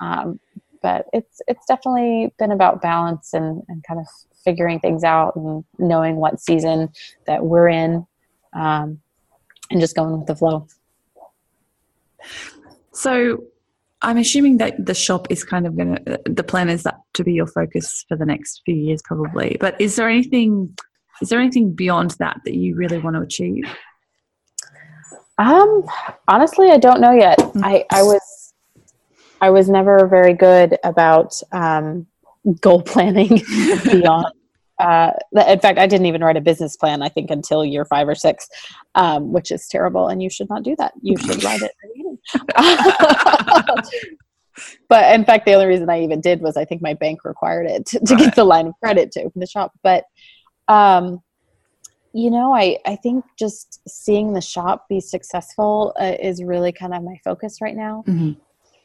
um, 0.00 0.40
but 0.82 1.06
it's 1.12 1.40
it's 1.46 1.66
definitely 1.66 2.32
been 2.38 2.52
about 2.52 2.80
balance 2.82 3.34
and 3.34 3.62
and 3.68 3.84
kind 3.84 4.00
of 4.00 4.06
figuring 4.44 4.80
things 4.80 5.04
out 5.04 5.36
and 5.36 5.64
knowing 5.78 6.16
what 6.16 6.40
season 6.40 6.88
that 7.26 7.44
we're 7.44 7.68
in, 7.68 8.06
um, 8.54 9.00
and 9.70 9.80
just 9.80 9.96
going 9.96 10.16
with 10.18 10.26
the 10.26 10.36
flow. 10.36 10.66
So 12.92 13.44
I'm 14.00 14.16
assuming 14.16 14.58
that 14.58 14.86
the 14.86 14.94
shop 14.94 15.26
is 15.30 15.42
kind 15.44 15.66
of 15.66 15.76
going 15.76 15.96
to, 15.96 16.20
the 16.24 16.44
plan 16.44 16.68
is 16.68 16.84
that 16.84 17.00
to 17.14 17.24
be 17.24 17.32
your 17.32 17.46
focus 17.46 18.04
for 18.08 18.16
the 18.16 18.24
next 18.24 18.62
few 18.64 18.74
years, 18.74 19.02
probably. 19.02 19.56
But 19.60 19.80
is 19.80 19.96
there 19.96 20.08
anything, 20.08 20.76
is 21.20 21.28
there 21.28 21.40
anything 21.40 21.72
beyond 21.72 22.12
that 22.18 22.40
that 22.44 22.54
you 22.54 22.76
really 22.76 22.98
want 22.98 23.16
to 23.16 23.22
achieve? 23.22 23.64
Um, 25.38 25.84
honestly, 26.28 26.70
I 26.70 26.78
don't 26.78 27.00
know 27.00 27.12
yet. 27.12 27.38
I, 27.56 27.84
I 27.90 28.02
was, 28.02 28.20
I 29.40 29.50
was 29.50 29.68
never 29.68 30.06
very 30.06 30.34
good 30.34 30.78
about 30.84 31.40
um, 31.52 32.06
goal 32.60 32.82
planning 32.82 33.40
beyond. 33.84 34.26
Uh, 34.78 35.10
in 35.48 35.58
fact, 35.58 35.78
I 35.78 35.86
didn't 35.86 36.06
even 36.06 36.22
write 36.22 36.36
a 36.36 36.40
business 36.40 36.76
plan. 36.76 37.02
I 37.02 37.08
think 37.08 37.30
until 37.30 37.64
year 37.64 37.84
five 37.84 38.06
or 38.08 38.14
six, 38.14 38.48
um, 38.94 39.32
which 39.32 39.50
is 39.50 39.66
terrible. 39.68 40.08
And 40.08 40.22
you 40.22 40.30
should 40.30 40.48
not 40.48 40.62
do 40.62 40.76
that. 40.78 40.92
You 41.02 41.16
should 41.16 41.42
write 41.42 41.62
it. 41.62 41.72
at 41.72 41.76
the 41.82 41.88
beginning. 41.94 42.18
but 44.88 45.14
in 45.14 45.24
fact, 45.24 45.46
the 45.46 45.54
only 45.54 45.66
reason 45.66 45.90
I 45.90 46.02
even 46.02 46.20
did 46.20 46.40
was 46.40 46.56
I 46.56 46.64
think 46.64 46.80
my 46.82 46.94
bank 46.94 47.24
required 47.24 47.66
it 47.66 47.86
to, 47.86 48.00
to 48.00 48.14
Right. 48.14 48.24
get 48.26 48.34
the 48.36 48.44
line 48.44 48.68
of 48.68 48.74
credit 48.82 49.10
to 49.12 49.22
open 49.22 49.40
the 49.40 49.46
shop. 49.46 49.72
But 49.82 50.04
um, 50.68 51.22
you 52.12 52.30
know, 52.30 52.54
I, 52.54 52.78
I 52.86 52.96
think 52.96 53.24
just 53.38 53.80
seeing 53.88 54.32
the 54.32 54.40
shop 54.40 54.88
be 54.88 55.00
successful 55.00 55.92
uh, 56.00 56.14
is 56.20 56.42
really 56.42 56.72
kind 56.72 56.94
of 56.94 57.02
my 57.02 57.16
focus 57.24 57.60
right 57.60 57.76
now. 57.76 58.04
Mhm. 58.06 58.36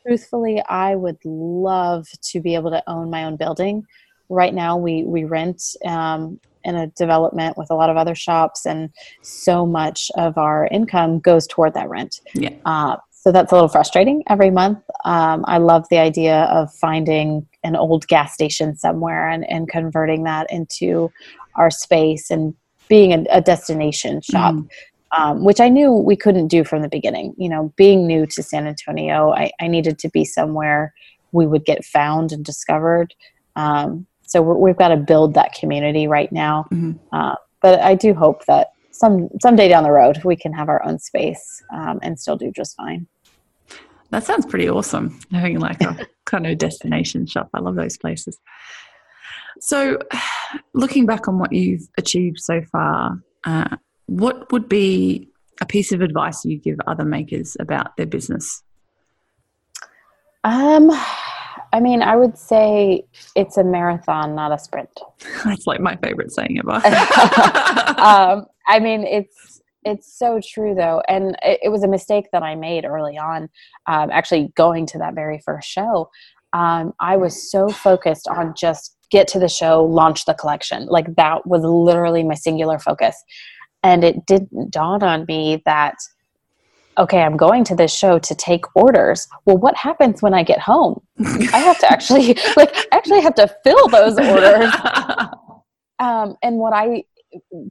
Truthfully, 0.06 0.62
I 0.68 0.95
would 0.95 1.18
love 1.24 2.08
to 2.32 2.41
be 2.41 2.56
able 2.56 2.72
to 2.72 2.84
own 2.88 3.10
my 3.10 3.24
own 3.24 3.38
building. 3.38 3.86
Right 4.30 4.54
now, 4.54 4.78
we 4.78 5.04
we 5.04 5.24
rent, 5.24 5.62
um, 5.86 6.39
in 6.64 6.76
a 6.76 6.88
development 6.88 7.58
with 7.58 7.70
a 7.72 7.76
lot 7.76 7.89
of 7.89 7.97
other 7.97 8.16
shops, 8.16 8.66
and 8.66 8.89
so 9.22 9.66
much 9.66 10.10
of 10.16 10.38
our 10.38 10.68
income 10.72 11.20
goes 11.20 11.47
toward 11.47 11.74
that 11.74 11.89
rent. 11.89 12.22
Yeah. 12.34 12.56
Uh, 12.66 12.97
so 13.12 13.32
that's 13.32 13.54
a 13.54 13.56
little 13.56 13.70
frustrating 13.70 14.22
every 14.28 14.51
month. 14.51 14.80
Um, 15.06 15.45
I 15.47 15.58
love 15.58 15.86
the 15.89 15.97
idea 15.97 16.43
of 16.43 16.74
finding 16.74 17.47
an 17.64 17.78
old 17.78 18.06
gas 18.08 18.34
station 18.34 18.76
somewhere 18.76 19.30
and, 19.30 19.49
and 19.49 19.70
converting 19.70 20.24
that 20.24 20.51
into 20.51 21.10
our 21.56 21.72
space 21.72 22.30
and 22.30 22.54
being 22.89 23.14
a, 23.14 23.24
a 23.30 23.41
destination 23.41 24.22
shop. 24.22 24.56
Mm. 24.56 24.68
Um, 25.16 25.43
which 25.43 25.59
I 25.59 25.70
knew 25.70 25.91
we 25.91 26.16
couldn't 26.16 26.47
do 26.47 26.64
from 26.64 26.82
the 26.82 26.89
beginning. 26.89 27.36
You 27.38 27.47
know, 27.47 27.72
being 27.76 28.07
new 28.07 28.26
to 28.26 28.41
San 28.41 28.66
Antonio, 28.66 29.32
I, 29.32 29.51
I 29.61 29.68
needed 29.68 29.99
to 29.99 30.09
be 30.09 30.26
somewhere 30.26 30.93
we 31.32 31.45
would 31.45 31.66
get 31.66 31.86
found 31.86 32.32
and 32.32 32.43
discovered. 32.43 33.14
Um, 33.55 34.07
so 34.26 34.41
we 34.41 34.70
have 34.70 34.78
got 34.78 34.88
to 34.88 34.97
build 34.97 35.34
that 35.34 35.53
community 35.53 36.07
right 36.07 36.32
now. 36.32 36.66
Mm-hmm. 36.72 36.93
Uh, 37.11 37.36
but 37.61 37.80
I 37.82 37.95
do 37.95 38.14
hope 38.14 38.45
that 38.45 38.70
some 38.91 39.30
someday 39.41 39.68
down 39.68 39.84
the 39.84 39.91
road 39.91 40.24
we 40.24 40.36
can 40.36 40.53
have 40.53 40.70
our 40.70 40.84
own 40.86 40.99
space 40.99 41.64
um, 41.74 41.99
and 42.01 42.20
still 42.20 42.38
do 42.38 42.51
just 42.51 42.76
fine. 42.78 43.07
That 44.11 44.24
sounds 44.24 44.45
pretty 44.45 44.70
awesome. 44.70 45.20
Having 45.32 45.59
like 45.59 45.82
a 45.82 46.07
kind 46.26 46.45
of 46.45 46.57
destination 46.59 47.26
shop. 47.26 47.49
I 47.53 47.59
love 47.59 47.76
those 47.76 47.97
places. 47.97 48.38
So, 49.59 49.97
looking 50.74 51.05
back 51.05 51.28
on 51.28 51.39
what 51.39 51.51
you've 51.51 51.88
achieved 51.97 52.39
so 52.39 52.61
far, 52.72 53.20
uh, 53.43 53.76
what 54.06 54.51
would 54.51 54.70
be 54.70 55.30
a 55.62 55.66
piece 55.66 55.91
of 55.91 56.01
advice 56.01 56.43
you 56.45 56.58
give 56.58 56.78
other 56.88 57.06
makers 57.06 57.56
about 57.60 57.95
their 57.97 58.06
business? 58.06 58.64
Um, 60.43 60.91
I 61.72 61.80
mean, 61.80 62.01
I 62.01 62.16
would 62.16 62.38
say 62.38 63.06
it's 63.36 63.58
a 63.58 63.64
marathon, 63.64 64.36
not 64.36 64.51
a 64.51 64.60
sprint. 64.60 64.99
That's 65.45 65.66
like 65.66 65.80
my 65.80 65.95
favorite 65.97 66.32
saying 66.32 66.60
ever. 66.60 66.72
um, 67.99 68.45
I 68.68 68.80
mean, 68.80 69.04
it's 69.04 69.62
it's 69.86 70.18
so 70.18 70.39
true 70.41 70.76
though, 70.76 71.01
and 71.10 71.36
it, 71.43 71.60
it, 71.64 71.70
was 71.70 71.84
a 71.84 71.89
mistake 71.89 72.28
that 72.32 72.41
I 72.41 72.56
made 72.56 72.86
early 72.86 73.18
on. 73.18 73.49
Um, 73.88 74.12
actually, 74.12 74.54
going 74.56 74.86
to 74.88 74.97
that 74.99 75.14
very 75.14 75.41
first 75.43 75.68
show, 75.68 76.10
um, 76.54 76.93
I 77.01 77.18
was 77.18 77.51
so 77.51 77.68
focused 77.68 78.28
on 78.30 78.54
just 78.56 78.95
get 79.10 79.28
to 79.30 79.39
the 79.39 79.49
show, 79.49 79.84
launch 79.84 80.26
the 80.26 80.34
collection. 80.34 80.86
Like 80.86 81.16
that 81.16 81.45
was 81.45 81.64
literally 81.64 82.24
my 82.24 82.36
singular 82.36 82.80
focus, 82.80 83.22
and 83.84 84.04
it 84.04 84.26
didn't 84.26 84.72
dawn 84.72 85.04
on 85.04 85.26
me 85.28 85.62
that 85.66 85.96
okay, 86.98 87.22
I'm 87.22 87.38
going 87.38 87.64
to 87.66 87.76
this 87.76 87.92
show 87.92 88.20
to 88.20 88.36
take 88.36 88.66
orders. 88.76 89.28
Well, 89.46 89.58
what 89.58 89.76
happens 89.76 90.22
when 90.22 90.36
I 90.36 90.44
get 90.44 90.60
home? 90.60 91.02
I 91.52 91.58
have 91.58 91.80
to 91.80 91.92
actually 91.92 92.38
like 92.58 92.76
actually 92.92 93.22
have 93.22 93.36
to 93.36 93.54
fill 93.64 93.88
those 93.90 94.18
orders. 94.18 94.72
Um, 96.00 96.36
and 96.44 96.58
what 96.58 96.74
I 96.74 97.04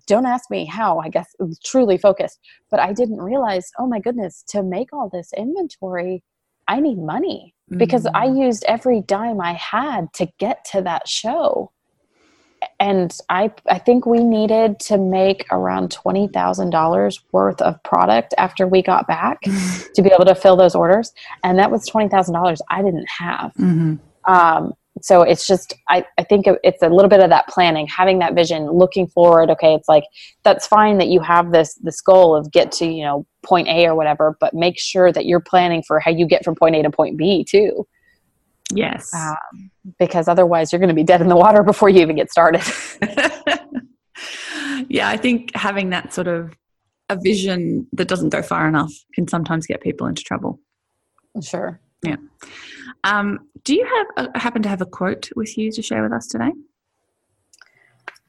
don't 0.07 0.25
ask 0.25 0.51
me 0.51 0.65
how, 0.65 0.99
I 1.01 1.09
guess 1.09 1.35
truly 1.65 1.99
focused, 1.99 2.39
but 2.71 2.81
I 2.81 2.93
didn't 2.93 3.21
realize, 3.21 3.71
oh 3.79 3.87
my 3.87 4.01
goodness, 4.01 4.43
to 4.49 4.63
make 4.63 4.93
all 4.93 5.11
this 5.13 5.33
inventory, 5.37 6.23
I 6.69 6.81
need 6.81 6.99
money 6.99 7.55
because 7.69 8.05
mm-hmm. 8.05 8.17
I 8.17 8.27
mm. 8.29 8.47
used 8.47 8.65
every 8.67 9.03
dime 9.03 9.41
I 9.41 9.53
had 9.55 10.13
to 10.15 10.29
get 10.39 10.65
to 10.73 10.83
that 10.83 11.09
show 11.09 11.73
and 12.83 13.17
I 13.29 13.53
I 13.71 13.79
think 13.79 14.07
we 14.07 14.25
needed 14.25 14.81
to 14.81 14.99
make 14.99 15.47
around 15.53 15.93
twenty 15.93 16.27
thousand 16.27 16.71
dollars 16.71 17.23
worth 17.31 17.63
of 17.63 17.81
product 17.85 18.35
after 18.37 18.67
we 18.67 18.83
got 18.83 19.07
back 19.07 19.41
to 19.95 20.03
be 20.03 20.11
able 20.13 20.25
to 20.25 20.35
fill 20.35 20.57
those 20.57 20.75
orders, 20.75 21.13
and 21.45 21.59
that 21.61 21.71
was 21.71 21.87
twenty 21.87 22.09
thousand 22.09 22.35
dollars 22.35 22.61
I 22.69 22.83
didn't 22.83 23.07
have. 23.09 23.53
Mm-hmm. 23.55 23.95
Um, 24.33 24.73
so 25.01 25.23
it's 25.23 25.47
just 25.47 25.75
I, 25.89 26.05
I 26.19 26.25
think 26.25 26.47
it's 26.65 26.83
a 26.83 26.89
little 26.89 27.09
bit 27.09 27.21
of 27.21 27.31
that 27.31 27.47
planning 27.47 27.87
having 27.87 28.19
that 28.19 28.35
vision 28.35 28.71
looking 28.71 29.07
forward 29.07 29.49
okay 29.49 29.75
it's 29.75 29.89
like 29.89 30.05
that's 30.43 30.67
fine 30.67 30.99
that 30.99 31.09
you 31.09 31.19
have 31.21 31.51
this 31.51 31.75
this 31.77 32.03
goal 32.03 32.37
of 32.37 32.53
get 32.53 32.71
to 32.73 32.85
you 32.85 33.03
know 33.03 33.27
point 33.43 33.69
a 33.69 33.87
or 33.87 33.95
whatever 33.95 34.37
but 34.39 34.53
make 34.53 34.79
sure 34.79 35.11
that 35.11 35.25
you're 35.25 35.41
planning 35.41 35.83
for 35.83 35.99
how 35.99 36.11
you 36.11 36.27
get 36.27 36.45
from 36.45 36.55
point 36.55 36.77
a 36.77 36.83
to 36.83 36.91
point 36.91 37.17
b 37.17 37.43
too 37.43 37.87
Yes. 38.75 39.13
Um, 39.15 39.71
because 39.99 40.29
otherwise, 40.29 40.73
you're 40.73 40.79
going 40.79 40.89
to 40.89 40.95
be 40.95 41.05
dead 41.05 41.21
in 41.21 41.29
the 41.29 41.37
water 41.37 41.63
before 41.63 41.89
you 41.89 42.01
even 42.01 42.17
get 42.17 42.31
started. 42.31 42.63
yeah, 44.89 45.09
I 45.09 45.17
think 45.17 45.55
having 45.55 45.91
that 45.91 46.13
sort 46.13 46.29
of 46.29 46.57
a 47.09 47.17
vision 47.17 47.87
that 47.93 48.09
doesn't 48.09 48.31
go 48.31 48.43
far 48.43 48.69
enough 48.69 48.93
can 49.15 49.29
sometimes 49.29 49.67
get 49.67 49.81
people 49.81 50.07
into 50.07 50.23
trouble. 50.23 50.61
Sure. 51.43 51.81
Yeah. 52.05 52.17
Um, 53.05 53.49
do 53.65 53.75
you 53.75 54.07
have 54.17 54.29
a, 54.35 54.39
happen 54.39 54.63
to 54.63 54.69
have 54.69 54.81
a 54.81 54.87
quote 54.87 55.29
with 55.37 55.57
you 55.57 55.71
to 55.73 55.83
share 55.83 56.03
with 56.03 56.13
us 56.13 56.27
today? 56.27 56.53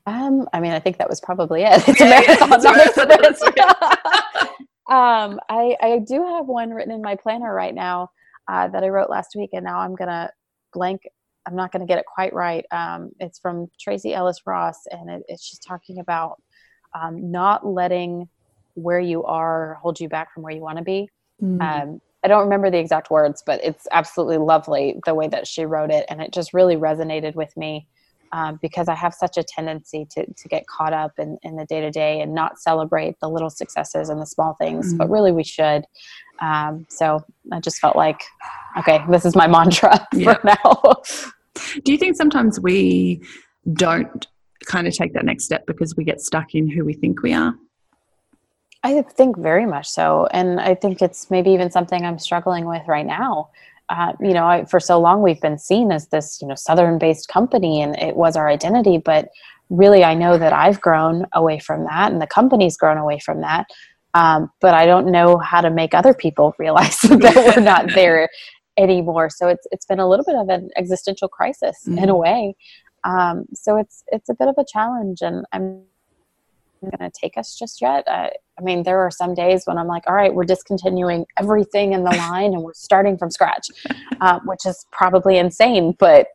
Um, 0.05 0.47
I 0.51 0.59
mean, 0.59 0.73
I 0.73 0.79
think 0.79 0.97
that 0.97 1.09
was 1.09 1.21
probably 1.21 1.63
it. 1.63 1.87
It's 1.87 2.01
a 2.01 2.05
marathon, 2.05 2.53
um, 4.89 5.39
I, 5.49 5.77
I 5.81 5.99
do 6.05 6.25
have 6.25 6.47
one 6.47 6.71
written 6.71 6.91
in 6.91 7.01
my 7.01 7.15
planner 7.15 7.53
right 7.53 7.73
now 7.73 8.11
uh, 8.47 8.67
that 8.69 8.83
I 8.83 8.89
wrote 8.89 9.09
last 9.09 9.35
week, 9.35 9.51
and 9.53 9.63
now 9.63 9.79
I'm 9.79 9.95
gonna 9.95 10.29
blank. 10.73 11.01
I'm 11.45 11.55
not 11.55 11.71
gonna 11.71 11.85
get 11.85 11.99
it 11.99 12.05
quite 12.05 12.33
right. 12.33 12.65
Um, 12.71 13.11
it's 13.19 13.39
from 13.39 13.67
Tracee 13.79 14.13
Ellis 14.13 14.41
Ross, 14.45 14.79
and 14.89 15.09
it, 15.09 15.23
it's 15.27 15.49
just 15.49 15.63
talking 15.63 15.99
about 15.99 16.41
um, 16.93 17.31
not 17.31 17.65
letting 17.65 18.29
where 18.75 18.99
you 18.99 19.23
are 19.23 19.77
hold 19.81 19.99
you 19.99 20.09
back 20.09 20.33
from 20.33 20.43
where 20.43 20.53
you 20.53 20.61
want 20.61 20.77
to 20.77 20.83
be. 20.83 21.09
Mm-hmm. 21.41 21.61
Um, 21.61 22.01
I 22.23 22.27
don't 22.27 22.43
remember 22.43 22.71
the 22.71 22.79
exact 22.79 23.11
words, 23.11 23.43
but 23.45 23.61
it's 23.63 23.85
absolutely 23.91 24.37
lovely 24.37 24.99
the 25.05 25.13
way 25.13 25.27
that 25.27 25.45
she 25.45 25.65
wrote 25.65 25.91
it, 25.91 26.05
and 26.09 26.21
it 26.21 26.31
just 26.31 26.53
really 26.53 26.77
resonated 26.77 27.35
with 27.35 27.55
me. 27.57 27.87
Um, 28.33 28.57
because 28.63 28.87
I 28.89 28.95
have 28.95 29.13
such 29.13 29.37
a 29.37 29.43
tendency 29.43 30.07
to, 30.09 30.25
to 30.25 30.47
get 30.47 30.65
caught 30.65 30.91
up 30.91 31.11
in, 31.19 31.37
in 31.43 31.55
the 31.55 31.65
day 31.65 31.81
to 31.81 31.91
day 31.91 32.19
and 32.19 32.33
not 32.33 32.57
celebrate 32.57 33.19
the 33.19 33.29
little 33.29 33.51
successes 33.51 34.09
and 34.09 34.19
the 34.19 34.25
small 34.25 34.55
things, 34.55 34.87
mm-hmm. 34.87 34.97
but 34.97 35.09
really 35.11 35.31
we 35.31 35.43
should. 35.43 35.85
Um, 36.41 36.87
so 36.89 37.23
I 37.51 37.59
just 37.59 37.77
felt 37.77 37.95
like, 37.95 38.21
okay, 38.79 39.01
this 39.07 39.23
is 39.23 39.35
my 39.35 39.45
mantra 39.45 40.07
yeah. 40.13 40.33
for 40.33 40.39
now. 40.43 40.93
Do 41.83 41.91
you 41.91 41.97
think 41.99 42.15
sometimes 42.15 42.59
we 42.59 43.21
don't 43.71 44.25
kind 44.65 44.87
of 44.87 44.95
take 44.95 45.13
that 45.13 45.25
next 45.25 45.43
step 45.43 45.67
because 45.67 45.95
we 45.95 46.03
get 46.03 46.19
stuck 46.19 46.55
in 46.55 46.67
who 46.67 46.83
we 46.83 46.93
think 46.93 47.21
we 47.21 47.33
are? 47.33 47.53
I 48.83 49.01
think 49.01 49.37
very 49.37 49.65
much 49.65 49.87
so. 49.87 50.27
And 50.31 50.59
I 50.59 50.75
think 50.75 51.01
it's 51.01 51.31
maybe 51.31 51.51
even 51.51 51.71
something 51.71 52.03
I'm 52.03 52.19
struggling 52.19 52.65
with 52.65 52.85
right 52.87 53.05
now. 53.05 53.49
Uh, 53.89 54.13
you 54.21 54.33
know, 54.33 54.45
I, 54.45 54.65
for 54.65 54.79
so 54.79 54.99
long 54.99 55.21
we've 55.21 55.41
been 55.41 55.59
seen 55.59 55.91
as 55.91 56.07
this, 56.07 56.39
you 56.41 56.47
know, 56.47 56.55
Southern 56.55 56.97
based 56.97 57.27
company 57.27 57.81
and 57.81 57.95
it 57.99 58.15
was 58.15 58.35
our 58.35 58.47
identity. 58.47 58.97
But 58.97 59.29
really, 59.69 60.03
I 60.03 60.13
know 60.13 60.37
that 60.37 60.53
I've 60.53 60.81
grown 60.81 61.25
away 61.33 61.59
from 61.59 61.83
that 61.85 62.11
and 62.11 62.21
the 62.21 62.27
company's 62.27 62.77
grown 62.77 62.97
away 62.97 63.19
from 63.19 63.41
that. 63.41 63.67
Um, 64.13 64.51
but 64.61 64.73
I 64.73 64.85
don't 64.85 65.11
know 65.11 65.37
how 65.37 65.61
to 65.61 65.69
make 65.69 65.93
other 65.93 66.13
people 66.13 66.53
realize 66.59 66.99
that 67.01 67.53
we're 67.55 67.63
not 67.63 67.93
there 67.93 68.29
anymore. 68.77 69.29
So 69.29 69.47
it's 69.47 69.67
it's 69.71 69.85
been 69.85 69.99
a 69.99 70.07
little 70.07 70.25
bit 70.25 70.35
of 70.35 70.49
an 70.49 70.69
existential 70.77 71.27
crisis 71.27 71.77
mm-hmm. 71.87 71.99
in 71.99 72.09
a 72.09 72.15
way. 72.15 72.55
Um, 73.03 73.45
so 73.53 73.77
it's 73.77 74.03
it's 74.07 74.29
a 74.29 74.33
bit 74.33 74.47
of 74.47 74.55
a 74.57 74.65
challenge, 74.65 75.21
and 75.21 75.45
I'm 75.51 75.83
going 76.91 77.11
to 77.11 77.19
take 77.19 77.37
us 77.37 77.55
just 77.55 77.81
yet. 77.81 78.03
I, 78.07 78.31
I, 78.57 78.61
mean, 78.61 78.83
there 78.83 78.99
are 78.99 79.11
some 79.11 79.33
days 79.33 79.63
when 79.65 79.77
I'm 79.77 79.87
like, 79.87 80.03
all 80.07 80.13
right, 80.13 80.33
we're 80.33 80.45
discontinuing 80.45 81.25
everything 81.39 81.93
in 81.93 82.03
the 82.03 82.11
line 82.17 82.53
and 82.53 82.63
we're 82.63 82.73
starting 82.73 83.17
from 83.17 83.31
scratch, 83.31 83.67
uh, 84.21 84.39
which 84.45 84.65
is 84.65 84.85
probably 84.91 85.37
insane, 85.37 85.95
but 85.99 86.27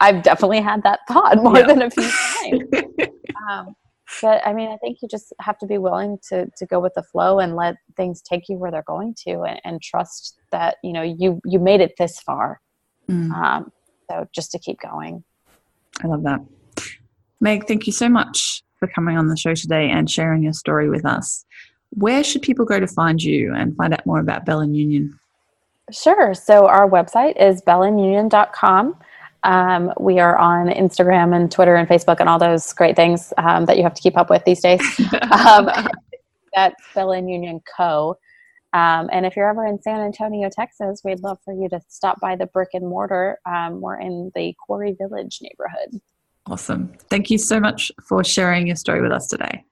I've 0.00 0.22
definitely 0.22 0.60
had 0.60 0.82
that 0.84 1.00
thought 1.08 1.42
more 1.42 1.58
yeah. 1.58 1.66
than 1.66 1.82
a 1.82 1.90
few 1.90 2.08
times. 2.08 2.88
um, 3.50 3.74
but 4.22 4.46
I 4.46 4.52
mean, 4.52 4.70
I 4.70 4.76
think 4.78 5.02
you 5.02 5.08
just 5.08 5.32
have 5.40 5.58
to 5.58 5.66
be 5.66 5.76
willing 5.76 6.18
to 6.30 6.46
to 6.56 6.66
go 6.66 6.80
with 6.80 6.94
the 6.94 7.02
flow 7.02 7.40
and 7.40 7.56
let 7.56 7.76
things 7.96 8.22
take 8.22 8.48
you 8.48 8.56
where 8.56 8.70
they're 8.70 8.82
going 8.86 9.14
to, 9.26 9.42
and, 9.42 9.60
and 9.64 9.82
trust 9.82 10.38
that 10.50 10.76
you 10.82 10.94
know 10.94 11.02
you 11.02 11.40
you 11.44 11.58
made 11.58 11.82
it 11.82 11.94
this 11.98 12.18
far. 12.20 12.60
Mm. 13.10 13.32
Um, 13.32 13.72
so 14.10 14.26
just 14.32 14.50
to 14.52 14.58
keep 14.58 14.80
going. 14.80 15.24
I 16.02 16.06
love 16.06 16.22
that, 16.22 16.40
Meg. 17.40 17.66
Thank 17.66 17.86
you 17.86 17.92
so 17.92 18.08
much 18.08 18.62
for 18.78 18.88
coming 18.88 19.16
on 19.16 19.28
the 19.28 19.36
show 19.36 19.54
today 19.54 19.90
and 19.90 20.10
sharing 20.10 20.42
your 20.42 20.52
story 20.52 20.88
with 20.88 21.04
us. 21.04 21.44
Where 21.90 22.22
should 22.22 22.42
people 22.42 22.64
go 22.64 22.78
to 22.78 22.86
find 22.86 23.22
you 23.22 23.54
and 23.54 23.76
find 23.76 23.92
out 23.92 24.04
more 24.06 24.20
about 24.20 24.44
Belle 24.44 24.60
and 24.60 24.76
Union? 24.76 25.18
Sure. 25.90 26.34
So 26.34 26.66
our 26.66 26.88
website 26.88 27.40
is 27.40 27.62
belleandunion.com. 27.62 28.96
Um, 29.44 29.92
we 29.98 30.18
are 30.18 30.36
on 30.36 30.68
Instagram 30.68 31.34
and 31.34 31.50
Twitter 31.50 31.76
and 31.76 31.88
Facebook 31.88 32.20
and 32.20 32.28
all 32.28 32.38
those 32.38 32.72
great 32.72 32.96
things 32.96 33.32
um, 33.38 33.64
that 33.66 33.76
you 33.76 33.82
have 33.82 33.94
to 33.94 34.02
keep 34.02 34.16
up 34.16 34.30
with 34.30 34.44
these 34.44 34.60
days. 34.60 34.80
um, 35.46 35.70
that's 36.54 36.82
Belle 36.94 37.12
and 37.12 37.30
Union 37.30 37.60
Co. 37.76 38.18
Um, 38.74 39.08
and 39.12 39.24
if 39.24 39.34
you're 39.34 39.48
ever 39.48 39.66
in 39.66 39.80
San 39.80 40.00
Antonio, 40.00 40.50
Texas, 40.50 41.00
we'd 41.04 41.20
love 41.20 41.38
for 41.44 41.54
you 41.54 41.68
to 41.70 41.80
stop 41.88 42.20
by 42.20 42.36
the 42.36 42.46
brick 42.46 42.70
and 42.74 42.86
mortar. 42.86 43.38
Um, 43.46 43.80
we're 43.80 43.98
in 43.98 44.30
the 44.34 44.54
Quarry 44.66 44.92
Village 44.92 45.38
neighborhood. 45.40 46.00
Awesome. 46.48 46.92
Thank 47.10 47.30
you 47.30 47.38
so 47.38 47.60
much 47.60 47.92
for 48.02 48.24
sharing 48.24 48.66
your 48.66 48.76
story 48.76 49.02
with 49.02 49.12
us 49.12 49.26
today. 49.26 49.64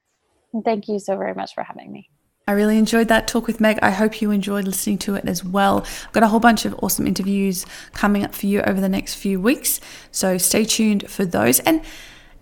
Thank 0.64 0.88
you 0.88 0.98
so 0.98 1.16
very 1.16 1.34
much 1.34 1.54
for 1.54 1.64
having 1.64 1.90
me. 1.90 2.10
I 2.48 2.52
really 2.52 2.78
enjoyed 2.78 3.08
that 3.08 3.26
talk 3.26 3.48
with 3.48 3.60
Meg. 3.60 3.78
I 3.82 3.90
hope 3.90 4.22
you 4.22 4.30
enjoyed 4.30 4.66
listening 4.66 4.98
to 4.98 5.16
it 5.16 5.24
as 5.26 5.44
well. 5.44 5.80
I've 5.80 6.12
got 6.12 6.22
a 6.22 6.28
whole 6.28 6.38
bunch 6.38 6.64
of 6.64 6.78
awesome 6.80 7.06
interviews 7.06 7.66
coming 7.92 8.24
up 8.24 8.34
for 8.34 8.46
you 8.46 8.60
over 8.62 8.80
the 8.80 8.88
next 8.88 9.16
few 9.16 9.40
weeks, 9.40 9.80
so 10.12 10.38
stay 10.38 10.64
tuned 10.64 11.10
for 11.10 11.24
those. 11.24 11.58
And 11.60 11.82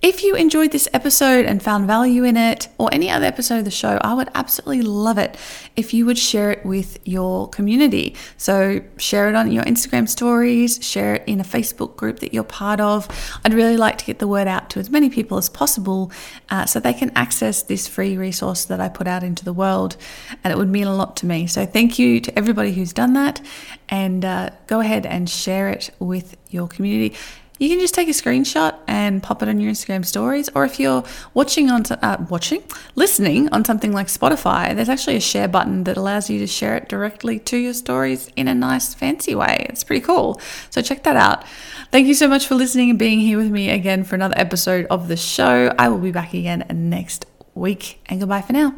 If 0.05 0.23
you 0.23 0.35
enjoyed 0.35 0.71
this 0.71 0.87
episode 0.93 1.47
and 1.47 1.63
found 1.63 1.87
value 1.87 2.25
in 2.25 2.37
it, 2.37 2.69
or 2.77 2.91
any 2.93 3.09
other 3.09 3.25
episode 3.25 3.61
of 3.61 3.65
the 3.65 3.71
show, 3.71 3.97
I 4.03 4.13
would 4.13 4.29
absolutely 4.35 4.83
love 4.83 5.17
it 5.17 5.39
if 5.77 5.95
you 5.95 6.05
would 6.05 6.19
share 6.19 6.51
it 6.51 6.63
with 6.63 6.99
your 7.07 7.49
community. 7.49 8.15
So, 8.37 8.83
share 8.99 9.31
it 9.31 9.35
on 9.35 9.51
your 9.51 9.63
Instagram 9.63 10.07
stories, 10.07 10.79
share 10.85 11.15
it 11.15 11.23
in 11.27 11.41
a 11.41 11.43
Facebook 11.43 11.97
group 11.97 12.19
that 12.19 12.35
you're 12.35 12.45
part 12.45 12.81
of. 12.81 13.09
I'd 13.47 13.55
really 13.55 13.79
like 13.79 13.97
to 13.97 14.05
get 14.05 14.19
the 14.19 14.29
word 14.29 14.47
out 14.47 14.69
to 14.71 14.79
as 14.79 14.91
many 14.91 15.09
people 15.09 15.39
as 15.39 15.49
possible 15.49 16.13
uh, 16.51 16.67
so 16.67 16.81
they 16.81 16.93
can 16.93 17.11
access 17.17 17.63
this 17.63 17.89
free 17.89 18.19
resource 18.19 18.67
that 18.67 18.81
I 18.81 18.91
put 18.91 19.07
out 19.07 19.23
into 19.23 19.43
the 19.43 19.55
world. 19.55 19.97
And 20.45 20.53
it 20.53 20.59
would 20.59 20.69
mean 20.69 20.87
a 20.87 20.95
lot 20.95 21.17
to 21.17 21.27
me. 21.27 21.47
So, 21.47 21.65
thank 21.65 21.99
you 21.99 22.21
to 22.21 22.39
everybody 22.39 22.75
who's 22.75 22.93
done 22.93 23.15
that. 23.15 23.41
And 23.89 24.23
uh, 24.23 24.51
go 24.67 24.81
ahead 24.81 25.07
and 25.07 25.31
share 25.31 25.71
it 25.71 25.89
with 25.99 26.37
your 26.51 26.69
community 26.69 27.17
you 27.59 27.69
can 27.69 27.79
just 27.79 27.95
take 27.95 28.09
a 28.09 28.13
screenshot 28.13 28.77
and 28.89 29.23
pop 29.23 29.43
it 29.43 29.49
on 29.49 29.61
your 29.61 29.73
Instagram 29.73 30.05
stories. 30.05 30.49
Or 30.55 30.65
if 30.65 30.81
you're 30.81 31.05
watching 31.35 31.71
on 31.71 31.85
uh, 31.87 32.27
watching, 32.29 32.63
listening 32.95 33.49
on 33.51 33.65
something 33.65 33.93
like 33.93 34.09
Spotify, 34.09 34.75
there's 34.75 34.89
actually 34.89 35.17
a 35.17 35.21
share 35.21 35.47
button 35.47 35.85
that 35.85 35.97
allows 35.97 36.29
you 36.29 36.39
to 36.41 36.47
share 36.47 36.77
it 36.77 36.89
directly 36.89 37.39
to 37.41 37.57
your 37.57 37.75
stories 37.75 38.29
in 38.37 38.49
a 38.49 38.55
nice, 38.55 38.93
fancy 38.95 39.35
way. 39.35 39.67
It's 39.69 39.85
pretty 39.85 40.05
cool. 40.05 40.41
So 40.71 40.83
check 40.83 41.05
that 41.05 41.17
out. 41.17 41.45
Thank 41.93 42.09
you 42.09 42.15
so 42.15 42.27
much 42.27 42.47
for 42.47 42.57
listening 42.57 42.91
and 42.91 42.99
being 42.99 43.21
here 43.21 43.39
with 43.39 43.51
me 43.51 43.71
again 43.71 44.03
for 44.03 44.17
another 44.17 44.35
episode 44.37 44.87
of 44.91 45.07
the 45.07 45.17
show. 45.17 45.73
I 45.79 45.89
will 45.89 45.99
be 45.99 46.11
back 46.11 46.35
again 46.35 46.67
next 46.73 47.27
week. 47.55 48.01
And 48.07 48.19
goodbye 48.19 48.43
for 48.43 48.53
now. 48.53 48.75